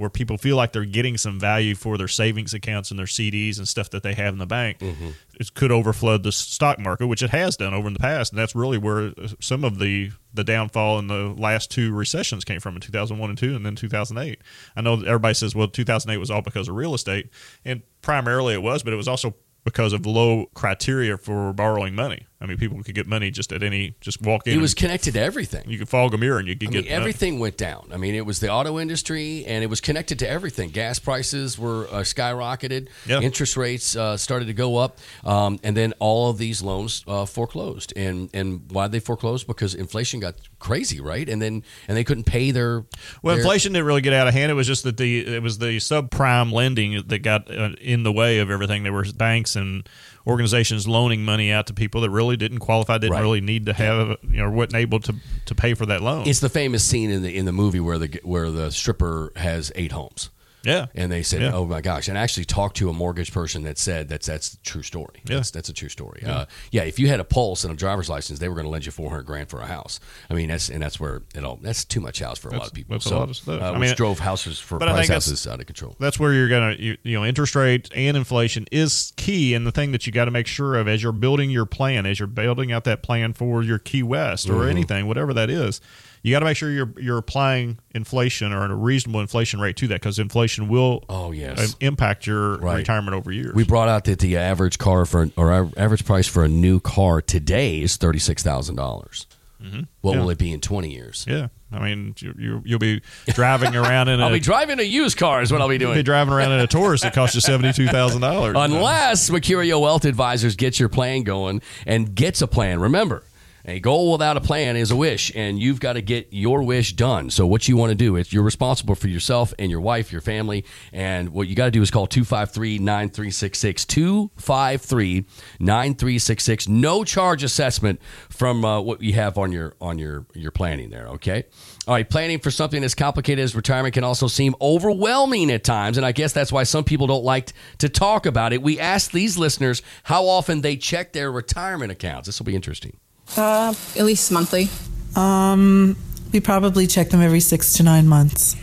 where 0.00 0.08
people 0.08 0.38
feel 0.38 0.56
like 0.56 0.72
they're 0.72 0.86
getting 0.86 1.18
some 1.18 1.38
value 1.38 1.74
for 1.74 1.98
their 1.98 2.08
savings 2.08 2.54
accounts 2.54 2.90
and 2.90 2.98
their 2.98 3.06
CDs 3.06 3.58
and 3.58 3.68
stuff 3.68 3.90
that 3.90 4.02
they 4.02 4.14
have 4.14 4.32
in 4.32 4.38
the 4.38 4.46
bank, 4.46 4.78
mm-hmm. 4.78 5.10
it 5.38 5.52
could 5.52 5.70
overflood 5.70 6.22
the 6.22 6.32
stock 6.32 6.78
market, 6.78 7.06
which 7.06 7.22
it 7.22 7.28
has 7.28 7.54
done 7.54 7.74
over 7.74 7.86
in 7.86 7.92
the 7.92 8.00
past, 8.00 8.32
and 8.32 8.38
that's 8.38 8.54
really 8.54 8.78
where 8.78 9.12
some 9.40 9.62
of 9.62 9.78
the 9.78 10.10
the 10.32 10.42
downfall 10.42 10.98
in 10.98 11.08
the 11.08 11.34
last 11.36 11.70
two 11.70 11.92
recessions 11.92 12.44
came 12.44 12.60
from 12.60 12.76
in 12.76 12.80
2001 12.80 13.30
and 13.30 13.38
2 13.38 13.56
and 13.56 13.66
then 13.66 13.76
2008. 13.76 14.40
I 14.76 14.80
know 14.80 14.96
that 14.96 15.06
everybody 15.06 15.34
says 15.34 15.54
well 15.54 15.68
2008 15.68 16.18
was 16.18 16.30
all 16.30 16.40
because 16.40 16.68
of 16.68 16.76
real 16.76 16.94
estate 16.94 17.28
and 17.64 17.82
primarily 18.00 18.54
it 18.54 18.62
was, 18.62 18.82
but 18.82 18.92
it 18.92 18.96
was 18.96 19.08
also 19.08 19.34
because 19.64 19.92
of 19.92 20.06
low 20.06 20.46
criteria 20.54 21.18
for 21.18 21.52
borrowing 21.52 21.94
money. 21.94 22.26
I 22.42 22.46
mean, 22.46 22.56
people 22.56 22.82
could 22.82 22.94
get 22.94 23.06
money 23.06 23.30
just 23.30 23.52
at 23.52 23.62
any, 23.62 23.94
just 24.00 24.22
walk 24.22 24.46
in. 24.46 24.54
It 24.54 24.60
was 24.62 24.72
connected 24.72 25.12
to 25.12 25.20
everything. 25.20 25.68
you 25.68 25.76
could 25.76 25.90
fog 25.90 26.14
a 26.14 26.18
mirror 26.18 26.38
and 26.38 26.48
you 26.48 26.56
could 26.56 26.68
I 26.68 26.72
get 26.72 26.84
mean, 26.84 26.92
everything 26.92 27.38
went 27.38 27.58
down. 27.58 27.90
I 27.92 27.98
mean, 27.98 28.14
it 28.14 28.24
was 28.24 28.40
the 28.40 28.48
auto 28.50 28.78
industry, 28.78 29.44
and 29.46 29.62
it 29.62 29.66
was 29.66 29.82
connected 29.82 30.18
to 30.20 30.28
everything. 30.28 30.70
Gas 30.70 30.98
prices 30.98 31.58
were 31.58 31.86
uh, 31.88 31.96
skyrocketed. 32.00 32.88
Yeah. 33.06 33.20
Interest 33.20 33.58
rates 33.58 33.94
uh, 33.94 34.16
started 34.16 34.46
to 34.46 34.54
go 34.54 34.78
up, 34.78 34.98
um, 35.22 35.60
and 35.62 35.76
then 35.76 35.92
all 35.98 36.30
of 36.30 36.38
these 36.38 36.62
loans 36.62 37.04
uh, 37.06 37.26
foreclosed. 37.26 37.92
And 37.94 38.30
and 38.32 38.62
why 38.70 38.84
did 38.86 38.92
they 38.92 39.00
foreclose? 39.00 39.44
Because 39.44 39.74
inflation 39.74 40.20
got 40.20 40.36
crazy, 40.58 40.98
right? 41.00 41.28
And 41.28 41.42
then 41.42 41.62
and 41.88 41.96
they 41.96 42.04
couldn't 42.04 42.24
pay 42.24 42.52
their 42.52 42.84
Well, 43.22 43.34
their- 43.34 43.42
inflation 43.44 43.74
didn't 43.74 43.86
really 43.86 44.00
get 44.00 44.14
out 44.14 44.28
of 44.28 44.32
hand. 44.34 44.50
It 44.50 44.54
was 44.54 44.66
just 44.66 44.84
that 44.84 44.96
the 44.96 45.34
it 45.36 45.42
was 45.42 45.58
the 45.58 45.76
subprime 45.76 46.52
lending 46.52 47.02
that 47.06 47.18
got 47.18 47.50
uh, 47.54 47.72
in 47.82 48.02
the 48.02 48.12
way 48.12 48.38
of 48.38 48.50
everything. 48.50 48.82
There 48.82 48.92
were 48.94 49.04
banks 49.14 49.56
and 49.56 49.86
organizations 50.26 50.86
loaning 50.86 51.24
money 51.24 51.50
out 51.50 51.66
to 51.66 51.74
people 51.74 52.02
that 52.02 52.10
really 52.10 52.29
didn't 52.36 52.58
qualify, 52.58 52.98
didn't 52.98 53.12
Right. 53.12 53.20
really 53.22 53.40
need 53.40 53.66
to 53.66 53.72
have, 53.72 54.16
you 54.22 54.38
know, 54.38 54.50
wasn't 54.50 54.76
able 54.76 55.00
to 55.00 55.14
to 55.46 55.54
pay 55.54 55.74
for 55.74 55.86
that 55.86 56.02
loan. 56.02 56.26
It's 56.26 56.40
the 56.40 56.48
famous 56.48 56.82
scene 56.84 57.10
in 57.10 57.22
the 57.22 57.36
in 57.36 57.44
the 57.46 57.52
movie 57.52 57.80
where 57.80 57.98
the 57.98 58.20
where 58.22 58.50
the 58.50 58.70
stripper 58.70 59.32
has 59.36 59.72
eight 59.74 59.92
homes. 59.92 60.30
Yeah, 60.64 60.86
And 60.94 61.10
they 61.10 61.22
said, 61.22 61.42
Yeah. 61.42 61.52
"Oh 61.54 61.64
my 61.64 61.80
gosh!" 61.80 62.08
And 62.08 62.18
I 62.18 62.22
actually 62.22 62.44
talked 62.44 62.76
to 62.78 62.90
a 62.90 62.92
mortgage 62.92 63.32
person 63.32 63.62
that 63.64 63.78
said 63.78 64.08
that's 64.08 64.26
that's 64.26 64.54
a 64.54 64.56
true 64.58 64.82
story. 64.82 65.22
Yeah. 65.26 65.36
That's, 65.36 65.50
that's 65.50 65.68
a 65.68 65.72
true 65.72 65.88
story. 65.88 66.20
Yeah. 66.22 66.32
Uh, 66.38 66.46
yeah, 66.70 66.82
if 66.82 66.98
you 66.98 67.08
had 67.08 67.20
a 67.20 67.24
pulse 67.24 67.64
and 67.64 67.72
a 67.72 67.76
driver's 67.76 68.08
license, 68.08 68.38
they 68.38 68.48
were 68.48 68.54
going 68.54 68.66
to 68.66 68.70
lend 68.70 68.86
you 68.86 68.92
four 68.92 69.10
hundred 69.10 69.24
grand 69.26 69.48
for 69.48 69.60
a 69.60 69.66
house. 69.66 70.00
I 70.28 70.34
mean, 70.34 70.48
that's 70.48 70.68
and 70.68 70.82
that's 70.82 71.00
where 71.00 71.22
it 71.34 71.44
all 71.44 71.58
that's 71.62 71.84
too 71.84 72.00
much 72.00 72.20
house 72.20 72.38
for 72.38 72.48
a 72.48 72.52
lot 72.58 72.66
of 72.68 72.74
people. 72.74 72.94
that's 72.94 73.06
a 73.06 73.08
so, 73.08 73.18
lot 73.18 73.30
of 73.30 73.36
stuff. 73.36 73.62
Uh, 73.62 73.72
I 73.72 73.78
mean, 73.78 73.94
drove 73.94 74.18
houses 74.18 74.58
for 74.58 74.78
price 74.78 75.08
houses 75.08 75.46
out 75.46 75.60
of 75.60 75.66
control. 75.66 75.96
that's 75.98 76.18
where 76.20 76.32
you're 76.32 76.48
gonna 76.48 76.76
you, 76.78 76.96
you 77.02 77.18
know 77.18 77.24
interest 77.24 77.54
rates 77.54 77.88
and 77.94 78.16
inflation 78.16 78.66
is 78.70 79.12
key 79.16 79.54
and 79.54 79.66
the 79.66 79.72
thing 79.72 79.92
that 79.92 80.06
you 80.06 80.12
got 80.12 80.26
to 80.26 80.30
make 80.30 80.46
sure 80.46 80.76
of 80.76 80.86
as 80.88 81.02
you're 81.02 81.12
building 81.12 81.50
your 81.50 81.66
plan 81.66 82.06
as 82.06 82.18
you're 82.18 82.26
building 82.28 82.70
out 82.72 82.84
that 82.84 83.02
plan 83.02 83.32
for 83.32 83.62
your 83.62 83.78
key 83.78 84.02
west 84.02 84.48
or 84.48 84.60
Mm-hmm. 84.60 84.68
anything 84.70 85.06
whatever 85.06 85.32
that 85.34 85.48
is 85.50 85.80
you 86.22 86.32
got 86.32 86.40
to 86.40 86.44
make 86.44 86.56
sure 86.56 86.70
you're 86.70 86.92
you're 86.98 87.18
applying 87.18 87.78
inflation 87.94 88.52
or 88.52 88.64
a 88.64 88.74
reasonable 88.74 89.20
inflation 89.20 89.60
rate 89.60 89.76
to 89.76 89.86
that 89.88 89.94
because 90.00 90.18
inflation 90.18 90.68
will 90.68 91.04
Oh, 91.08 91.32
yes. 91.32 91.58
uh, 91.58 91.76
impact 91.80 92.26
your 92.26 92.58
Right. 92.58 92.76
retirement 92.78 93.14
over 93.14 93.32
years 93.32 93.54
We 93.54 93.64
brought 93.64 93.88
out 93.88 94.04
that 94.04 94.18
the 94.18 94.36
average 94.36 94.78
car 94.78 95.06
for 95.06 95.30
or 95.36 95.70
average 95.76 96.04
price 96.04 96.26
for 96.26 96.44
a 96.44 96.48
new 96.48 96.80
car 96.80 97.20
today 97.22 97.80
is 97.80 97.96
thirty 97.96 98.18
six 98.18 98.42
thousand 98.42 98.76
dollars. 98.76 99.26
What 99.58 99.66
Mm-hmm. 99.68 99.80
Yeah. 100.02 100.20
will 100.22 100.30
it 100.30 100.38
be 100.38 100.52
in 100.52 100.60
twenty 100.60 100.90
years? 100.90 101.26
yeah 101.28 101.48
I 101.72 101.78
mean 101.84 102.14
you, 102.18 102.34
you 102.38 102.62
you'll 102.64 102.78
be 102.78 103.02
driving 103.28 103.76
around 103.82 104.08
in 104.08 104.18
a 104.18 104.24
I'll 104.24 104.32
be 104.32 104.40
driving 104.40 104.80
a 104.80 104.82
used 104.82 105.18
car 105.18 105.42
is 105.42 105.52
what 105.52 105.60
I'll 105.60 105.68
be 105.68 105.76
doing. 105.78 105.90
you'll 105.90 105.98
be 105.98 106.02
driving 106.02 106.32
around 106.32 106.52
in 106.52 106.60
a 106.60 106.66
Taurus 106.66 107.02
that 107.02 107.12
costs 107.14 107.34
you 107.34 107.42
seventy 107.42 107.72
two 107.74 107.86
thousand 107.86 108.22
dollars 108.22 108.56
Unless 108.58 109.28
Mercurio 109.30 109.78
Wealth 109.80 110.06
Advisors 110.06 110.56
gets 110.56 110.80
your 110.80 110.88
plan 110.88 111.22
going 111.24 111.60
and 111.86 112.14
gets 112.14 112.40
a 112.40 112.46
plan. 112.46 112.80
Remember, 112.80 113.22
a 113.64 113.80
goal 113.80 114.12
without 114.12 114.36
a 114.36 114.40
plan 114.40 114.76
is 114.76 114.90
a 114.90 114.96
wish, 114.96 115.32
and 115.34 115.58
you've 115.60 115.80
got 115.80 115.94
to 115.94 116.02
get 116.02 116.28
your 116.30 116.62
wish 116.62 116.94
done. 116.94 117.30
So, 117.30 117.46
what 117.46 117.68
you 117.68 117.76
want 117.76 117.90
to 117.90 117.94
do 117.94 118.16
is 118.16 118.32
you're 118.32 118.42
responsible 118.42 118.94
for 118.94 119.08
yourself 119.08 119.52
and 119.58 119.70
your 119.70 119.80
wife, 119.80 120.12
your 120.12 120.20
family, 120.20 120.64
and 120.92 121.30
what 121.30 121.48
you 121.48 121.54
got 121.54 121.66
to 121.66 121.70
do 121.70 121.82
is 121.82 121.90
call 121.90 122.06
253 122.06 122.78
9366. 122.78 123.84
253 123.84 125.26
9366. 125.58 126.68
No 126.68 127.04
charge 127.04 127.42
assessment 127.42 128.00
from 128.28 128.64
uh, 128.64 128.80
what 128.80 129.02
you 129.02 129.12
have 129.14 129.38
on 129.38 129.52
your 129.52 129.74
on 129.80 129.98
your 129.98 130.26
your 130.34 130.50
planning 130.50 130.90
there, 130.90 131.08
okay? 131.08 131.44
All 131.86 131.94
right, 131.94 132.08
planning 132.08 132.38
for 132.38 132.50
something 132.50 132.84
as 132.84 132.94
complicated 132.94 133.42
as 133.42 133.54
retirement 133.54 133.94
can 133.94 134.04
also 134.04 134.26
seem 134.26 134.54
overwhelming 134.60 135.50
at 135.50 135.64
times, 135.64 135.96
and 135.96 136.06
I 136.06 136.12
guess 136.12 136.32
that's 136.32 136.52
why 136.52 136.62
some 136.62 136.84
people 136.84 137.06
don't 137.06 137.24
like 137.24 137.52
to 137.78 137.88
talk 137.88 138.26
about 138.26 138.52
it. 138.52 138.62
We 138.62 138.78
asked 138.78 139.12
these 139.12 139.36
listeners 139.38 139.82
how 140.04 140.26
often 140.26 140.60
they 140.60 140.76
check 140.76 141.12
their 141.12 141.32
retirement 141.32 141.90
accounts. 141.92 142.26
This 142.26 142.38
will 142.38 142.46
be 142.46 142.54
interesting. 142.54 142.96
Uh, 143.36 143.74
at 143.96 144.04
least 144.04 144.30
monthly. 144.32 144.68
Um, 145.16 145.96
We 146.32 146.40
probably 146.40 146.86
check 146.86 147.10
them 147.10 147.20
every 147.20 147.40
six 147.40 147.72
to 147.74 147.82
nine 147.82 148.06
months. 148.06 148.56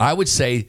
I 0.00 0.12
would 0.14 0.28
say 0.28 0.68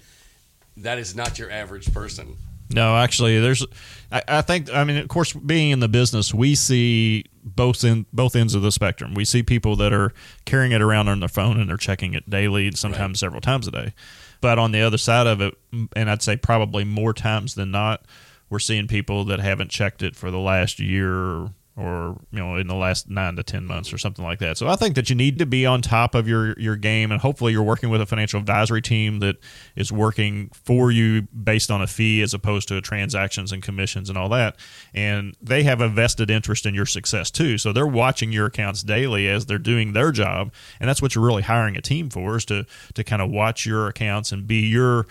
that 0.77 0.97
is 0.97 1.15
not 1.15 1.39
your 1.39 1.49
average 1.49 1.93
person. 1.93 2.35
No, 2.69 2.97
actually, 2.97 3.39
there's. 3.39 3.65
I, 4.11 4.23
I 4.27 4.41
think. 4.41 4.73
I 4.73 4.83
mean, 4.83 4.97
of 4.97 5.07
course, 5.07 5.33
being 5.33 5.71
in 5.71 5.79
the 5.79 5.87
business, 5.87 6.33
we 6.33 6.55
see 6.55 7.25
both 7.43 7.83
in 7.83 8.05
both 8.11 8.35
ends 8.35 8.55
of 8.55 8.61
the 8.61 8.71
spectrum. 8.71 9.13
We 9.13 9.25
see 9.25 9.43
people 9.43 9.75
that 9.77 9.93
are 9.93 10.13
carrying 10.45 10.71
it 10.71 10.81
around 10.81 11.07
on 11.07 11.19
their 11.19 11.29
phone 11.29 11.59
and 11.59 11.69
they're 11.69 11.77
checking 11.77 12.13
it 12.13 12.29
daily, 12.29 12.67
and 12.67 12.77
sometimes 12.77 13.19
several 13.19 13.41
times 13.41 13.67
a 13.67 13.71
day. 13.71 13.93
But 14.41 14.59
on 14.59 14.71
the 14.71 14.81
other 14.81 14.97
side 14.97 15.27
of 15.27 15.39
it, 15.39 15.53
and 15.95 16.09
I'd 16.09 16.21
say 16.21 16.35
probably 16.35 16.83
more 16.83 17.13
times 17.13 17.55
than 17.55 17.71
not, 17.71 18.03
we're 18.49 18.59
seeing 18.59 18.87
people 18.87 19.23
that 19.25 19.39
haven't 19.39 19.69
checked 19.71 20.03
it 20.03 20.15
for 20.15 20.31
the 20.31 20.39
last 20.39 20.79
year 20.79 21.49
or 21.75 22.19
you 22.31 22.37
know 22.37 22.55
in 22.57 22.67
the 22.67 22.75
last 22.75 23.09
nine 23.09 23.35
to 23.35 23.43
ten 23.43 23.65
months 23.65 23.91
or 23.91 23.97
something 23.97 24.23
like 24.23 24.39
that. 24.39 24.57
So 24.57 24.67
I 24.67 24.75
think 24.75 24.95
that 24.95 25.09
you 25.09 25.15
need 25.15 25.39
to 25.39 25.45
be 25.45 25.65
on 25.65 25.81
top 25.81 26.13
of 26.13 26.27
your 26.27 26.57
your 26.59 26.75
game, 26.75 27.11
and 27.11 27.19
hopefully 27.19 27.51
you're 27.51 27.63
working 27.63 27.89
with 27.89 28.01
a 28.01 28.05
financial 28.05 28.39
advisory 28.39 28.81
team 28.81 29.19
that 29.19 29.37
is 29.75 29.91
working 29.91 30.51
for 30.53 30.91
you 30.91 31.23
based 31.23 31.71
on 31.71 31.81
a 31.81 31.87
fee 31.87 32.21
as 32.21 32.33
opposed 32.33 32.67
to 32.67 32.79
transactions 32.81 33.51
and 33.51 33.63
commissions 33.63 34.09
and 34.09 34.17
all 34.17 34.29
that. 34.29 34.55
And 34.93 35.35
they 35.41 35.63
have 35.63 35.81
a 35.81 35.89
vested 35.89 36.29
interest 36.29 36.65
in 36.65 36.75
your 36.75 36.85
success 36.85 37.31
too. 37.31 37.57
So 37.57 37.73
they're 37.73 37.87
watching 37.87 38.31
your 38.31 38.45
accounts 38.45 38.83
daily 38.83 39.27
as 39.27 39.47
they're 39.47 39.57
doing 39.57 39.93
their 39.93 40.11
job, 40.11 40.53
and 40.79 40.87
that's 40.87 41.01
what 41.01 41.15
you're 41.15 41.25
really 41.25 41.43
hiring 41.43 41.75
a 41.75 41.81
team 41.81 42.09
for 42.09 42.37
is 42.37 42.45
to 42.45 42.65
to 42.93 43.03
kind 43.03 43.21
of 43.21 43.31
watch 43.31 43.65
your 43.65 43.87
accounts 43.87 44.31
and 44.31 44.45
be 44.45 44.67
your 44.67 45.07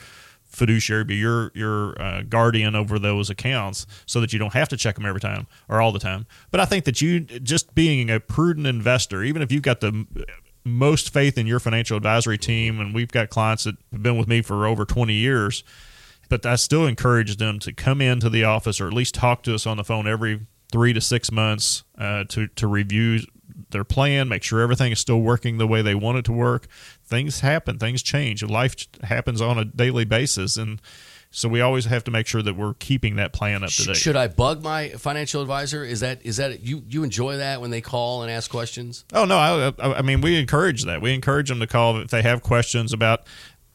fiduciary, 0.53 1.05
be 1.05 1.17
your 1.17 1.51
your 1.55 2.01
uh, 2.01 2.23
guardian 2.23 2.75
over 2.75 2.99
those 2.99 3.31
accounts, 3.31 3.87
so 4.07 4.21
that 4.21 4.33
you 4.33 4.39
don't 4.39 4.53
have 4.53 4.69
to 4.69 4.77
check 4.77 4.95
them 4.95 5.07
every 5.07 5.21
time 5.21 5.47
or 5.69 5.81
all 5.81 5.93
the 5.93 5.99
time. 5.99 6.27
But 6.51 6.61
I 6.61 6.67
think 6.67 6.85
that 6.85 7.01
you 7.01 7.21
just 7.21 7.75
being 7.75 8.11
a 8.11 8.21
prudent 8.21 8.67
investor, 8.67 9.23
even 9.23 9.43
if 9.43 9.51
you've 9.51 9.63
got 9.63 9.81
the 9.81 10.07
most 10.65 11.13
faith 11.13 11.37
in 11.39 11.47
your 11.47 11.59
financial 11.59 11.97
advisory 11.97 12.39
team, 12.39 12.79
and 12.79 12.95
we've 12.95 13.11
got 13.11 13.31
clients 13.31 13.65
that 13.65 13.77
have 13.91 14.03
been 14.03 14.17
with 14.17 14.29
me 14.29 14.43
for 14.43 14.67
over 14.67 14.85
twenty 14.85 15.15
years, 15.15 15.65
but 16.29 16.47
I 16.47 16.57
still 16.57 16.87
encourage 16.87 17.37
them 17.37 17.59
to 17.61 17.73
come 17.73 18.01
into 18.01 18.31
the 18.31 18.45
office 18.45 18.81
or 18.81 18.87
at 18.87 18.93
least 18.93 19.15
talk 19.15 19.43
to 19.45 19.55
us 19.55 19.67
on 19.67 19.79
the 19.79 19.85
phone 19.85 20.07
every 20.07 20.47
three 20.71 20.93
to 20.93 21.01
six 21.01 21.33
months 21.33 21.85
uh, 21.99 22.25
to 22.29 22.47
to 22.49 22.67
review 22.67 23.21
their 23.73 23.85
plan, 23.85 24.29
make 24.29 24.43
sure 24.43 24.61
everything 24.61 24.93
is 24.93 25.01
still 25.01 25.21
working 25.21 25.59
the 25.59 25.67
way 25.67 25.83
they 25.83 25.95
want 25.95 26.19
it 26.19 26.25
to 26.27 26.33
work. 26.33 26.67
Things 27.05 27.41
happen, 27.41 27.79
things 27.79 28.03
change, 28.03 28.43
life 28.43 28.75
happens 29.03 29.41
on 29.41 29.59
a 29.59 29.65
daily 29.65 30.05
basis, 30.05 30.57
and 30.57 30.81
so 31.35 31.49
we 31.49 31.63
always 31.63 31.87
have 31.87 32.05
to 32.05 32.11
make 32.11 32.27
sure 32.27 32.43
that 32.43 32.57
we're 32.57 32.75
keeping 32.75 33.17
that 33.17 33.33
plan 33.33 33.65
up 33.65 33.71
to 33.71 33.85
date. 33.87 33.97
Should 33.97 34.17
I 34.17 34.29
bug 34.29 34.63
my 34.63 34.91
financial 34.91 35.41
advisor? 35.41 35.83
Is 35.83 36.01
that 36.01 36.21
is 36.25 36.37
that 36.37 36.61
you 36.61 36.85
you 36.87 37.03
enjoy 37.03 37.39
that 37.39 37.63
when 37.63 37.71
they 37.71 37.81
call 37.81 38.23
and 38.23 38.31
ask 38.31 38.51
questions? 38.51 39.07
Oh 39.15 39.25
no, 39.25 39.39
I, 39.39 39.73
I, 39.79 39.95
I 39.95 40.03
mean 40.03 40.21
we 40.21 40.39
encourage 40.39 40.85
that. 40.85 41.01
We 41.01 41.15
encourage 41.15 41.49
them 41.49 41.59
to 41.61 41.67
call 41.67 41.97
if 41.99 42.11
they 42.11 42.21
have 42.21 42.43
questions 42.43 42.93
about 42.93 43.23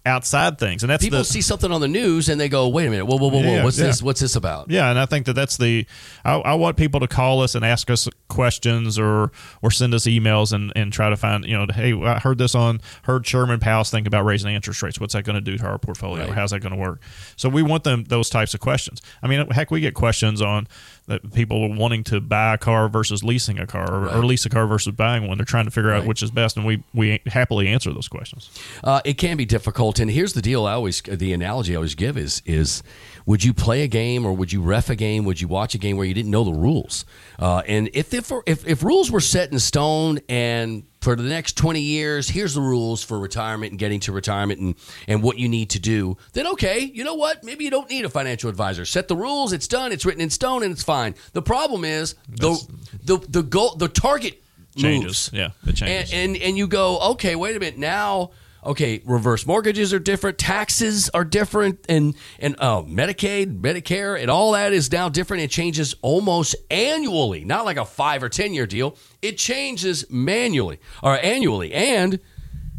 outside 0.08 0.58
things, 0.58 0.84
and 0.84 0.90
that's 0.90 1.04
People 1.04 1.20
the, 1.20 1.26
see 1.26 1.42
something 1.42 1.72
on 1.72 1.82
the 1.82 1.88
news 1.88 2.30
and 2.30 2.40
they 2.40 2.50
go, 2.50 2.68
"Wait 2.70 2.88
a 2.88 2.90
minute, 2.90 3.06
whoa, 3.06 3.18
whoa, 3.18 3.30
whoa, 3.30 3.42
whoa, 3.42 3.54
Yeah, 3.56 3.64
what's 3.64 3.78
yeah. 3.78 3.88
this? 3.88 4.02
What's 4.02 4.22
this 4.22 4.36
about?" 4.36 4.72
Yeah, 4.72 4.90
and 4.90 4.98
I 4.98 5.06
think 5.06 5.26
that 5.28 5.34
that's 5.34 5.58
the. 5.58 5.86
I, 6.26 6.36
I 6.36 6.54
want 6.56 6.78
people 6.78 7.00
to 7.02 7.08
call 7.08 7.42
us 7.42 7.54
and 7.54 7.64
ask 7.64 7.90
us 7.90 8.08
questions 8.28 8.98
or 8.98 9.32
or 9.62 9.72
send 9.72 9.94
us 9.94 10.06
emails 10.06 10.54
and, 10.54 10.74
and 10.76 10.92
try 10.92 11.10
to 11.10 11.18
find 11.18 11.46
you 11.46 11.58
know 11.58 11.66
hey 11.74 11.94
I 11.94 12.20
heard 12.20 12.38
this 12.38 12.56
on 12.56 12.82
heard 13.04 13.24
Chairman 13.24 13.60
Powell's 13.60 13.90
think 13.92 14.08
about 14.08 14.26
raising 14.26 14.54
interest 14.54 14.82
rates. 14.82 15.00
What's 15.00 15.14
that 15.14 15.24
going 15.24 15.36
to 15.36 15.42
do 15.42 15.58
to 15.58 15.66
our 15.66 15.78
portfolio? 15.78 16.26
Right. 16.26 16.34
How's 16.34 16.52
that 16.52 16.60
going 16.62 16.74
to 16.74 16.80
work? 16.80 17.02
So 17.36 17.50
we 17.50 17.62
want 17.62 17.84
them 17.84 18.06
those 18.06 18.30
types 18.30 18.54
of 18.54 18.60
questions. 18.60 19.02
I 19.22 19.28
mean, 19.28 19.50
heck, 19.52 19.72
we 19.72 19.80
get 19.82 19.94
questions 19.94 20.42
on 20.42 20.68
that 21.08 21.34
people 21.34 21.64
are 21.64 21.76
wanting 21.76 22.04
to 22.04 22.20
buy 22.20 22.54
a 22.54 22.58
car 22.58 22.90
versus 22.90 23.24
leasing 23.24 23.58
a 23.60 23.66
car 23.66 23.92
or, 23.92 24.10
or 24.10 24.26
lease 24.26 24.46
a 24.46 24.50
car 24.50 24.68
versus 24.68 24.94
buying 24.94 25.28
one. 25.28 25.38
They're 25.38 25.46
trying 25.46 25.66
to 25.66 25.72
figure 25.72 25.92
out 25.92 26.06
which 26.06 26.22
is 26.22 26.32
best, 26.32 26.58
and 26.58 26.66
we 26.66 26.84
we 26.94 27.22
happily 27.28 27.68
answer 27.68 27.94
those 27.94 28.08
questions. 28.08 28.50
Uh, 28.84 29.02
it 29.06 29.16
can 29.16 29.38
be 29.38 29.46
difficult, 29.46 30.00
and 30.00 30.12
here's 30.12 30.34
the 30.34 30.42
deal: 30.42 30.66
I 30.66 30.74
always 30.74 31.02
the 31.02 31.34
analogy 31.34 31.74
I 31.74 31.78
always 31.78 31.96
give 31.96 32.18
is 32.18 32.42
is 32.46 32.84
would 33.28 33.44
you 33.44 33.54
play 33.54 33.84
a 33.84 33.88
game 33.88 34.26
or 34.26 34.32
would 34.32 34.54
you 34.54 34.62
ref 34.62 34.90
a 34.90 34.96
game? 34.96 35.26
Would 35.26 35.42
you 35.42 35.50
watch 35.50 35.76
a 35.76 35.78
game 35.78 35.98
where 35.98 36.06
you 36.08 36.14
didn't 36.14 36.32
know 36.32 36.46
the 36.46 36.54
rules? 36.54 37.04
Uh, 37.38 37.62
and 37.68 37.90
if, 37.94 38.14
if 38.14 38.32
if 38.48 38.66
if 38.66 38.84
rules 38.84 39.12
were 39.12 39.20
set 39.20 39.52
in 39.52 39.60
stone 39.60 40.20
and 40.30 40.84
for 41.02 41.14
the 41.16 41.24
next 41.24 41.58
20 41.58 41.82
years, 41.82 42.30
here's 42.30 42.54
the 42.54 42.62
rules 42.62 43.04
for 43.04 43.20
retirement 43.20 43.72
and 43.72 43.80
getting 43.80 44.00
to 44.00 44.14
retirement 44.14 44.60
and, 44.62 44.76
and 45.10 45.22
what 45.22 45.38
you 45.38 45.50
need 45.50 45.70
to 45.72 45.80
do, 45.80 46.18
then 46.34 46.48
okay, 46.48 46.80
you 46.80 47.04
know 47.04 47.16
what? 47.16 47.44
Maybe 47.44 47.66
you 47.66 47.70
don't 47.70 47.90
need 47.90 48.06
a 48.06 48.10
financial 48.10 48.50
advisor. 48.50 48.86
Set 48.86 49.10
the 49.10 49.16
rules, 49.18 49.52
it's 49.52 49.68
done, 49.68 49.92
it's 49.92 50.06
written 50.06 50.22
in 50.22 50.30
stone, 50.30 50.64
and 50.64 50.72
it's 50.72 50.84
fine. 50.84 51.14
The 51.34 51.42
problem 51.42 51.84
is 51.84 52.16
the 52.30 52.58
the 53.04 53.18
the 53.28 53.44
goal 53.44 53.76
the 53.76 53.90
target 53.90 54.42
Changes. 54.78 55.04
moves. 55.04 55.32
Yeah, 55.34 55.50
it 55.70 55.76
changes. 55.76 56.14
And, 56.14 56.36
and 56.36 56.44
and 56.44 56.58
you 56.58 56.68
go, 56.68 57.00
okay, 57.12 57.36
wait 57.36 57.58
a 57.58 57.60
minute. 57.60 57.78
Now, 57.78 58.32
okay, 58.66 59.02
reverse 59.06 59.46
mortgages 59.46 59.94
are 59.94 60.00
different, 60.00 60.38
taxes 60.38 61.10
are 61.10 61.24
different, 61.24 61.86
and 61.90 62.16
and 62.40 62.56
uh, 62.60 62.82
Medicaid, 62.82 63.62
Medicare, 63.62 64.20
and 64.20 64.30
all 64.30 64.54
that 64.54 64.74
is 64.74 64.92
now 64.92 65.10
different. 65.10 65.44
It 65.44 65.52
changes 65.52 65.96
almost 66.02 66.56
annually, 66.70 67.44
not 67.46 67.66
like 67.66 67.78
a 67.78 67.86
five 67.86 68.24
or 68.24 68.30
ten 68.30 68.54
year 68.54 68.68
deal. 68.68 68.98
It 69.22 69.38
changes 69.38 70.10
manually 70.10 70.80
or 71.02 71.18
annually, 71.18 71.74
and 71.74 72.20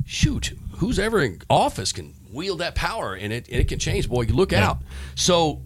shoot, 0.07 0.53
who's 0.77 0.99
ever 0.99 1.21
in 1.21 1.41
office 1.49 1.93
can 1.93 2.15
wield 2.33 2.61
that 2.61 2.75
power, 2.75 3.15
and 3.15 3.33
it 3.33 3.49
and 3.49 3.61
it 3.61 3.69
can 3.69 3.79
change. 3.79 4.09
Boy, 4.09 4.23
you 4.23 4.35
look 4.35 4.53
out. 4.53 4.79
So. 5.15 5.63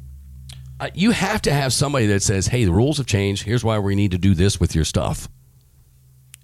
Uh, 0.80 0.90
you 0.94 1.12
have 1.12 1.40
to 1.40 1.52
have 1.52 1.72
somebody 1.72 2.06
that 2.06 2.24
says, 2.24 2.48
"Hey, 2.48 2.64
the 2.64 2.72
rules 2.72 2.96
have 2.96 3.06
changed. 3.06 3.44
Here's 3.44 3.62
why 3.62 3.78
we 3.78 3.94
need 3.94 4.10
to 4.12 4.18
do 4.18 4.34
this 4.34 4.58
with 4.58 4.74
your 4.74 4.84
stuff." 4.84 5.28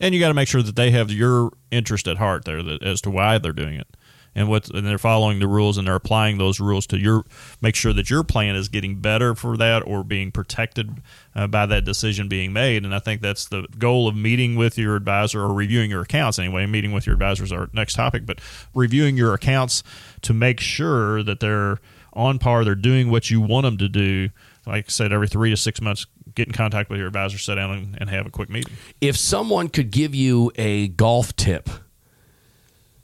And 0.00 0.14
you 0.14 0.20
got 0.20 0.28
to 0.28 0.34
make 0.34 0.48
sure 0.48 0.62
that 0.62 0.76
they 0.76 0.90
have 0.90 1.10
your 1.10 1.50
interest 1.70 2.06
at 2.08 2.18
heart 2.18 2.44
there 2.44 2.62
that, 2.62 2.82
as 2.82 3.00
to 3.02 3.10
why 3.10 3.38
they're 3.38 3.52
doing 3.52 3.74
it. 3.74 3.88
And 4.34 4.48
what 4.48 4.68
and 4.70 4.86
they're 4.86 4.98
following 4.98 5.40
the 5.40 5.48
rules 5.48 5.78
and 5.78 5.88
they're 5.88 5.96
applying 5.96 6.38
those 6.38 6.60
rules 6.60 6.86
to 6.88 6.98
your 6.98 7.24
make 7.60 7.74
sure 7.74 7.92
that 7.92 8.08
your 8.08 8.22
plan 8.22 8.54
is 8.54 8.68
getting 8.68 9.00
better 9.00 9.34
for 9.34 9.56
that 9.56 9.82
or 9.84 10.04
being 10.04 10.30
protected 10.30 11.02
uh, 11.34 11.48
by 11.48 11.66
that 11.66 11.84
decision 11.84 12.28
being 12.28 12.52
made. 12.52 12.84
And 12.84 12.94
i 12.94 13.00
think 13.00 13.20
that's 13.20 13.46
the 13.46 13.66
goal 13.78 14.06
of 14.06 14.14
meeting 14.14 14.54
with 14.54 14.78
your 14.78 14.94
advisor 14.94 15.42
or 15.42 15.52
reviewing 15.52 15.90
your 15.90 16.02
accounts 16.02 16.38
anyway 16.38 16.66
meeting 16.66 16.92
with 16.92 17.04
your 17.04 17.14
advisor 17.14 17.42
is 17.42 17.50
our 17.50 17.68
next 17.72 17.94
topic 17.94 18.26
but 18.26 18.38
reviewing 18.74 19.16
your 19.16 19.34
accounts 19.34 19.82
to 20.22 20.32
make 20.32 20.60
sure 20.60 21.22
that 21.24 21.40
they're 21.40 21.80
on 22.12 22.38
par 22.38 22.64
they're 22.64 22.76
doing 22.76 23.10
what 23.10 23.30
you 23.30 23.40
want 23.40 23.64
them 23.64 23.78
to 23.78 23.88
do. 23.88 24.28
Like 24.66 24.84
i 24.86 24.88
said 24.88 25.12
every 25.12 25.26
three 25.26 25.50
to 25.50 25.56
six 25.56 25.80
months 25.80 26.06
get 26.38 26.46
in 26.46 26.54
contact 26.54 26.88
with 26.88 26.98
your 26.98 27.08
advisor, 27.08 27.36
sit 27.36 27.56
down 27.56 27.70
and, 27.72 27.98
and 28.00 28.08
have 28.08 28.26
a 28.26 28.30
quick 28.30 28.48
meeting. 28.48 28.72
If 29.00 29.16
someone 29.16 29.68
could 29.68 29.90
give 29.90 30.14
you 30.14 30.50
a 30.54 30.88
golf 30.88 31.34
tip, 31.36 31.68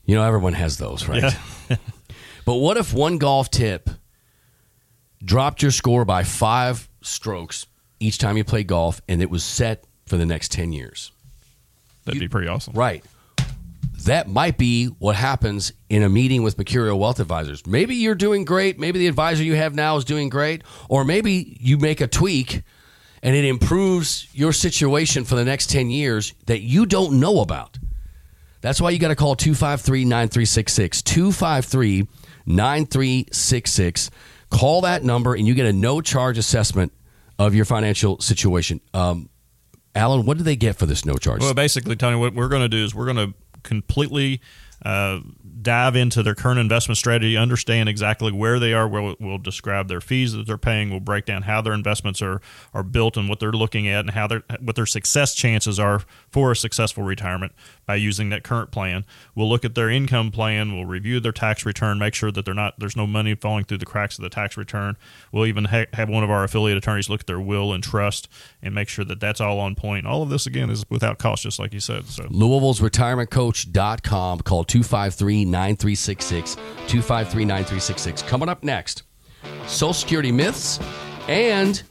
you 0.04 0.14
know, 0.14 0.22
everyone 0.22 0.54
has 0.54 0.78
those, 0.78 1.08
right? 1.08 1.22
Yeah. 1.22 1.76
but 2.46 2.54
what 2.54 2.76
if 2.76 2.94
one 2.94 3.18
golf 3.18 3.50
tip 3.50 3.90
dropped 5.22 5.62
your 5.62 5.72
score 5.72 6.04
by 6.04 6.22
five 6.22 6.88
strokes 7.02 7.66
each 8.00 8.18
time 8.18 8.36
you 8.36 8.44
played 8.44 8.68
golf 8.68 9.00
and 9.08 9.20
it 9.20 9.30
was 9.30 9.42
set 9.44 9.84
for 10.06 10.16
the 10.16 10.26
next 10.26 10.52
10 10.52 10.72
years? 10.72 11.10
That'd 12.04 12.20
be 12.20 12.28
pretty 12.28 12.48
awesome. 12.48 12.74
Right. 12.74 13.04
That 14.04 14.28
might 14.28 14.58
be 14.58 14.86
what 14.86 15.16
happens 15.16 15.72
in 15.88 16.02
a 16.02 16.08
meeting 16.08 16.42
with 16.42 16.56
Mercurio 16.58 16.96
Wealth 16.98 17.20
Advisors. 17.20 17.66
Maybe 17.66 17.96
you're 17.96 18.14
doing 18.14 18.44
great. 18.44 18.78
Maybe 18.78 18.98
the 18.98 19.06
advisor 19.06 19.42
you 19.42 19.54
have 19.54 19.74
now 19.74 19.96
is 19.96 20.04
doing 20.04 20.28
great. 20.28 20.62
Or 20.90 21.04
maybe 21.04 21.56
you 21.60 21.78
make 21.78 22.02
a 22.02 22.06
tweak 22.06 22.62
and 23.24 23.34
it 23.34 23.46
improves 23.46 24.28
your 24.32 24.52
situation 24.52 25.24
for 25.24 25.34
the 25.34 25.44
next 25.44 25.70
10 25.70 25.88
years 25.88 26.34
that 26.44 26.60
you 26.60 26.84
don't 26.84 27.18
know 27.18 27.40
about. 27.40 27.78
That's 28.60 28.80
why 28.80 28.90
you 28.90 28.98
got 28.98 29.08
to 29.08 29.16
call 29.16 29.34
253 29.34 30.04
9366. 30.04 31.02
253 31.02 32.06
9366. 32.46 34.10
Call 34.50 34.82
that 34.82 35.02
number 35.02 35.34
and 35.34 35.46
you 35.46 35.54
get 35.54 35.66
a 35.66 35.72
no 35.72 36.02
charge 36.02 36.36
assessment 36.36 36.92
of 37.38 37.54
your 37.54 37.64
financial 37.64 38.20
situation. 38.20 38.80
Um, 38.92 39.30
Alan, 39.94 40.26
what 40.26 40.36
do 40.36 40.44
they 40.44 40.56
get 40.56 40.76
for 40.76 40.84
this 40.86 41.04
no 41.04 41.14
charge? 41.14 41.40
Well, 41.40 41.54
basically, 41.54 41.96
Tony, 41.96 42.16
what 42.16 42.34
we're 42.34 42.48
going 42.48 42.62
to 42.62 42.68
do 42.68 42.84
is 42.84 42.94
we're 42.94 43.12
going 43.12 43.28
to 43.28 43.34
completely 43.62 44.40
uh, 44.82 45.20
dive 45.62 45.96
into 45.96 46.22
their 46.22 46.34
current 46.34 46.58
investment 46.58 46.98
strategy, 46.98 47.36
understand 47.36 47.88
exactly 47.88 48.32
where 48.32 48.58
they 48.58 48.72
are. 48.72 48.88
We'll, 48.88 49.16
we'll 49.18 49.38
describe 49.38 49.88
their 49.88 50.00
fees 50.00 50.32
that 50.32 50.46
they're 50.46 50.58
paying. 50.58 50.90
We'll 50.90 51.00
break 51.00 51.24
down 51.24 51.42
how 51.42 51.60
their 51.60 51.72
investments 51.72 52.20
are 52.22 52.40
are 52.72 52.82
built 52.82 53.16
and 53.16 53.28
what 53.28 53.40
they're 53.40 53.52
looking 53.52 53.88
at, 53.88 54.00
and 54.00 54.10
how 54.10 54.26
their 54.26 54.42
what 54.60 54.76
their 54.76 54.86
success 54.86 55.34
chances 55.34 55.78
are 55.78 56.02
for 56.30 56.52
a 56.52 56.56
successful 56.56 57.02
retirement 57.02 57.52
by 57.86 57.96
using 57.96 58.30
that 58.30 58.42
current 58.44 58.70
plan. 58.70 59.04
We'll 59.34 59.48
look 59.48 59.64
at 59.64 59.74
their 59.74 59.90
income 59.90 60.30
plan. 60.30 60.74
We'll 60.74 60.86
review 60.86 61.20
their 61.20 61.32
tax 61.32 61.64
return, 61.66 61.98
make 61.98 62.14
sure 62.14 62.30
that 62.30 62.44
they're 62.44 62.54
not 62.54 62.78
there's 62.78 62.96
no 62.96 63.06
money 63.06 63.34
falling 63.34 63.64
through 63.64 63.78
the 63.78 63.86
cracks 63.86 64.18
of 64.18 64.22
the 64.22 64.30
tax 64.30 64.56
return. 64.56 64.96
We'll 65.32 65.46
even 65.46 65.66
ha- 65.66 65.86
have 65.92 66.08
one 66.08 66.24
of 66.24 66.30
our 66.30 66.44
affiliate 66.44 66.78
attorneys 66.78 67.08
look 67.08 67.20
at 67.20 67.26
their 67.26 67.40
will 67.40 67.72
and 67.72 67.82
trust 67.82 68.28
and 68.62 68.74
make 68.74 68.88
sure 68.88 69.04
that 69.04 69.20
that's 69.20 69.40
all 69.40 69.60
on 69.60 69.74
point. 69.74 70.06
All 70.06 70.22
of 70.22 70.30
this 70.30 70.46
again 70.46 70.70
is 70.70 70.84
without 70.90 71.18
cost, 71.18 71.42
just 71.42 71.58
like 71.58 71.72
you 71.72 71.80
said. 71.80 72.06
So 72.06 72.26
Louisville's 72.30 72.80
retirementcoach.com. 72.80 74.40
Call 74.40 74.64
253 74.64 75.44
9366. 75.44 76.54
253 76.54 77.44
9366. 77.44 78.22
Coming 78.22 78.48
up 78.48 78.62
next, 78.62 79.02
Social 79.66 79.92
Security 79.94 80.32
myths 80.32 80.78
and 81.28 81.82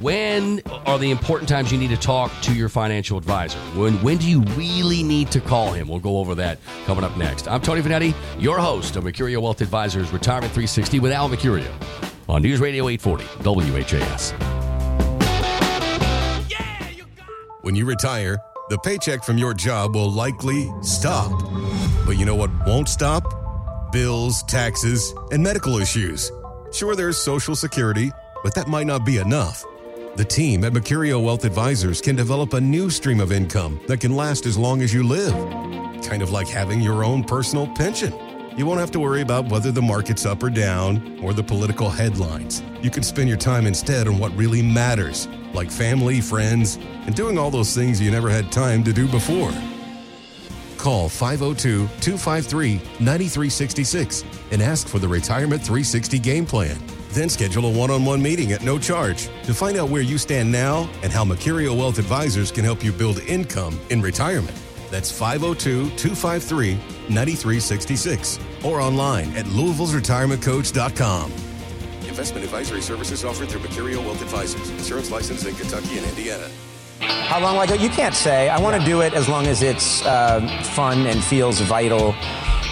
when 0.00 0.60
are 0.86 0.98
the 0.98 1.10
important 1.10 1.48
times 1.48 1.70
you 1.70 1.78
need 1.78 1.90
to 1.90 1.96
talk 1.96 2.32
to 2.42 2.52
your 2.52 2.68
financial 2.68 3.16
advisor? 3.16 3.58
When 3.76 3.94
when 4.02 4.16
do 4.16 4.28
you 4.28 4.40
really 4.56 5.02
need 5.02 5.30
to 5.32 5.40
call 5.40 5.72
him? 5.72 5.88
We'll 5.88 6.00
go 6.00 6.18
over 6.18 6.34
that 6.36 6.58
coming 6.86 7.04
up 7.04 7.16
next. 7.16 7.46
I'm 7.46 7.60
Tony 7.60 7.80
Vanetti, 7.80 8.14
your 8.40 8.58
host 8.58 8.96
of 8.96 9.04
Mercurio 9.04 9.40
Wealth 9.40 9.60
Advisors 9.60 10.12
Retirement 10.12 10.52
360 10.52 11.00
with 11.00 11.12
Al 11.12 11.28
Mercurio 11.28 11.70
on 12.28 12.42
News 12.42 12.60
Radio 12.60 12.88
840 12.88 13.24
WHAS. 13.44 14.32
When 17.62 17.76
you 17.76 17.84
retire, 17.84 18.38
the 18.70 18.78
paycheck 18.78 19.22
from 19.22 19.38
your 19.38 19.54
job 19.54 19.94
will 19.94 20.10
likely 20.10 20.72
stop. 20.82 21.30
But 22.04 22.18
you 22.18 22.24
know 22.24 22.34
what 22.34 22.50
won't 22.66 22.88
stop? 22.88 23.92
Bills, 23.92 24.42
taxes, 24.44 25.14
and 25.30 25.42
medical 25.42 25.78
issues. 25.78 26.32
Sure, 26.72 26.94
there's 26.94 27.16
Social 27.16 27.56
Security, 27.56 28.12
but 28.42 28.54
that 28.54 28.68
might 28.68 28.86
not 28.86 29.04
be 29.04 29.18
enough. 29.18 29.64
The 30.16 30.24
team 30.24 30.64
at 30.64 30.72
Mercurio 30.72 31.22
Wealth 31.22 31.44
Advisors 31.44 32.00
can 32.00 32.16
develop 32.16 32.52
a 32.52 32.60
new 32.60 32.90
stream 32.90 33.20
of 33.20 33.30
income 33.30 33.80
that 33.86 34.00
can 34.00 34.16
last 34.16 34.46
as 34.46 34.58
long 34.58 34.82
as 34.82 34.92
you 34.92 35.06
live. 35.06 35.32
Kind 36.04 36.22
of 36.22 36.30
like 36.30 36.48
having 36.48 36.80
your 36.80 37.04
own 37.04 37.22
personal 37.22 37.68
pension. 37.68 38.12
You 38.56 38.66
won't 38.66 38.80
have 38.80 38.90
to 38.90 38.98
worry 38.98 39.22
about 39.22 39.48
whether 39.48 39.70
the 39.70 39.80
market's 39.80 40.26
up 40.26 40.42
or 40.42 40.50
down 40.50 41.20
or 41.22 41.32
the 41.32 41.44
political 41.44 41.88
headlines. 41.88 42.64
You 42.82 42.90
can 42.90 43.04
spend 43.04 43.28
your 43.28 43.38
time 43.38 43.66
instead 43.66 44.08
on 44.08 44.18
what 44.18 44.36
really 44.36 44.62
matters, 44.62 45.28
like 45.54 45.70
family, 45.70 46.20
friends, 46.20 46.76
and 47.06 47.14
doing 47.14 47.38
all 47.38 47.52
those 47.52 47.72
things 47.72 48.00
you 48.00 48.10
never 48.10 48.28
had 48.28 48.50
time 48.50 48.82
to 48.82 48.92
do 48.92 49.06
before. 49.06 49.52
Call 50.76 51.08
502 51.08 51.86
253 52.00 52.74
9366 52.98 54.24
and 54.50 54.60
ask 54.60 54.88
for 54.88 54.98
the 54.98 55.06
Retirement 55.06 55.62
360 55.62 56.18
Game 56.18 56.44
Plan. 56.44 56.76
Then 57.12 57.28
schedule 57.28 57.66
a 57.66 57.72
one 57.72 57.90
on 57.90 58.04
one 58.04 58.22
meeting 58.22 58.52
at 58.52 58.62
no 58.62 58.78
charge 58.78 59.28
to 59.44 59.54
find 59.54 59.76
out 59.76 59.88
where 59.88 60.02
you 60.02 60.18
stand 60.18 60.50
now 60.50 60.88
and 61.02 61.12
how 61.12 61.24
Mercurio 61.24 61.76
Wealth 61.76 61.98
Advisors 61.98 62.52
can 62.52 62.64
help 62.64 62.84
you 62.84 62.92
build 62.92 63.18
income 63.20 63.78
in 63.90 64.00
retirement. 64.00 64.56
That's 64.90 65.10
502 65.10 65.90
253 65.96 66.74
9366 67.08 68.38
or 68.64 68.80
online 68.80 69.30
at 69.36 69.46
Louisville'sRetirementCoach.com. 69.46 71.32
Investment 72.08 72.44
advisory 72.44 72.80
services 72.80 73.24
offered 73.24 73.48
through 73.48 73.60
Mercurio 73.60 74.04
Wealth 74.04 74.22
Advisors. 74.22 74.70
Insurance 74.70 75.10
license 75.10 75.44
in 75.44 75.54
Kentucky 75.54 75.98
and 75.98 76.06
Indiana. 76.06 76.48
How 77.00 77.40
long 77.40 77.56
like 77.56 77.78
you 77.80 77.90
can't 77.90 78.14
say. 78.14 78.48
I 78.48 78.58
want 78.58 78.80
to 78.80 78.84
do 78.84 79.02
it 79.02 79.14
as 79.14 79.28
long 79.28 79.46
as 79.46 79.62
it's 79.62 80.04
uh, 80.04 80.40
fun 80.74 81.06
and 81.06 81.22
feels 81.22 81.60
vital. 81.60 82.14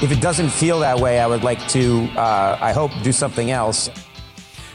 If 0.03 0.11
it 0.11 0.21
doesn't 0.21 0.51
feel 0.51 0.81
that 0.81 0.99
way, 0.99 1.21
I 1.21 1.27
would 1.27 1.45
like 1.45 1.67
to. 1.69 2.05
Uh, 2.17 2.59
I 2.61 2.73
hope 2.73 2.91
do 3.03 3.13
something 3.13 3.51
else. 3.51 3.89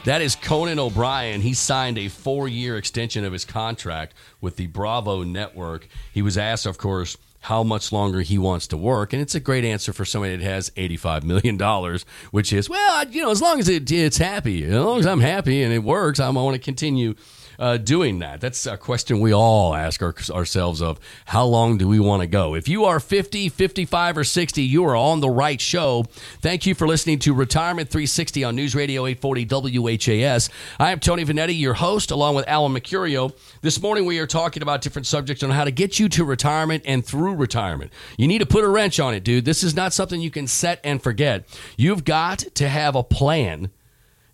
That 0.04 0.20
is 0.20 0.34
Conan 0.34 0.80
O'Brien. 0.80 1.42
He 1.42 1.54
signed 1.54 1.96
a 1.96 2.08
four 2.08 2.48
year 2.48 2.76
extension 2.76 3.24
of 3.24 3.32
his 3.32 3.44
contract 3.44 4.14
with 4.40 4.56
the 4.56 4.66
Bravo 4.66 5.22
Network. 5.22 5.86
He 6.12 6.22
was 6.22 6.36
asked, 6.36 6.66
of 6.66 6.76
course, 6.76 7.16
how 7.42 7.62
much 7.62 7.92
longer 7.92 8.20
he 8.20 8.36
wants 8.36 8.66
to 8.68 8.76
work. 8.76 9.12
And 9.12 9.22
it's 9.22 9.36
a 9.36 9.40
great 9.40 9.64
answer 9.64 9.92
for 9.92 10.04
somebody 10.04 10.36
that 10.36 10.44
has 10.44 10.70
$85 10.70 11.22
million, 11.22 11.98
which 12.32 12.52
is, 12.52 12.68
well, 12.68 13.06
you 13.08 13.22
know, 13.22 13.30
as 13.30 13.40
long 13.40 13.60
as 13.60 13.68
it, 13.68 13.90
it's 13.92 14.18
happy, 14.18 14.64
as 14.64 14.72
long 14.72 14.98
as 14.98 15.06
I'm 15.06 15.20
happy 15.20 15.62
and 15.62 15.72
it 15.72 15.84
works, 15.84 16.18
I 16.18 16.28
want 16.30 16.56
to 16.56 16.60
continue 16.60 17.14
uh, 17.62 17.76
doing 17.76 18.18
that? 18.18 18.40
That's 18.40 18.66
a 18.66 18.76
question 18.76 19.20
we 19.20 19.32
all 19.32 19.72
ask 19.72 20.02
our, 20.02 20.14
ourselves 20.32 20.82
of 20.82 20.98
how 21.26 21.44
long 21.44 21.78
do 21.78 21.86
we 21.86 22.00
want 22.00 22.20
to 22.22 22.26
go? 22.26 22.56
If 22.56 22.68
you 22.68 22.84
are 22.84 22.98
50, 22.98 23.48
55, 23.48 24.18
or 24.18 24.24
60, 24.24 24.62
you 24.62 24.84
are 24.84 24.96
on 24.96 25.20
the 25.20 25.30
right 25.30 25.60
show. 25.60 26.04
Thank 26.40 26.66
you 26.66 26.74
for 26.74 26.88
listening 26.88 27.20
to 27.20 27.32
Retirement 27.32 27.88
360 27.88 28.42
on 28.42 28.56
News 28.56 28.74
Radio 28.74 29.06
840 29.06 29.78
WHAS. 29.78 30.50
I 30.80 30.90
am 30.90 30.98
Tony 30.98 31.24
Vanetti, 31.24 31.56
your 31.56 31.74
host, 31.74 32.10
along 32.10 32.34
with 32.34 32.48
Alan 32.48 32.72
Mercurio. 32.72 33.32
This 33.60 33.80
morning 33.80 34.06
we 34.06 34.18
are 34.18 34.26
talking 34.26 34.64
about 34.64 34.82
different 34.82 35.06
subjects 35.06 35.44
on 35.44 35.50
how 35.50 35.62
to 35.62 35.70
get 35.70 36.00
you 36.00 36.08
to 36.08 36.24
retirement 36.24 36.82
and 36.84 37.06
through 37.06 37.36
retirement. 37.36 37.92
You 38.18 38.26
need 38.26 38.40
to 38.40 38.46
put 38.46 38.64
a 38.64 38.68
wrench 38.68 38.98
on 38.98 39.14
it, 39.14 39.22
dude. 39.22 39.44
This 39.44 39.62
is 39.62 39.76
not 39.76 39.92
something 39.92 40.20
you 40.20 40.32
can 40.32 40.48
set 40.48 40.80
and 40.82 41.00
forget. 41.00 41.46
You've 41.76 42.04
got 42.04 42.40
to 42.56 42.68
have 42.68 42.96
a 42.96 43.04
plan 43.04 43.70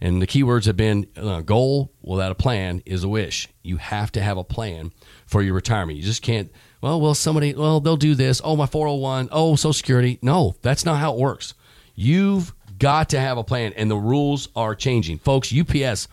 and 0.01 0.23
the 0.23 0.27
keywords 0.27 0.67
have 0.67 0.77
been 0.77 1.07
uh, 1.17 1.41
goal 1.41 1.93
without 2.03 2.31
a 2.31 2.35
plan 2.35 2.83
is 2.87 3.03
a 3.03 3.09
wish. 3.09 3.49
You 3.63 3.79
have 3.79 4.13
to 4.13 4.23
have 4.23 4.39
a 4.39 4.45
plan 4.45 4.93
for 5.27 5.43
your 5.43 5.55
retirement. 5.55 5.99
You 5.99 6.05
just 6.05 6.23
can't, 6.23 6.51
well, 6.81 7.01
well, 7.01 7.15
somebody, 7.15 7.55
well, 7.55 7.81
they'll 7.81 7.97
do 7.97 8.15
this. 8.15 8.41
Oh, 8.45 8.57
my 8.57 8.67
401. 8.67 9.29
Oh, 9.33 9.57
Social 9.57 9.73
Security. 9.73 10.19
No, 10.23 10.55
that's 10.63 10.85
not 10.85 10.99
how 10.99 11.15
it 11.15 11.19
works. 11.19 11.55
You've 11.95 12.55
got 12.79 13.09
to 13.11 13.21
have 13.21 13.39
a 13.39 13.45
plan, 13.45 13.73
and 13.75 13.91
the 13.91 13.97
rules 13.97 14.49
are 14.55 14.77
changing. 14.77 15.19
Folks, 15.19 15.53
UPS, 15.53 16.07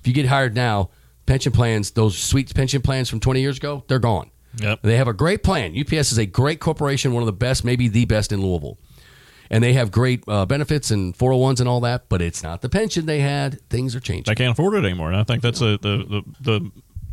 if 0.00 0.06
you 0.06 0.12
get 0.12 0.26
hired 0.26 0.56
now, 0.56 0.90
pension 1.26 1.52
plans, 1.52 1.92
those 1.92 2.18
sweet 2.18 2.52
pension 2.54 2.82
plans 2.82 3.08
from 3.08 3.20
20 3.20 3.40
years 3.40 3.58
ago, 3.58 3.84
they're 3.86 4.00
gone. 4.00 4.30
Yep. 4.60 4.80
They 4.82 4.96
have 4.96 5.06
a 5.06 5.12
great 5.12 5.44
plan. 5.44 5.78
UPS 5.78 6.10
is 6.10 6.18
a 6.18 6.26
great 6.26 6.58
corporation, 6.58 7.12
one 7.12 7.22
of 7.22 7.26
the 7.26 7.32
best, 7.32 7.64
maybe 7.64 7.86
the 7.86 8.06
best 8.06 8.32
in 8.32 8.42
Louisville 8.42 8.78
and 9.50 9.62
they 9.64 9.72
have 9.74 9.90
great 9.90 10.22
uh, 10.28 10.44
benefits 10.46 10.90
and 10.90 11.16
401s 11.16 11.60
and 11.60 11.68
all 11.68 11.80
that, 11.80 12.08
but 12.08 12.20
it's 12.22 12.42
not 12.42 12.60
the 12.62 12.68
pension 12.68 13.06
they 13.06 13.20
had. 13.20 13.60
Things 13.70 13.94
are 13.96 14.00
changing. 14.00 14.24
They 14.30 14.34
can't 14.34 14.52
afford 14.52 14.74
it 14.74 14.84
anymore. 14.84 15.08
And 15.08 15.16
I 15.16 15.24
think 15.24 15.42
that's 15.42 15.60
a, 15.60 15.78
the, 15.78 16.04
the, 16.08 16.22
the 16.40 16.70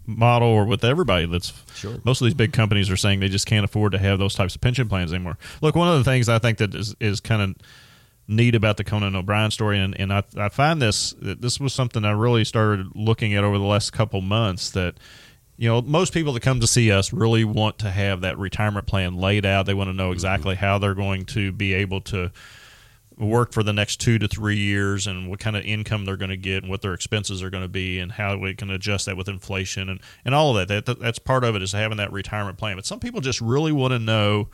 model 0.08 0.48
or 0.50 0.66
with 0.66 0.84
everybody 0.84 1.26
that's 1.26 1.52
Sure. 1.76 1.96
most 2.04 2.22
of 2.22 2.26
these 2.26 2.34
big 2.34 2.54
companies 2.54 2.90
are 2.92 2.98
saying 2.98 3.20
they 3.20 3.30
just 3.30 3.48
can't 3.48 3.66
afford 3.66 3.92
to 3.94 3.98
have 3.98 4.20
those 4.20 4.36
types 4.36 4.56
of 4.56 4.62
pension 4.62 4.88
plans 4.88 5.12
anymore. 5.14 5.38
Look, 5.62 5.76
one 5.76 5.88
of 5.88 5.98
the 5.98 6.04
things 6.04 6.30
I 6.30 6.40
think 6.40 6.58
that 6.60 6.76
is, 6.76 6.96
is 7.00 7.20
kind 7.20 7.42
of 7.42 7.56
neat 8.28 8.56
about 8.56 8.78
the 8.78 8.84
Conan 8.84 9.16
O'Brien 9.16 9.52
story, 9.52 9.80
and, 9.80 10.00
and 10.00 10.12
I, 10.12 10.24
I 10.38 10.50
find 10.50 10.82
this 10.82 11.14
this 11.20 11.60
was 11.60 11.74
something 11.74 12.04
I 12.04 12.12
really 12.12 12.44
started 12.44 12.88
looking 12.96 13.34
at 13.36 13.44
over 13.44 13.58
the 13.58 13.64
last 13.66 13.94
couple 13.94 14.20
months 14.22 14.72
that 14.72 14.96
you 15.58 15.70
know 15.70 15.82
most 15.82 16.14
people 16.14 16.34
that 16.34 16.42
come 16.42 16.60
to 16.60 16.68
see 16.68 16.92
us 16.92 17.14
really 17.14 17.44
want 17.44 17.80
to 17.80 17.90
have 17.90 18.22
that 18.22 18.38
retirement 18.38 18.88
plan 18.88 19.16
laid 19.16 19.46
out. 19.46 19.66
They 19.66 19.74
want 19.74 19.90
to 19.90 19.94
know 19.94 20.06
mm-hmm. 20.06 20.14
exactly 20.14 20.56
how 20.56 20.78
they're 20.78 20.96
going 20.96 21.26
to 21.26 21.52
be 21.52 21.74
able 21.74 22.02
to 22.02 22.32
work 23.18 23.54
for 23.54 23.64
the 23.64 23.72
next 23.72 24.02
two 24.02 24.20
to 24.20 24.28
three 24.28 24.58
years 24.58 25.08
and 25.08 25.30
what 25.30 25.40
kind 25.40 25.56
of 25.56 25.64
income 25.64 26.04
they're 26.04 26.18
going 26.18 26.30
to 26.30 26.38
get 26.38 26.64
and 26.64 26.70
what 26.70 26.82
their 26.82 26.94
expenses 26.94 27.42
are 27.42 27.50
going 27.50 27.64
to 27.64 27.70
be 27.70 27.98
and 28.00 28.12
how 28.12 28.36
we 28.36 28.54
can 28.54 28.70
adjust 28.70 29.06
that 29.06 29.16
with 29.16 29.30
inflation 29.30 29.88
and, 29.88 30.02
and 30.26 30.36
all 30.36 30.58
of 30.58 30.68
that. 30.68 30.86
that 30.86 31.00
that's 31.00 31.20
part 31.20 31.46
of 31.46 31.56
it 31.56 31.62
is 31.62 31.72
having 31.72 31.98
that 31.98 32.12
retirement 32.12 32.58
plan. 32.58 32.76
But 32.76 32.86
some 32.86 33.00
people 33.00 33.22
just 33.22 33.40
really 33.40 33.72
want 33.72 33.94
to 33.94 34.00
know 34.00 34.50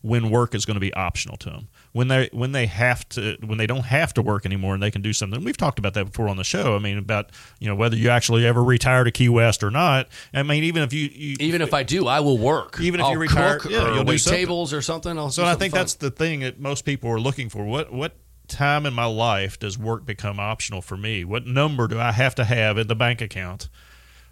when 0.00 0.30
work 0.30 0.54
is 0.54 0.64
going 0.64 0.76
to 0.76 0.80
be 0.80 0.94
optional 0.94 1.36
to 1.36 1.50
them 1.50 1.68
when 1.92 2.08
they 2.08 2.28
when 2.32 2.52
they 2.52 2.66
have 2.66 3.08
to 3.08 3.36
when 3.44 3.58
they 3.58 3.66
don't 3.66 3.86
have 3.86 4.12
to 4.14 4.22
work 4.22 4.44
anymore 4.46 4.74
and 4.74 4.82
they 4.82 4.90
can 4.90 5.02
do 5.02 5.12
something 5.12 5.42
we've 5.44 5.56
talked 5.56 5.78
about 5.78 5.94
that 5.94 6.04
before 6.04 6.28
on 6.28 6.36
the 6.36 6.44
show 6.44 6.76
i 6.76 6.78
mean 6.78 6.98
about 6.98 7.30
you 7.58 7.68
know 7.68 7.74
whether 7.74 7.96
you 7.96 8.08
actually 8.08 8.46
ever 8.46 8.62
retire 8.62 9.04
to 9.04 9.10
key 9.10 9.28
west 9.28 9.62
or 9.62 9.70
not 9.70 10.08
i 10.34 10.42
mean 10.42 10.64
even 10.64 10.82
if 10.82 10.92
you, 10.92 11.08
you 11.12 11.36
Even 11.40 11.62
if 11.62 11.72
I 11.74 11.82
do, 11.82 12.06
I 12.06 12.20
will 12.20 12.38
work. 12.38 12.78
Even 12.80 13.00
if 13.00 13.06
I'll 13.06 13.12
you 13.12 13.18
retire, 13.18 13.60
yeah, 13.68 13.88
or 13.88 13.94
you'll 13.94 14.04
do 14.04 14.18
something. 14.18 14.38
tables 14.38 14.72
or 14.72 14.82
something. 14.82 15.18
I'll 15.18 15.30
so 15.30 15.42
do 15.42 15.48
I 15.48 15.54
think 15.54 15.72
fun. 15.72 15.80
that's 15.80 15.94
the 15.94 16.10
thing 16.10 16.40
that 16.40 16.60
most 16.60 16.84
people 16.84 17.10
are 17.10 17.20
looking 17.20 17.48
for. 17.48 17.64
What 17.64 17.92
what 17.92 18.16
time 18.48 18.86
in 18.86 18.94
my 18.94 19.04
life 19.04 19.58
does 19.58 19.78
work 19.78 20.04
become 20.04 20.38
optional 20.38 20.82
for 20.82 20.96
me? 20.96 21.24
What 21.24 21.46
number 21.46 21.88
do 21.88 21.98
I 21.98 22.12
have 22.12 22.34
to 22.36 22.44
have 22.44 22.78
in 22.78 22.86
the 22.86 22.94
bank 22.94 23.20
account 23.20 23.68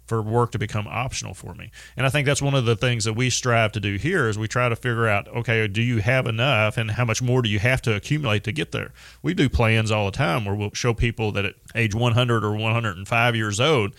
for 0.07 0.21
work 0.21 0.51
to 0.53 0.59
become 0.59 0.87
optional 0.87 1.33
for 1.33 1.53
me? 1.53 1.71
And 1.95 2.05
I 2.05 2.09
think 2.09 2.25
that's 2.25 2.41
one 2.41 2.55
of 2.55 2.65
the 2.65 2.75
things 2.75 3.03
that 3.03 3.13
we 3.13 3.29
strive 3.29 3.71
to 3.73 3.79
do 3.79 3.95
here 3.95 4.27
is 4.27 4.37
we 4.37 4.47
try 4.47 4.69
to 4.69 4.75
figure 4.75 5.07
out, 5.07 5.27
okay, 5.27 5.67
do 5.67 5.81
you 5.81 5.99
have 5.99 6.25
enough 6.25 6.77
and 6.77 6.91
how 6.91 7.05
much 7.05 7.21
more 7.21 7.41
do 7.41 7.49
you 7.49 7.59
have 7.59 7.81
to 7.83 7.95
accumulate 7.95 8.43
to 8.45 8.51
get 8.51 8.71
there? 8.71 8.91
We 9.21 9.33
do 9.33 9.49
plans 9.49 9.91
all 9.91 10.05
the 10.05 10.17
time 10.17 10.45
where 10.45 10.55
we'll 10.55 10.73
show 10.73 10.93
people 10.93 11.31
that 11.33 11.45
at 11.45 11.55
age 11.75 11.93
100 11.93 12.43
or 12.43 12.55
105 12.55 13.35
years 13.35 13.59
old, 13.59 13.93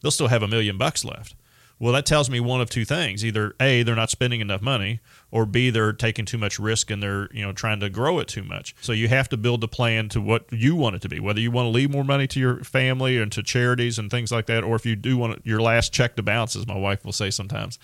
they'll 0.00 0.10
still 0.10 0.28
have 0.28 0.42
a 0.42 0.48
million 0.48 0.78
bucks 0.78 1.04
left. 1.04 1.34
Well, 1.80 1.94
that 1.94 2.04
tells 2.04 2.28
me 2.28 2.40
one 2.40 2.60
of 2.60 2.68
two 2.68 2.84
things: 2.84 3.24
either 3.24 3.54
a, 3.58 3.82
they're 3.82 3.96
not 3.96 4.10
spending 4.10 4.42
enough 4.42 4.60
money, 4.60 5.00
or 5.30 5.46
b, 5.46 5.70
they're 5.70 5.92
taking 5.92 6.24
too 6.24 6.38
much 6.38 6.58
risk 6.58 6.90
and 6.90 7.02
they're 7.02 7.28
you 7.32 7.42
know 7.42 7.52
trying 7.52 7.80
to 7.80 7.90
grow 7.90 8.18
it 8.18 8.28
too 8.28 8.42
much. 8.42 8.74
So 8.80 8.92
you 8.92 9.08
have 9.08 9.28
to 9.30 9.36
build 9.36 9.62
a 9.64 9.68
plan 9.68 10.08
to 10.10 10.20
what 10.20 10.46
you 10.50 10.74
want 10.74 10.96
it 10.96 11.02
to 11.02 11.08
be. 11.08 11.20
Whether 11.20 11.40
you 11.40 11.50
want 11.50 11.66
to 11.66 11.70
leave 11.70 11.90
more 11.90 12.04
money 12.04 12.26
to 12.28 12.40
your 12.40 12.64
family 12.64 13.18
and 13.18 13.30
to 13.32 13.42
charities 13.42 13.98
and 13.98 14.10
things 14.10 14.32
like 14.32 14.46
that, 14.46 14.64
or 14.64 14.76
if 14.76 14.86
you 14.86 14.96
do 14.96 15.16
want 15.16 15.44
your 15.44 15.60
last 15.60 15.92
check 15.92 16.16
to 16.16 16.22
bounce, 16.22 16.56
as 16.56 16.66
my 16.66 16.76
wife 16.76 17.04
will 17.04 17.12
say 17.12 17.30
sometimes, 17.30 17.78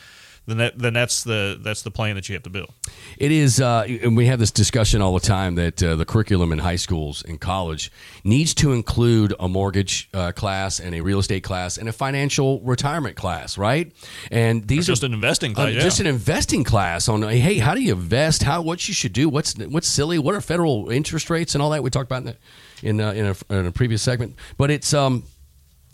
then 0.46 0.58
that 0.58 0.78
then 0.78 0.94
that's 0.94 1.24
the 1.24 1.58
that's 1.60 1.82
the 1.82 1.90
plan 1.90 2.14
that 2.14 2.28
you 2.28 2.34
have 2.34 2.44
to 2.44 2.50
build. 2.50 2.70
It 3.18 3.32
is, 3.32 3.60
uh, 3.60 3.84
and 4.02 4.16
we 4.16 4.26
have 4.26 4.38
this 4.38 4.52
discussion 4.52 5.02
all 5.02 5.12
the 5.12 5.26
time 5.26 5.56
that 5.56 5.82
uh, 5.82 5.96
the 5.96 6.04
curriculum 6.04 6.52
in 6.52 6.60
high 6.60 6.76
schools 6.76 7.24
and 7.26 7.40
college 7.40 7.90
needs 8.22 8.54
to 8.54 8.72
include 8.72 9.34
a 9.40 9.48
mortgage 9.48 10.08
uh, 10.14 10.32
class 10.32 10.78
and 10.78 10.94
a 10.94 11.00
real 11.00 11.18
estate 11.18 11.42
class 11.42 11.78
and 11.78 11.88
a 11.88 11.92
financial 11.92 12.60
retirement 12.60 13.16
class, 13.16 13.58
right? 13.58 13.92
And 14.30 14.66
these 14.68 14.86
just 14.86 15.02
are 15.02 15.06
an 15.06 15.14
investing 15.14 15.52
uh, 15.52 15.54
class, 15.56 15.74
yeah. 15.74 15.80
just 15.80 16.00
an 16.00 16.06
investing 16.06 16.62
class 16.62 17.08
on 17.08 17.22
hey, 17.22 17.58
how 17.58 17.74
do 17.74 17.82
you 17.82 17.92
invest? 17.92 18.44
How 18.44 18.62
what 18.62 18.86
you 18.86 18.94
should 18.94 19.12
do? 19.12 19.28
What's 19.28 19.58
what's 19.58 19.88
silly? 19.88 20.18
What 20.18 20.34
are 20.34 20.40
federal 20.40 20.90
interest 20.90 21.28
rates 21.28 21.54
and 21.54 21.62
all 21.62 21.70
that? 21.70 21.82
We 21.82 21.90
talked 21.90 22.10
about 22.10 22.22
in 22.22 22.26
the, 22.26 22.36
in, 22.82 23.00
uh, 23.00 23.12
in, 23.12 23.26
a, 23.26 23.58
in 23.58 23.66
a 23.66 23.72
previous 23.72 24.02
segment, 24.02 24.36
but 24.56 24.70
it's 24.70 24.94
um 24.94 25.24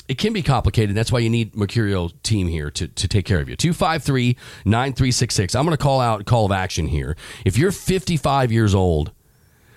it 0.09 0.19
can 0.19 0.33
be 0.33 0.43
complicated. 0.43 0.97
That's 0.97 1.13
why 1.13 1.21
you 1.21 1.31
need 1.31 1.53
Mercurio 1.55 2.13
team 2.23 2.49
here 2.49 2.71
to, 2.73 2.89
to 2.89 3.09
take 3.09 3.25
care 3.25 3.41
of 3.41 3.49
you. 3.49 3.57
253 3.57 4.37
9366. 4.65 5.55
I'm 5.55 5.65
going 5.65 5.77
to 5.77 5.83
call 5.83 6.01
out 6.01 6.25
call 6.27 6.47
of 6.47 6.53
action 6.53 6.87
here. 6.89 7.17
If 7.45 7.57
you're 7.57 7.73
55 7.73 8.51
years 8.53 8.75
old, 8.75 9.13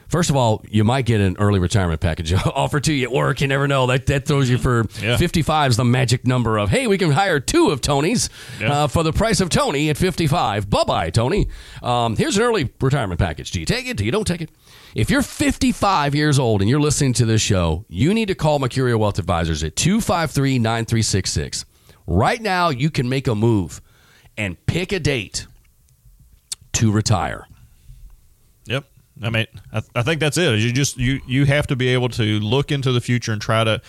first 0.07 0.29
of 0.29 0.35
all, 0.35 0.63
you 0.69 0.83
might 0.83 1.05
get 1.05 1.21
an 1.21 1.35
early 1.39 1.59
retirement 1.59 2.01
package 2.01 2.33
offered 2.45 2.83
to 2.85 2.93
you 2.93 3.03
at 3.07 3.11
work. 3.11 3.41
You 3.41 3.47
never 3.47 3.67
know. 3.67 3.87
That, 3.87 4.07
that 4.07 4.25
throws 4.25 4.49
you 4.49 4.57
for 4.57 4.85
Yeah. 5.01 5.17
55 5.17 5.71
is 5.71 5.77
the 5.77 5.85
magic 5.85 6.25
number 6.25 6.57
of, 6.57 6.69
hey, 6.69 6.87
we 6.87 6.97
can 6.97 7.11
hire 7.11 7.39
two 7.39 7.69
of 7.69 7.81
Tony's 7.81 8.29
Yeah. 8.59 8.83
uh, 8.83 8.87
for 8.87 9.03
the 9.03 9.13
price 9.13 9.41
of 9.41 9.49
Tony 9.49 9.89
at 9.89 9.97
55. 9.97 10.69
Bye 10.69 10.83
bye, 10.85 11.09
Tony. 11.11 11.47
Um, 11.83 12.15
here's 12.15 12.37
an 12.37 12.43
early 12.43 12.69
retirement 12.81 13.19
package. 13.19 13.51
Do 13.51 13.59
you 13.59 13.65
take 13.65 13.87
it? 13.87 13.97
Do 13.97 14.05
you 14.05 14.11
don't 14.11 14.27
take 14.27 14.41
it? 14.41 14.49
If 14.95 15.09
you're 15.09 15.21
55 15.21 16.15
years 16.15 16.39
old 16.39 16.61
and 16.61 16.69
you're 16.69 16.79
listening 16.79 17.11
to 17.13 17.25
this 17.25 17.41
show, 17.41 17.83
you 17.89 18.13
need 18.13 18.29
to 18.29 18.35
call 18.35 18.59
Mercurio 18.59 18.97
Wealth 18.97 19.19
Advisors 19.19 19.61
at 19.61 19.75
253 19.75 20.57
9366. 20.57 21.65
Right 22.07 22.41
now, 22.41 22.69
you 22.69 22.89
can 22.89 23.09
make 23.09 23.27
a 23.27 23.35
move 23.35 23.81
and 24.37 24.63
pick 24.67 24.93
a 24.93 24.99
date 24.99 25.47
to 26.73 26.91
retire. 26.91 27.45
Yep. 28.67 28.85
I 29.21 29.29
mean, 29.29 29.47
I, 29.73 29.81
I 29.95 30.01
think 30.03 30.21
that's 30.21 30.37
it. 30.37 30.59
You 30.59 30.71
just 30.71 30.97
you 30.97 31.19
you 31.27 31.45
have 31.45 31.67
to 31.67 31.75
be 31.75 31.89
able 31.89 32.09
to 32.09 32.23
look 32.39 32.71
into 32.71 32.91
the 32.93 33.01
future 33.01 33.31
and 33.33 33.41
try 33.41 33.63
to 33.65 33.81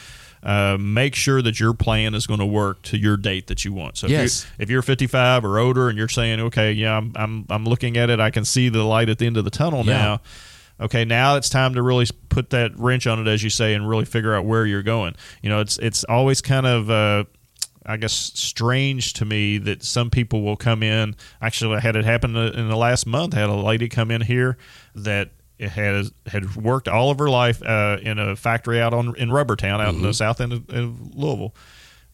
uh, 0.42 0.76
make 0.78 1.14
sure 1.14 1.40
that 1.42 1.58
your 1.60 1.72
plan 1.74 2.14
is 2.14 2.26
going 2.26 2.38
to 2.40 2.46
work 2.46 2.82
to 2.82 2.96
your 2.98 3.16
date 3.16 3.46
that 3.48 3.64
you 3.64 3.72
want. 3.72 3.96
So 3.96 4.06
Yes. 4.06 4.44
if, 4.44 4.50
you, 4.58 4.62
if 4.64 4.70
you're 4.70 4.82
55 4.82 5.44
or 5.44 5.58
older 5.58 5.88
and 5.88 5.98
you're 5.98 6.08
saying, 6.08 6.40
okay, 6.40 6.72
yeah, 6.72 6.96
I'm 6.96 7.12
I'm 7.16 7.46
I'm 7.50 7.64
looking 7.64 7.96
at 7.96 8.10
it, 8.10 8.18
I 8.18 8.30
can 8.30 8.44
see 8.44 8.68
the 8.68 8.82
light 8.84 9.08
at 9.08 9.18
the 9.18 9.26
end 9.26 9.36
of 9.36 9.44
the 9.44 9.50
tunnel 9.50 9.84
Yeah. 9.84 9.92
now. 9.98 10.20
Okay, 10.80 11.04
now 11.04 11.36
it's 11.36 11.48
time 11.48 11.74
to 11.74 11.82
really 11.82 12.06
put 12.28 12.50
that 12.50 12.78
wrench 12.78 13.06
on 13.06 13.18
it, 13.18 13.30
as 13.30 13.42
you 13.42 13.50
say, 13.50 13.74
and 13.74 13.88
really 13.88 14.04
figure 14.04 14.34
out 14.34 14.44
where 14.44 14.66
you're 14.66 14.82
going. 14.82 15.14
You 15.42 15.48
know, 15.48 15.60
it's 15.60 15.78
it's 15.78 16.04
always 16.04 16.40
kind 16.40 16.66
of. 16.66 16.90
Uh, 16.90 17.24
I 17.88 17.96
guess 17.96 18.12
strange 18.12 19.12
to 19.12 19.24
me 19.24 19.58
that 19.58 19.84
some 19.84 20.10
people 20.10 20.42
will 20.42 20.56
come 20.56 20.82
in. 20.82 21.14
Actually, 21.40 21.76
I 21.76 21.80
had 21.80 21.94
it 21.94 22.04
happen 22.04 22.34
in 22.34 22.68
the 22.68 22.76
last 22.76 23.06
month. 23.06 23.36
I 23.36 23.38
had 23.38 23.48
a 23.48 23.54
lady 23.54 23.88
come 23.88 24.10
in 24.10 24.22
here 24.22 24.58
that 24.96 25.30
had 25.60 26.06
had 26.26 26.56
worked 26.56 26.88
all 26.88 27.10
of 27.10 27.18
her 27.20 27.30
life 27.30 27.62
uh, 27.62 27.98
in 28.02 28.18
a 28.18 28.34
factory 28.34 28.80
out 28.80 28.92
on 28.92 29.14
in 29.16 29.30
Rubbertown, 29.30 29.80
out 29.80 29.94
in 29.94 30.02
the 30.02 30.12
south 30.12 30.40
end 30.40 30.52
of, 30.52 30.68
of 30.68 31.14
Louisville, 31.14 31.54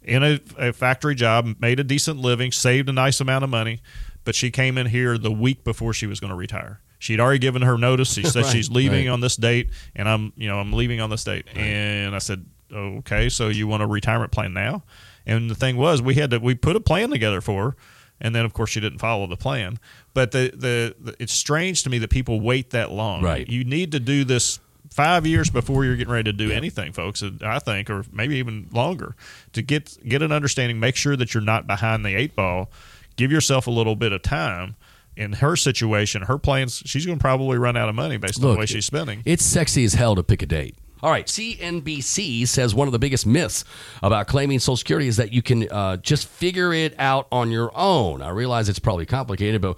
in 0.02 0.22
a, 0.22 0.40
a 0.58 0.72
factory 0.72 1.14
job, 1.14 1.56
made 1.58 1.80
a 1.80 1.84
decent 1.84 2.18
living, 2.18 2.52
saved 2.52 2.88
a 2.88 2.92
nice 2.92 3.20
amount 3.20 3.44
of 3.44 3.50
money, 3.50 3.80
but 4.24 4.34
she 4.34 4.50
came 4.50 4.78
in 4.78 4.86
here 4.86 5.18
the 5.18 5.32
week 5.32 5.64
before 5.64 5.92
she 5.92 6.06
was 6.06 6.20
going 6.20 6.30
to 6.30 6.36
retire. 6.36 6.80
She'd 7.03 7.18
already 7.18 7.40
given 7.40 7.62
her 7.62 7.76
notice. 7.76 8.12
She 8.12 8.22
said 8.22 8.44
Right, 8.44 8.53
she's 8.53 8.70
leaving 8.70 9.07
right. 9.07 9.12
on 9.12 9.20
this 9.20 9.34
date, 9.34 9.70
and 9.96 10.09
I'm 10.09 10.32
you 10.36 10.48
know 10.48 10.61
I'm 10.61 10.72
leaving 10.72 11.00
on 11.00 11.11
this 11.11 11.24
date. 11.24 11.46
And 11.53 12.14
I 12.14 12.18
said, 12.18 12.46
okay, 12.72 13.28
so 13.28 13.48
you 13.48 13.66
want 13.66 13.82
a 13.82 13.88
retirement 13.88 14.30
plan 14.30 14.53
now? 14.53 14.84
And 15.26 15.50
the 15.50 15.57
thing 15.57 15.76
was, 15.76 16.00
we 16.00 16.14
had 16.14 16.30
to 16.30 16.38
we 16.38 16.55
put 16.55 16.76
a 16.76 16.80
plan 16.80 17.11
together 17.11 17.40
for 17.40 17.70
her, 17.70 17.76
and 18.20 18.36
then 18.36 18.44
of 18.44 18.53
course 18.53 18.70
she 18.70 18.78
didn't 18.78 19.00
follow 19.00 19.26
the 19.26 19.36
plan. 19.36 19.80
But 20.14 20.30
the 20.30 20.53
the, 20.55 20.94
the 21.00 21.16
it's 21.18 21.32
strange 21.32 21.82
to 21.82 21.90
me 21.90 21.98
that 21.98 22.11
people 22.11 22.40
wait 22.40 22.70
that 22.70 22.92
long. 22.92 23.20
Right. 23.20 23.48
You 23.48 23.64
need 23.64 23.90
to 23.92 24.00
do 24.00 24.22
this 24.22 24.61
five 24.88 25.26
years 25.26 25.50
before 25.50 25.84
you're 25.84 25.96
getting 25.96 26.12
ready 26.12 26.30
to 26.30 26.36
do 26.36 26.53
anything, 26.53 26.92
folks. 26.92 27.20
I 27.42 27.59
think, 27.59 27.90
or 27.90 28.05
maybe 28.12 28.36
even 28.36 28.68
longer, 28.70 29.16
to 29.55 29.62
get 29.62 29.98
get 30.09 30.22
an 30.22 30.30
understanding. 30.30 30.78
Make 30.78 30.94
sure 30.94 31.16
that 31.16 31.34
you're 31.34 31.42
not 31.42 31.66
behind 31.66 32.05
the 32.05 32.14
eight 32.14 32.36
ball. 32.36 32.70
Give 33.16 33.32
yourself 33.32 33.66
a 33.66 33.72
little 33.72 33.96
bit 33.96 34.12
of 34.12 34.22
time. 34.22 34.76
In 35.16 35.34
her 35.34 35.56
situation, 35.56 36.22
her 36.22 36.38
plans, 36.38 36.82
she's 36.86 37.04
going 37.04 37.18
to 37.18 37.22
probably 37.22 37.58
run 37.58 37.76
out 37.76 37.88
of 37.88 37.94
money 37.94 38.16
based 38.16 38.42
on 38.42 38.52
the 38.52 38.58
way 38.58 38.66
she's 38.66 38.86
spending. 38.86 39.22
It's 39.26 39.44
sexy 39.44 39.84
as 39.84 39.94
hell 39.94 40.14
to 40.14 40.22
pick 40.22 40.42
a 40.42 40.46
date. 40.46 40.76
All 41.02 41.10
right, 41.10 41.26
CNBC 41.26 42.46
says 42.46 42.76
one 42.76 42.86
of 42.86 42.92
the 42.92 42.98
biggest 42.98 43.26
myths 43.26 43.64
about 44.04 44.28
claiming 44.28 44.60
Social 44.60 44.76
Security 44.76 45.08
is 45.08 45.16
that 45.16 45.32
you 45.32 45.42
can 45.42 45.68
uh, 45.68 45.96
just 45.96 46.28
figure 46.28 46.72
it 46.72 46.94
out 46.98 47.26
on 47.32 47.50
your 47.50 47.72
own. 47.74 48.22
I 48.22 48.30
realize 48.30 48.68
it's 48.68 48.78
probably 48.78 49.04
complicated, 49.04 49.60
but 49.60 49.76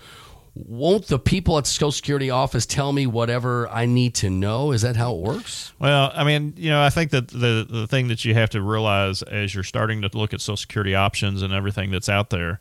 won't 0.55 1.07
the 1.07 1.19
people 1.19 1.57
at 1.59 1.65
the 1.65 1.71
Social 1.71 1.93
Security 1.93 2.29
office 2.29 2.67
tell 2.67 2.93
me 2.93 3.07
whatever 3.07 3.69
I 3.71 3.87
need 3.87 4.15
to 4.17 4.29
know? 4.31 4.71
Is 4.71 4.83
that 4.83 4.97
how 4.97 5.15
it 5.15 5.21
works? 5.21 5.73
Well, 5.79 6.13
I 6.15 6.25
mean, 6.25 6.53
you 6.57 6.71
know, 6.71 6.83
I 6.83 6.91
think 6.91 7.11
that 7.13 7.29
the 7.29 7.67
the 7.69 7.87
thing 7.87 8.09
that 8.09 8.25
you 8.25 8.35
have 8.35 8.51
to 8.51 8.61
realize 8.61 9.23
as 9.23 9.55
you're 9.55 9.65
starting 9.65 10.03
to 10.03 10.11
look 10.13 10.35
at 10.35 10.41
Social 10.41 10.59
Security 10.59 10.95
options 10.95 11.43
and 11.43 11.53
everything 11.53 11.91
that's 11.91 12.11
out 12.11 12.31
there, 12.31 12.61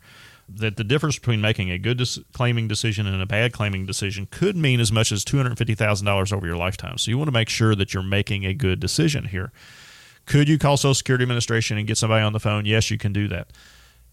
that 0.50 0.76
the 0.76 0.84
difference 0.84 1.18
between 1.18 1.42
making 1.42 1.72
a 1.72 1.78
good 1.78 1.98
dis- 1.98 2.20
claiming 2.34 2.68
decision 2.68 3.08
and 3.08 3.22
a 3.22 3.26
bad 3.26 3.54
claiming 3.54 3.86
decision 3.86 4.28
could 4.30 4.56
mean 4.56 4.80
as 4.80 4.92
much 4.92 5.12
as 5.12 5.24
two 5.24 5.38
hundred 5.38 5.58
fifty 5.58 5.76
thousand 5.76 6.06
dollars 6.06 6.34
over 6.34 6.46
your 6.46 6.58
lifetime. 6.58 6.98
So 6.98 7.12
you 7.12 7.18
want 7.18 7.28
to 7.28 7.34
make 7.34 7.50
sure 7.50 7.76
that 7.76 7.94
you're 7.94 8.04
making 8.04 8.46
a 8.46 8.54
good 8.54 8.80
decision 8.80 9.26
here. 9.26 9.52
Could 10.26 10.48
you 10.48 10.58
call 10.58 10.78
Social 10.78 10.94
Security 10.94 11.24
Administration 11.24 11.78
and 11.78 11.88
get 11.88 11.98
somebody 11.98 12.24
on 12.24 12.34
the 12.34 12.40
phone? 12.40 12.66
Yes, 12.66 12.90
you 12.90 12.98
can 12.98 13.14
do 13.14 13.28
that. 13.28 13.48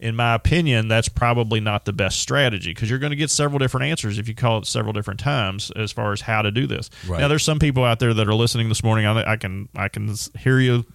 In 0.00 0.16
my 0.16 0.34
opinion, 0.34 0.88
that's 0.88 1.10
probably 1.10 1.60
not 1.60 1.84
the 1.84 1.92
best 1.92 2.20
strategy 2.20 2.70
because 2.70 2.88
you're 2.88 2.98
going 2.98 3.10
to 3.10 3.16
get 3.16 3.30
several 3.30 3.58
different 3.58 3.86
answers 3.86 4.18
if 4.18 4.28
you 4.28 4.34
call 4.34 4.56
it 4.56 4.66
several 4.66 4.94
different 4.94 5.20
times 5.20 5.70
as 5.76 5.92
far 5.92 6.12
as 6.12 6.22
how 6.22 6.40
to 6.40 6.50
do 6.50 6.66
this. 6.66 6.88
Right. 7.06 7.20
Now, 7.20 7.28
there's 7.28 7.44
some 7.44 7.58
people 7.58 7.84
out 7.84 7.98
there 7.98 8.14
that 8.14 8.26
are 8.26 8.34
listening 8.34 8.70
this 8.70 8.82
morning. 8.82 9.04
I, 9.04 9.32
I 9.32 9.36
can 9.36 9.68
I 9.76 9.88
can 9.88 10.14
hear 10.38 10.58
you 10.58 10.86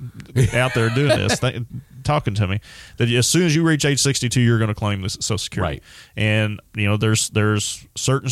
out 0.54 0.74
there 0.74 0.90
doing 0.90 1.10
this, 1.10 1.38
th- 1.40 1.62
talking 2.06 2.34
to 2.36 2.48
me. 2.48 2.62
That 2.98 3.10
as 3.10 3.28
soon 3.28 3.44
as 3.44 3.56
you 3.56 3.64
reach 3.64 3.84
age 3.84 4.02
62, 4.02 4.40
you're 4.40 4.60
going 4.60 4.70
to 4.70 4.76
claim 4.76 5.02
this 5.02 5.14
Social 5.20 5.38
Security. 5.38 5.76
Right. 5.76 5.84
And 6.16 6.62
you 6.76 6.88
know, 6.88 6.98
there's 6.98 7.30
there's 7.30 7.86
certain 7.96 8.30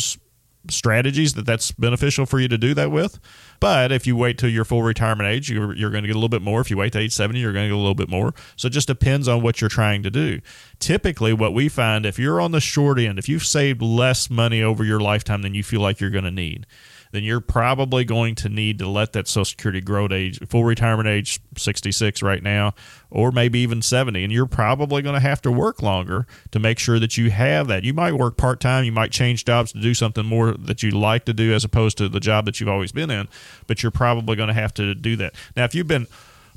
strategies 0.70 1.34
that 1.34 1.46
that's 1.46 1.72
beneficial 1.72 2.26
for 2.26 2.40
you 2.40 2.48
to 2.48 2.58
do 2.58 2.74
that 2.74 2.90
with. 2.90 3.18
But 3.60 3.92
if 3.92 4.06
you 4.06 4.16
wait 4.16 4.38
till 4.38 4.48
your 4.48 4.64
full 4.64 4.82
retirement 4.82 5.28
age, 5.28 5.50
you're, 5.50 5.74
you're 5.74 5.90
going 5.90 6.02
to 6.02 6.08
get 6.08 6.16
a 6.16 6.18
little 6.18 6.28
bit 6.28 6.42
more. 6.42 6.60
If 6.60 6.70
you 6.70 6.76
wait 6.76 6.92
to 6.94 6.98
age 6.98 7.12
70, 7.12 7.38
you're 7.38 7.52
going 7.52 7.64
to 7.64 7.68
get 7.68 7.74
a 7.74 7.78
little 7.78 7.94
bit 7.94 8.08
more. 8.08 8.34
So 8.56 8.66
it 8.66 8.70
just 8.70 8.88
depends 8.88 9.28
on 9.28 9.42
what 9.42 9.60
you're 9.60 9.70
trying 9.70 10.02
to 10.02 10.10
do. 10.10 10.40
Typically, 10.78 11.32
what 11.32 11.54
we 11.54 11.68
find 11.68 12.06
if 12.06 12.18
you're 12.18 12.40
on 12.40 12.52
the 12.52 12.60
short 12.60 12.98
end, 12.98 13.18
if 13.18 13.28
you've 13.28 13.44
saved 13.44 13.82
less 13.82 14.28
money 14.30 14.62
over 14.62 14.84
your 14.84 15.00
lifetime 15.00 15.42
than 15.42 15.54
you 15.54 15.62
feel 15.62 15.80
like 15.80 16.00
you're 16.00 16.10
going 16.10 16.24
to 16.24 16.30
need, 16.30 16.66
then 17.14 17.24
you're 17.24 17.40
probably 17.40 18.04
going 18.04 18.34
to 18.36 18.48
need 18.48 18.78
to 18.78 18.88
let 18.88 19.12
that 19.12 19.28
Social 19.28 19.44
Security 19.44 19.80
grow 19.80 20.08
to 20.08 20.14
age, 20.14 20.40
full 20.48 20.64
retirement 20.64 21.08
age 21.08 21.40
66 21.56 22.22
right 22.22 22.42
now, 22.42 22.74
or 23.10 23.30
maybe 23.30 23.60
even 23.60 23.82
70. 23.82 24.24
And 24.24 24.32
you're 24.32 24.46
probably 24.46 25.02
going 25.02 25.14
to 25.14 25.20
have 25.20 25.40
to 25.42 25.52
work 25.52 25.82
longer 25.82 26.26
to 26.50 26.58
make 26.58 26.78
sure 26.78 26.98
that 26.98 27.16
you 27.16 27.30
have 27.30 27.68
that. 27.68 27.84
You 27.84 27.94
might 27.94 28.12
work 28.12 28.36
part 28.36 28.60
time, 28.60 28.84
you 28.84 28.92
might 28.92 29.12
change 29.12 29.44
jobs 29.44 29.72
to 29.72 29.80
do 29.80 29.94
something 29.94 30.26
more 30.26 30.52
that 30.52 30.82
you 30.82 30.90
like 30.90 31.24
to 31.26 31.32
do 31.32 31.52
as 31.52 31.64
opposed 31.64 31.98
to 31.98 32.08
the 32.08 32.20
job 32.20 32.44
that 32.46 32.60
you've 32.60 32.68
always 32.68 32.92
been 32.92 33.10
in, 33.10 33.28
but 33.66 33.82
you're 33.82 33.92
probably 33.92 34.36
going 34.36 34.48
to 34.48 34.54
have 34.54 34.74
to 34.74 34.94
do 34.94 35.16
that. 35.16 35.34
Now, 35.56 35.64
if 35.64 35.74
you've 35.74 35.88
been 35.88 36.06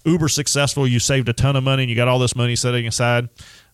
uber 0.05 0.29
successful, 0.29 0.87
you 0.87 0.99
saved 0.99 1.29
a 1.29 1.33
ton 1.33 1.55
of 1.55 1.63
money 1.63 1.83
and 1.83 1.89
you 1.89 1.95
got 1.95 2.07
all 2.07 2.19
this 2.19 2.35
money 2.35 2.55
setting 2.55 2.87
aside, 2.87 3.29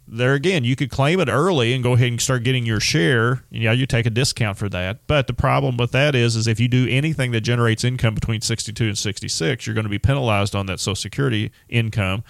there 0.08 0.34
again, 0.34 0.64
you 0.64 0.76
could 0.76 0.91
claim 0.91 1.20
it 1.20 1.30
early 1.30 1.74
and 1.74 1.84
go 1.84 1.93
ahead 1.93 2.10
and 2.10 2.22
start 2.22 2.43
getting 2.43 2.66
your 2.66 2.80
share. 2.80 3.43
Yeah, 3.49 3.72
you 3.72 3.86
take 3.86 4.06
a 4.06 4.10
discount 4.10 4.58
for 4.58 4.70
that. 4.70 4.99
But 5.08 5.28
the 5.28 5.34
problem 5.34 5.78
with 5.78 5.91
that 5.91 6.14
is, 6.16 6.36
is 6.36 6.47
if 6.47 6.60
you 6.60 6.68
do 6.68 6.88
anything 6.89 7.32
that 7.32 7.41
generates 7.41 7.84
income 7.84 8.14
between 8.14 8.41
62 8.41 8.86
and 8.86 8.97
66, 8.97 9.66
you're 9.66 9.74
going 9.74 9.86
to 9.86 9.89
be 9.89 9.99
penalized 9.99 10.56
on 10.56 10.66
that 10.66 10.80
Social 10.80 10.95
Security 10.95 11.51
income. 11.70 12.24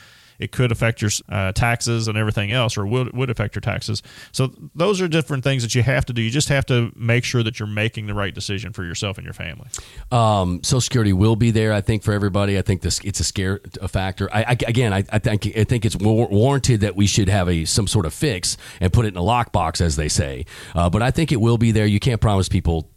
It 0.43 0.51
could 0.51 0.71
affect 0.71 1.01
your 1.01 1.11
uh, 1.29 1.51
taxes 1.53 2.07
and 2.07 2.17
everything 2.17 2.51
else, 2.51 2.77
or 2.77 2.85
would, 2.85 3.13
would 3.13 3.29
affect 3.29 3.55
your 3.55 3.61
taxes. 3.61 4.01
So 4.31 4.53
those 4.75 5.01
are 5.01 5.07
different 5.07 5.43
things 5.43 5.63
that 5.63 5.73
you 5.73 5.83
have 5.83 6.05
to 6.05 6.13
do. 6.13 6.21
You 6.21 6.29
just 6.29 6.49
have 6.49 6.65
to 6.67 6.91
make 6.95 7.23
sure 7.23 7.43
that 7.43 7.59
you're 7.59 7.67
making 7.67 8.07
the 8.07 8.13
right 8.13 8.33
decision 8.33 8.73
for 8.73 8.83
yourself 8.83 9.17
and 9.17 9.25
your 9.25 9.33
family. 9.33 9.67
Um, 10.11 10.61
Social 10.63 10.81
Security 10.81 11.13
will 11.13 11.35
be 11.35 11.51
there, 11.51 11.71
I 11.71 11.81
think, 11.81 12.03
for 12.03 12.13
everybody. 12.13 12.57
I 12.57 12.61
think 12.61 12.81
this 12.81 12.99
it's 13.03 13.19
a 13.19 13.23
scare 13.23 13.61
a 13.81 13.87
factor. 13.87 14.29
I, 14.33 14.43
I 14.43 14.57
again, 14.67 14.93
I, 14.93 15.03
I, 15.11 15.19
think 15.19 15.57
I 15.57 15.63
think 15.63 15.85
it's 15.85 15.95
war- 15.95 16.27
warranted 16.29 16.81
that 16.81 16.95
we 16.95 17.07
should 17.07 17.29
have 17.29 17.47
a 17.47 17.65
some 17.65 17.87
sort 17.87 18.05
of 18.05 18.13
fix 18.13 18.57
and 18.79 18.91
put 18.91 19.05
it 19.05 19.09
in 19.09 19.17
a 19.17 19.21
lockbox, 19.21 19.81
as 19.81 19.95
they 19.95 20.09
say. 20.09 20.45
Uh, 20.75 20.89
but 20.89 21.01
I 21.01 21.11
think 21.11 21.31
it 21.31 21.39
will 21.39 21.57
be 21.57 21.71
there. 21.71 21.85
You 21.85 21.99
can't 21.99 22.21
promise 22.21 22.49
people 22.49 22.89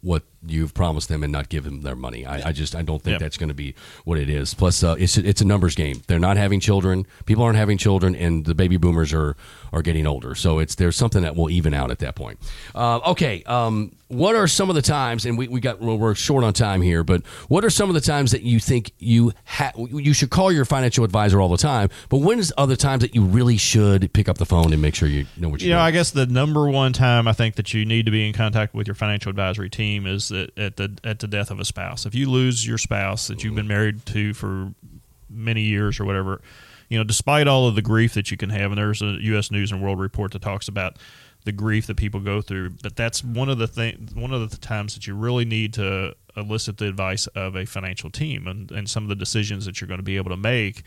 what 0.00 0.22
you've 0.46 0.74
promised 0.74 1.08
them 1.08 1.22
and 1.22 1.32
not 1.32 1.48
give 1.48 1.64
them 1.64 1.82
their 1.82 1.96
money. 1.96 2.26
I, 2.26 2.48
I 2.48 2.52
just 2.52 2.74
I 2.74 2.82
don't 2.82 3.02
think 3.02 3.12
Yep. 3.14 3.20
that's 3.20 3.36
going 3.36 3.48
to 3.48 3.54
be 3.54 3.74
what 4.04 4.18
it 4.18 4.28
is. 4.28 4.54
Plus, 4.54 4.82
uh, 4.82 4.96
it's 4.98 5.16
it's 5.16 5.40
a 5.40 5.44
numbers 5.44 5.74
game. 5.74 6.02
They're 6.06 6.18
not 6.18 6.36
having 6.36 6.60
children. 6.60 7.06
People 7.26 7.44
aren't 7.44 7.56
having 7.58 7.78
children, 7.78 8.14
and 8.14 8.44
the 8.44 8.54
baby 8.54 8.76
boomers 8.76 9.12
are 9.12 9.36
are 9.72 9.82
getting 9.82 10.06
older. 10.06 10.34
So 10.34 10.58
it's 10.58 10.74
there's 10.76 10.96
something 10.96 11.22
that 11.22 11.36
will 11.36 11.50
even 11.50 11.74
out 11.74 11.90
at 11.90 11.98
that 12.00 12.14
point. 12.14 12.38
Uh, 12.74 12.98
okay, 13.06 13.42
um, 13.44 13.92
what 14.08 14.36
are 14.36 14.46
some 14.46 14.68
of 14.68 14.76
the 14.76 14.82
times? 14.82 15.26
And 15.26 15.36
we, 15.36 15.48
we 15.48 15.60
got 15.60 15.80
well, 15.80 15.98
we're 15.98 16.14
short 16.14 16.44
on 16.44 16.52
time 16.52 16.80
here, 16.82 17.02
but 17.02 17.24
what 17.48 17.64
are 17.64 17.70
some 17.70 17.88
of 17.88 17.94
the 17.94 18.00
times 18.00 18.30
that 18.32 18.42
you 18.42 18.60
think 18.60 18.92
you 18.98 19.32
ha- 19.44 19.72
you 19.76 20.12
should 20.12 20.30
call 20.30 20.52
your 20.52 20.64
financial 20.64 21.04
advisor 21.04 21.40
all 21.40 21.48
the 21.48 21.56
time? 21.56 21.88
But 22.08 22.18
when 22.18 22.38
is 22.38 22.52
other 22.56 22.76
times 22.76 23.02
that 23.02 23.14
you 23.14 23.22
really 23.24 23.56
should 23.56 24.12
pick 24.12 24.28
up 24.28 24.38
the 24.38 24.46
phone 24.46 24.72
and 24.72 24.80
make 24.80 24.94
sure 24.94 25.08
you 25.08 25.26
know 25.36 25.48
what 25.48 25.60
you're 25.60 25.68
You 25.70 25.74
know? 25.74 25.80
I 25.80 25.90
guess 25.90 26.10
the 26.12 26.26
number 26.26 26.68
one 26.68 26.92
time 26.92 27.26
I 27.26 27.32
think 27.32 27.56
that 27.56 27.74
you 27.74 27.84
need 27.84 28.04
to 28.06 28.12
be 28.12 28.26
in 28.26 28.32
contact 28.32 28.74
with 28.74 28.86
your 28.86 28.94
financial 28.94 29.30
advisory 29.30 29.70
team 29.70 30.06
is 30.06 30.30
that 30.34 30.58
at 30.58 30.76
the 30.76 30.96
at 31.04 31.18
the 31.20 31.26
death 31.26 31.50
of 31.50 31.60
a 31.60 31.64
spouse. 31.64 32.06
If 32.06 32.14
you 32.14 32.30
lose 32.30 32.66
your 32.66 32.78
spouse 32.78 33.28
that 33.28 33.42
you've 33.42 33.54
been 33.54 33.68
married 33.68 34.04
to 34.06 34.34
for 34.34 34.72
many 35.30 35.62
years 35.62 35.98
or 35.98 36.04
whatever, 36.04 36.40
you 36.88 36.98
know, 36.98 37.04
despite 37.04 37.48
all 37.48 37.66
of 37.66 37.74
the 37.74 37.82
grief 37.82 38.14
that 38.14 38.30
you 38.30 38.36
can 38.36 38.50
have, 38.50 38.70
and 38.70 38.78
there's 38.78 39.02
a 39.02 39.16
U.S. 39.22 39.50
News 39.50 39.72
and 39.72 39.82
World 39.82 39.98
Report 39.98 40.32
that 40.32 40.42
talks 40.42 40.68
about 40.68 40.98
the 41.44 41.52
grief 41.52 41.86
that 41.86 41.96
people 41.96 42.20
go 42.20 42.40
through. 42.40 42.70
But 42.82 42.96
that's 42.96 43.22
one 43.22 43.48
of 43.48 43.58
the 43.58 43.66
thing, 43.66 44.08
one 44.14 44.32
of 44.32 44.50
the 44.50 44.56
times 44.56 44.94
that 44.94 45.06
you 45.06 45.14
really 45.14 45.44
need 45.44 45.74
to 45.74 46.14
elicit 46.36 46.78
the 46.78 46.88
advice 46.88 47.26
of 47.28 47.54
a 47.54 47.64
financial 47.64 48.10
team 48.10 48.46
and, 48.46 48.70
and 48.72 48.88
some 48.88 49.04
of 49.04 49.08
the 49.08 49.14
decisions 49.14 49.66
that 49.66 49.80
you're 49.80 49.88
going 49.88 49.98
to 49.98 50.04
be 50.04 50.16
able 50.16 50.30
to 50.30 50.36
make 50.36 50.82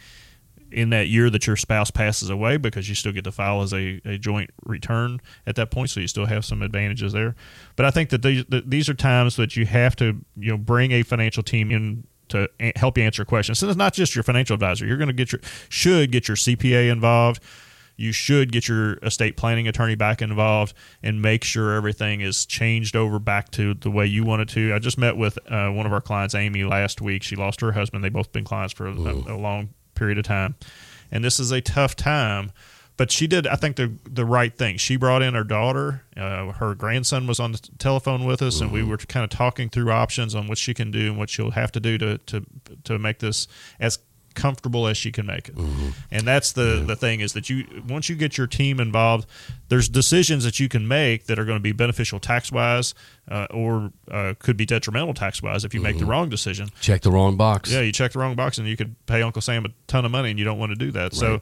in 0.72 0.90
that 0.90 1.08
year 1.08 1.30
that 1.30 1.48
your 1.48 1.56
spouse 1.56 1.92
passes 1.92 2.30
away 2.30 2.58
because 2.58 2.90
you 2.90 2.96
still 2.96 3.12
get 3.12 3.24
to 3.24 3.32
file 3.32 3.62
as 3.62 3.74
a, 3.74 4.02
a 4.06 4.18
joint 4.18 4.50
return 4.66 5.20
at 5.46 5.56
that 5.56 5.72
point 5.72 5.90
so 5.90 6.00
you 6.00 6.08
still 6.08 6.26
have 6.26 6.44
some 6.44 6.62
advantages 6.62 7.14
there 7.14 7.36
but 7.76 7.86
i 7.86 7.92
think 7.92 8.10
that 8.10 8.22
these, 8.22 8.44
that 8.50 8.70
these 8.70 8.90
are 8.90 8.94
times 8.94 9.36
that 9.36 9.56
you 9.56 9.66
have 9.66 9.96
to 9.96 10.24
you 10.36 10.52
know 10.52 10.58
bring 10.58 10.92
a 10.92 11.04
financial 11.04 11.44
team 11.44 11.72
in 11.72 12.06
to 12.28 12.50
help 12.76 12.98
you 12.98 13.04
answer 13.04 13.24
questions 13.24 13.60
so 13.60 13.68
it's 13.68 13.78
not 13.78 13.94
just 13.94 14.16
your 14.16 14.24
financial 14.24 14.54
advisor 14.54 14.86
you're 14.86 14.98
going 14.98 15.08
to 15.08 15.14
get 15.14 15.32
your 15.32 15.40
should 15.70 16.12
get 16.12 16.28
your 16.28 16.36
cpa 16.36 16.92
involved 16.92 17.42
you 17.98 18.12
should 18.12 18.52
get 18.52 18.68
your 18.68 18.94
estate 18.98 19.36
planning 19.36 19.68
attorney 19.68 19.96
back 19.96 20.22
involved 20.22 20.74
and 21.02 21.22
make 21.22 21.44
sure 21.44 21.74
everything 21.74 22.22
is 22.22 22.46
changed 22.46 22.96
over 22.96 23.18
back 23.18 23.50
to 23.52 23.74
the 23.74 23.90
way 23.90 24.06
you 24.06 24.24
want 24.24 24.44
it 24.44 24.50
to. 24.50 24.74
I 24.74 24.80
just 24.80 25.00
met 25.00 25.18
with 25.18 25.40
uh, 25.52 25.70
one 25.70 25.88
of 25.88 25.92
our 25.92 26.00
clients, 26.00 26.36
Amy, 26.36 26.64
last 26.64 27.02
week. 27.02 27.24
She 27.24 27.36
lost 27.36 27.60
her 27.62 27.72
husband. 27.72 28.04
They 28.04 28.10
both 28.10 28.32
been 28.32 28.44
clients 28.44 28.74
for 28.74 28.86
a, 28.86 28.94
a 28.94 29.36
long 29.36 29.70
period 29.98 30.18
of 30.18 30.26
time, 30.26 30.56
and 31.12 31.24
this 31.24 31.40
is 31.40 31.52
a 31.52 31.62
tough 31.62 31.96
time. 31.96 32.52
But 32.96 33.12
she 33.12 33.28
did, 33.28 33.46
I 33.46 33.56
think, 33.56 33.76
the 33.76 33.94
the 34.10 34.26
right 34.26 34.56
thing. 34.56 34.78
She 34.78 34.96
brought 34.96 35.22
in 35.22 35.36
her 35.36 35.44
daughter. 35.44 36.04
Uh, 36.16 36.52
her 36.54 36.74
grandson 36.74 37.28
was 37.28 37.40
on 37.40 37.52
the 37.52 37.60
telephone 37.78 38.26
with 38.26 38.42
us, 38.42 38.60
and 38.60 38.72
we 38.72 38.82
were 38.82 38.98
kind 38.98 39.24
of 39.24 39.30
talking 39.30 39.70
through 39.70 39.92
options 39.92 40.34
on 40.34 40.48
what 40.48 40.58
she 40.58 40.74
can 40.74 40.90
do 40.90 41.10
and 41.10 41.18
what 41.18 41.30
she'll 41.30 41.52
have 41.52 41.72
to 41.74 41.80
do 41.80 41.98
to 42.00 42.18
to 42.18 42.44
to 42.86 42.98
make 42.98 43.20
this 43.20 43.48
as 43.80 44.00
comfortable 44.38 44.88
as 44.88 44.96
she 44.96 45.12
can 45.12 45.26
make 45.26 45.50
it. 45.50 45.56
And 46.12 46.26
that's 46.26 46.54
the 46.54 46.84
the 46.86 46.96
thing 46.96 47.20
is 47.20 47.34
that 47.34 47.50
you 47.50 47.66
once 47.90 48.08
you 48.08 48.16
get 48.16 48.38
your 48.38 48.48
team 48.48 48.80
involved, 48.80 49.28
there's 49.68 49.90
decisions 49.90 50.44
that 50.46 50.60
you 50.60 50.70
can 50.70 50.88
make 50.88 51.26
that 51.26 51.38
are 51.40 51.44
going 51.46 51.58
to 51.58 51.64
be 51.64 51.74
beneficial 51.74 52.20
tax 52.20 52.52
wise, 52.52 52.94
uh, 53.30 53.48
or 53.50 53.92
uh, 54.10 54.36
could 54.40 54.56
be 54.56 54.66
detrimental 54.66 55.14
tax 55.14 55.42
wise 55.42 55.66
if 55.66 55.74
you 55.74 55.82
make 55.82 55.98
the 55.98 56.06
wrong 56.06 56.30
decision. 56.30 56.70
Check 56.80 57.02
the 57.02 57.12
wrong 57.12 57.36
box. 57.36 57.72
Yeah, 57.72 57.82
you 57.82 57.92
check 57.92 58.14
the 58.14 58.20
wrong 58.20 58.36
box 58.36 58.58
and 58.58 58.68
you 58.68 58.78
could 58.78 58.96
pay 59.08 59.22
Uncle 59.22 59.42
Sam 59.42 59.66
a 59.66 59.70
ton 59.88 60.06
of 60.06 60.12
money 60.12 60.30
and 60.30 60.40
you 60.40 60.46
don't 60.46 60.60
want 60.60 60.70
to 60.70 60.78
do 60.78 60.92
that. 60.92 61.14
So 61.14 61.42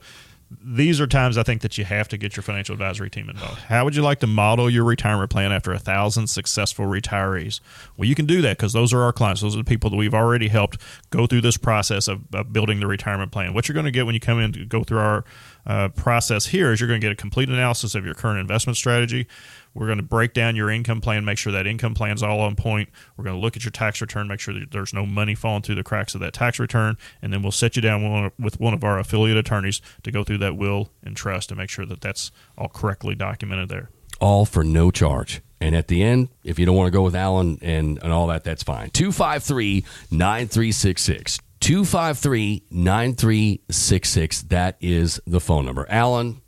these 0.64 1.01
are 1.01 1.08
times 1.08 1.38
I 1.38 1.43
think 1.43 1.62
that 1.62 1.78
you 1.78 1.86
have 1.86 2.08
to 2.10 2.18
get 2.18 2.36
your 2.36 2.43
financial 2.43 2.74
advisory 2.74 3.10
team 3.10 3.30
involved. 3.30 3.60
How 3.60 3.84
would 3.84 3.95
you 3.95 4.01
like 4.01 4.20
to 4.20 4.28
model 4.28 4.70
your 4.70 4.84
retirement 4.84 5.32
plan 5.32 5.51
after 5.51 5.72
a 5.72 5.80
thousand 5.80 6.28
successful 6.28 6.86
retirees? 6.86 7.60
Well, 7.97 8.08
you 8.08 8.16
can 8.16 8.26
do 8.26 8.41
that 8.41 8.58
because 8.58 8.74
those 8.74 8.93
are 8.93 9.01
our 9.01 9.14
clients. 9.14 9.41
Those 9.41 9.56
are 9.56 9.60
the 9.60 9.64
people 9.64 9.89
that 9.89 9.95
we've 9.95 10.14
already 10.14 10.47
helped 10.47 10.82
go 11.10 11.28
through 11.28 11.41
this 11.41 11.58
process 11.58 12.08
of, 12.08 12.22
of 12.34 12.51
building 12.53 12.80
the 12.80 12.88
retirement 12.88 13.32
plan. 13.32 13.53
What 13.53 13.68
you're 13.68 13.74
going 13.74 13.86
to 13.86 13.91
get 13.91 14.06
when 14.06 14.16
you 14.16 14.22
come 14.22 14.39
in 14.39 14.53
to 14.53 14.66
go 14.66 14.84
through 14.84 14.99
our 14.99 15.26
uh, 15.66 15.89
process 15.89 16.47
here 16.47 16.72
is 16.72 16.80
you're 16.80 16.88
going 16.88 17.01
to 17.01 17.06
get 17.06 17.12
a 17.12 17.16
complete 17.16 17.49
analysis 17.49 17.95
of 17.95 18.06
your 18.06 18.14
current 18.14 18.39
investment 18.39 18.78
strategy. 18.78 19.28
We're 19.76 19.86
going 19.86 19.97
to 19.99 20.03
break 20.03 20.34
down 20.34 20.55
your 20.55 20.71
income 20.71 21.01
plan, 21.01 21.26
make 21.26 21.38
sure 21.38 21.51
that 21.51 21.67
income 21.67 21.93
plan's 21.93 22.23
all 22.23 22.39
on 22.39 22.55
point. 22.55 22.89
We're 23.17 23.26
going 23.26 23.36
to 23.36 23.41
look 23.41 23.55
at 23.55 23.63
your 23.63 23.71
tax 23.71 24.01
return, 24.01 24.28
make 24.28 24.39
sure 24.39 24.53
that 24.53 24.71
there's 24.71 24.93
no 24.93 25.05
money 25.05 25.36
falling 25.36 25.61
through 25.61 25.76
the 25.76 25.84
cracks 25.84 26.15
of 26.15 26.21
that 26.21 26.34
tax 26.34 26.57
return, 26.59 26.97
and 27.21 27.32
then 27.32 27.43
we'll 27.43 27.51
set 27.51 27.76
you 27.76 27.82
down 27.82 28.32
with 28.39 28.59
one 28.59 28.73
of 28.73 28.84
our 28.84 28.97
affiliate 28.97 29.38
attorneys 29.38 29.82
to 30.03 30.11
go 30.11 30.23
through 30.23 30.39
that 30.39 30.55
will 30.57 30.89
and 31.03 31.15
trust 31.15 31.49
to 31.49 31.55
make 31.55 31.69
sure 31.69 31.86
that 31.86 32.01
that's 32.01 32.32
all 32.57 32.69
correctly 32.69 33.13
documented 33.15 33.69
there. 33.69 33.89
all 34.21 34.45
for 34.45 34.63
no 34.63 34.89
charge. 34.91 35.41
And 35.59 35.76
at 35.76 35.88
the 35.88 36.03
end, 36.03 36.30
if 36.43 36.57
you 36.59 36.65
don't 36.65 36.76
want 36.76 36.88
to 36.88 36.91
go 36.91 37.01
with 37.03 37.15
Alan 37.15 37.57
and, 37.61 37.99
and 38.01 38.11
all 38.13 38.28
that, 38.28 38.43
that's 38.43 38.63
fine. 38.63 38.89
253 38.91 39.84
9366. 40.11 41.39
253 41.59 42.63
9366. 42.69 44.41
That 44.43 44.78
is 44.80 45.19
the 45.26 45.39
phone 45.39 45.65
number. 45.65 45.86
Alan, 45.89 46.41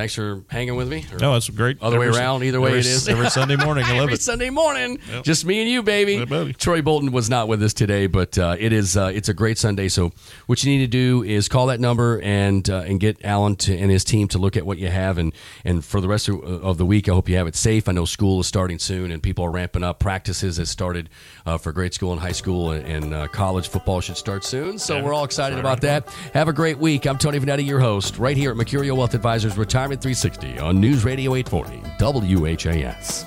thanks 0.00 0.14
for 0.14 0.42
hanging 0.48 0.76
with 0.76 0.88
me. 0.88 1.04
No, 1.20 1.34
that's 1.34 1.50
great. 1.50 1.76
Other 1.82 1.98
way 2.00 2.06
around, 2.06 2.42
either 2.42 2.58
way 2.60 2.70
every- 2.70 2.80
it 2.80 2.86
is. 2.86 3.06
Every 3.06 3.28
Sunday 3.28 3.56
morning, 3.56 3.84
I 3.84 3.92
love 3.94 4.02
Every 4.04 4.14
it. 4.14 4.22
Sunday 4.22 4.48
morning, 4.48 4.98
just 5.22 5.44
me 5.44 5.60
and 5.60 5.70
you, 5.70 5.82
baby. 5.82 6.24
Troy 6.54 6.80
Bolton 6.80 7.12
was 7.12 7.28
not 7.28 7.48
with 7.48 7.62
us 7.62 7.74
today, 7.74 8.06
but 8.06 8.38
uh, 8.38 8.56
it 8.58 8.72
is 8.72 8.96
uh, 8.96 9.10
it's 9.14 9.28
a 9.28 9.34
great 9.34 9.58
Sunday. 9.58 9.88
So 9.88 10.12
what 10.46 10.64
you 10.64 10.70
need 10.72 10.84
to 10.84 10.90
do 10.90 11.22
is 11.22 11.48
call 11.48 11.66
that 11.66 11.80
number 11.80 12.18
and 12.22 12.68
uh, 12.70 12.78
and 12.86 12.98
get 12.98 13.22
Alan 13.24 13.56
to, 13.56 13.76
and 13.76 13.90
his 13.90 14.02
team 14.04 14.26
to 14.28 14.38
look 14.38 14.56
at 14.56 14.64
what 14.64 14.78
you 14.78 14.88
have, 14.88 15.18
and 15.18 15.32
and 15.64 15.84
for 15.84 16.00
the 16.00 16.08
rest 16.08 16.28
of, 16.28 16.42
of 16.42 16.78
the 16.78 16.86
week, 16.86 17.08
I 17.08 17.12
hope 17.12 17.28
you 17.28 17.36
have 17.36 17.46
it 17.46 17.54
safe. 17.56 17.86
I 17.88 17.92
know 17.92 18.06
school 18.06 18.40
is 18.40 18.46
starting 18.46 18.78
soon, 18.78 19.10
and 19.10 19.22
people 19.22 19.44
are 19.44 19.50
ramping 19.50 19.84
up. 19.84 19.98
Practices 19.98 20.56
has 20.56 20.70
started 20.70 21.10
uh, 21.44 21.58
for 21.58 21.72
grade 21.72 21.92
school 21.92 22.12
and 22.12 22.20
high 22.20 22.32
school, 22.32 22.70
and, 22.70 22.86
and 22.86 23.14
uh, 23.14 23.28
college 23.28 23.68
football 23.68 24.00
should 24.00 24.16
start 24.16 24.44
soon. 24.44 24.78
So 24.78 24.96
Yeah, 24.96 25.02
we're 25.04 25.12
all 25.12 25.24
excited 25.24 25.58
about 25.58 25.82
right. 25.82 26.04
that. 26.04 26.08
Have 26.32 26.48
a 26.48 26.52
great 26.52 26.78
week. 26.78 27.06
I'm 27.06 27.18
Tony 27.18 27.38
Vanetti, 27.40 27.66
your 27.66 27.80
host, 27.80 28.18
right 28.18 28.36
here 28.36 28.50
at 28.50 28.56
Mercurio 28.56 28.96
Wealth 28.96 29.14
Advisors 29.14 29.58
Retirement 29.58 29.89
360 29.98 30.58
on 30.60 30.80
News 30.80 31.04
Radio 31.04 31.34
840 31.34 32.36
WHAS. 32.36 33.26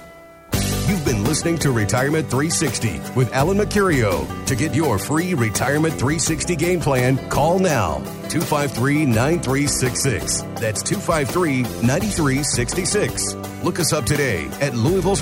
You've 0.88 1.06
been 1.06 1.24
listening 1.24 1.58
to 1.60 1.72
Retirement 1.72 2.30
360 2.30 3.00
with 3.16 3.34
Alan 3.34 3.58
Mercurio. 3.58 4.46
To 4.46 4.56
get 4.56 4.76
your 4.76 5.00
free 5.00 5.34
Retirement 5.34 5.94
360 5.94 6.56
game 6.56 6.80
plan, 6.82 7.18
call 7.30 7.60
now 7.60 8.00
253 8.30 9.06
9366. 9.06 10.42
That's 10.60 10.84
253 10.84 11.64
9366. 11.86 13.36
Look 13.64 13.80
us 13.80 13.94
up 13.94 14.06
today 14.06 14.48
at 14.62 14.76
Louisville's 14.76 15.22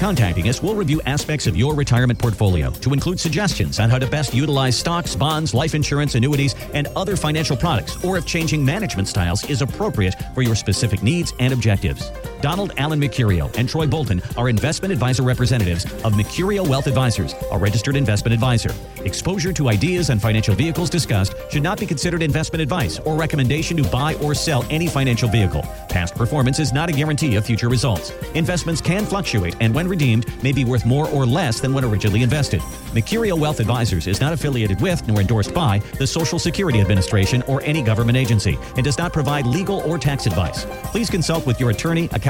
contacting 0.00 0.48
us, 0.48 0.62
we'll 0.62 0.74
review 0.74 1.00
aspects 1.06 1.46
of 1.46 1.56
your 1.56 1.74
retirement 1.74 2.18
portfolio 2.18 2.70
to 2.70 2.92
include 2.92 3.20
suggestions 3.20 3.78
on 3.78 3.90
how 3.90 3.98
to 3.98 4.06
best 4.06 4.34
utilize 4.34 4.76
stocks, 4.76 5.14
bonds, 5.14 5.54
life 5.54 5.74
insurance, 5.74 6.14
annuities, 6.14 6.54
and 6.74 6.88
other 6.96 7.14
financial 7.14 7.56
products, 7.56 8.02
or 8.02 8.16
if 8.16 8.26
changing 8.26 8.64
management 8.64 9.06
styles 9.06 9.48
is 9.48 9.62
appropriate 9.62 10.14
for 10.34 10.42
your 10.42 10.56
specific 10.56 11.02
needs 11.02 11.32
and 11.38 11.52
objectives. 11.52 12.10
Donald 12.40 12.72
Allen 12.78 12.98
Mercurio 12.98 13.54
and 13.56 13.68
Troy 13.68 13.86
Bolton 13.86 14.22
are 14.36 14.48
investment 14.48 14.92
advisor 14.92 15.22
representatives 15.22 15.84
of 16.04 16.14
Mercurio 16.14 16.66
Wealth 16.66 16.86
Advisors, 16.86 17.34
a 17.52 17.58
registered 17.58 17.96
investment 17.96 18.32
advisor. 18.32 18.74
Exposure 19.04 19.52
to 19.52 19.68
ideas 19.68 20.08
and 20.10 20.20
financial 20.20 20.54
vehicles 20.54 20.88
discussed 20.88 21.34
should 21.50 21.62
not 21.62 21.78
be 21.78 21.86
considered 21.86 22.22
investment 22.22 22.62
advice 22.62 22.98
or 23.00 23.14
recommendation 23.14 23.76
to 23.76 23.82
buy 23.90 24.14
or 24.16 24.34
sell 24.34 24.64
any 24.70 24.86
financial 24.86 25.28
vehicle. 25.28 25.62
Past 25.90 26.14
performance 26.14 26.58
is 26.58 26.72
not 26.72 26.88
a 26.88 26.92
guarantee 26.92 27.36
of 27.36 27.44
future 27.44 27.68
results. 27.68 28.12
Investments 28.34 28.80
can 28.80 29.04
fluctuate 29.04 29.56
and 29.60 29.74
when 29.74 29.86
redeemed 29.86 30.26
may 30.42 30.52
be 30.52 30.64
worth 30.64 30.86
more 30.86 31.08
or 31.10 31.26
less 31.26 31.60
than 31.60 31.74
when 31.74 31.84
originally 31.84 32.22
invested. 32.22 32.60
Mercurio 32.92 33.38
Wealth 33.38 33.60
Advisors 33.60 34.06
is 34.06 34.20
not 34.20 34.32
affiliated 34.32 34.80
with 34.80 35.06
nor 35.06 35.20
endorsed 35.20 35.52
by 35.52 35.78
the 35.98 36.06
Social 36.06 36.38
Security 36.38 36.80
Administration 36.80 37.42
or 37.42 37.62
any 37.62 37.82
government 37.82 38.16
agency 38.16 38.58
and 38.76 38.84
does 38.84 38.96
not 38.96 39.12
provide 39.12 39.46
legal 39.46 39.80
or 39.80 39.98
tax 39.98 40.26
advice. 40.26 40.64
Please 40.84 41.10
consult 41.10 41.46
with 41.46 41.60
your 41.60 41.70
attorney, 41.70 42.08
accountant, 42.12 42.29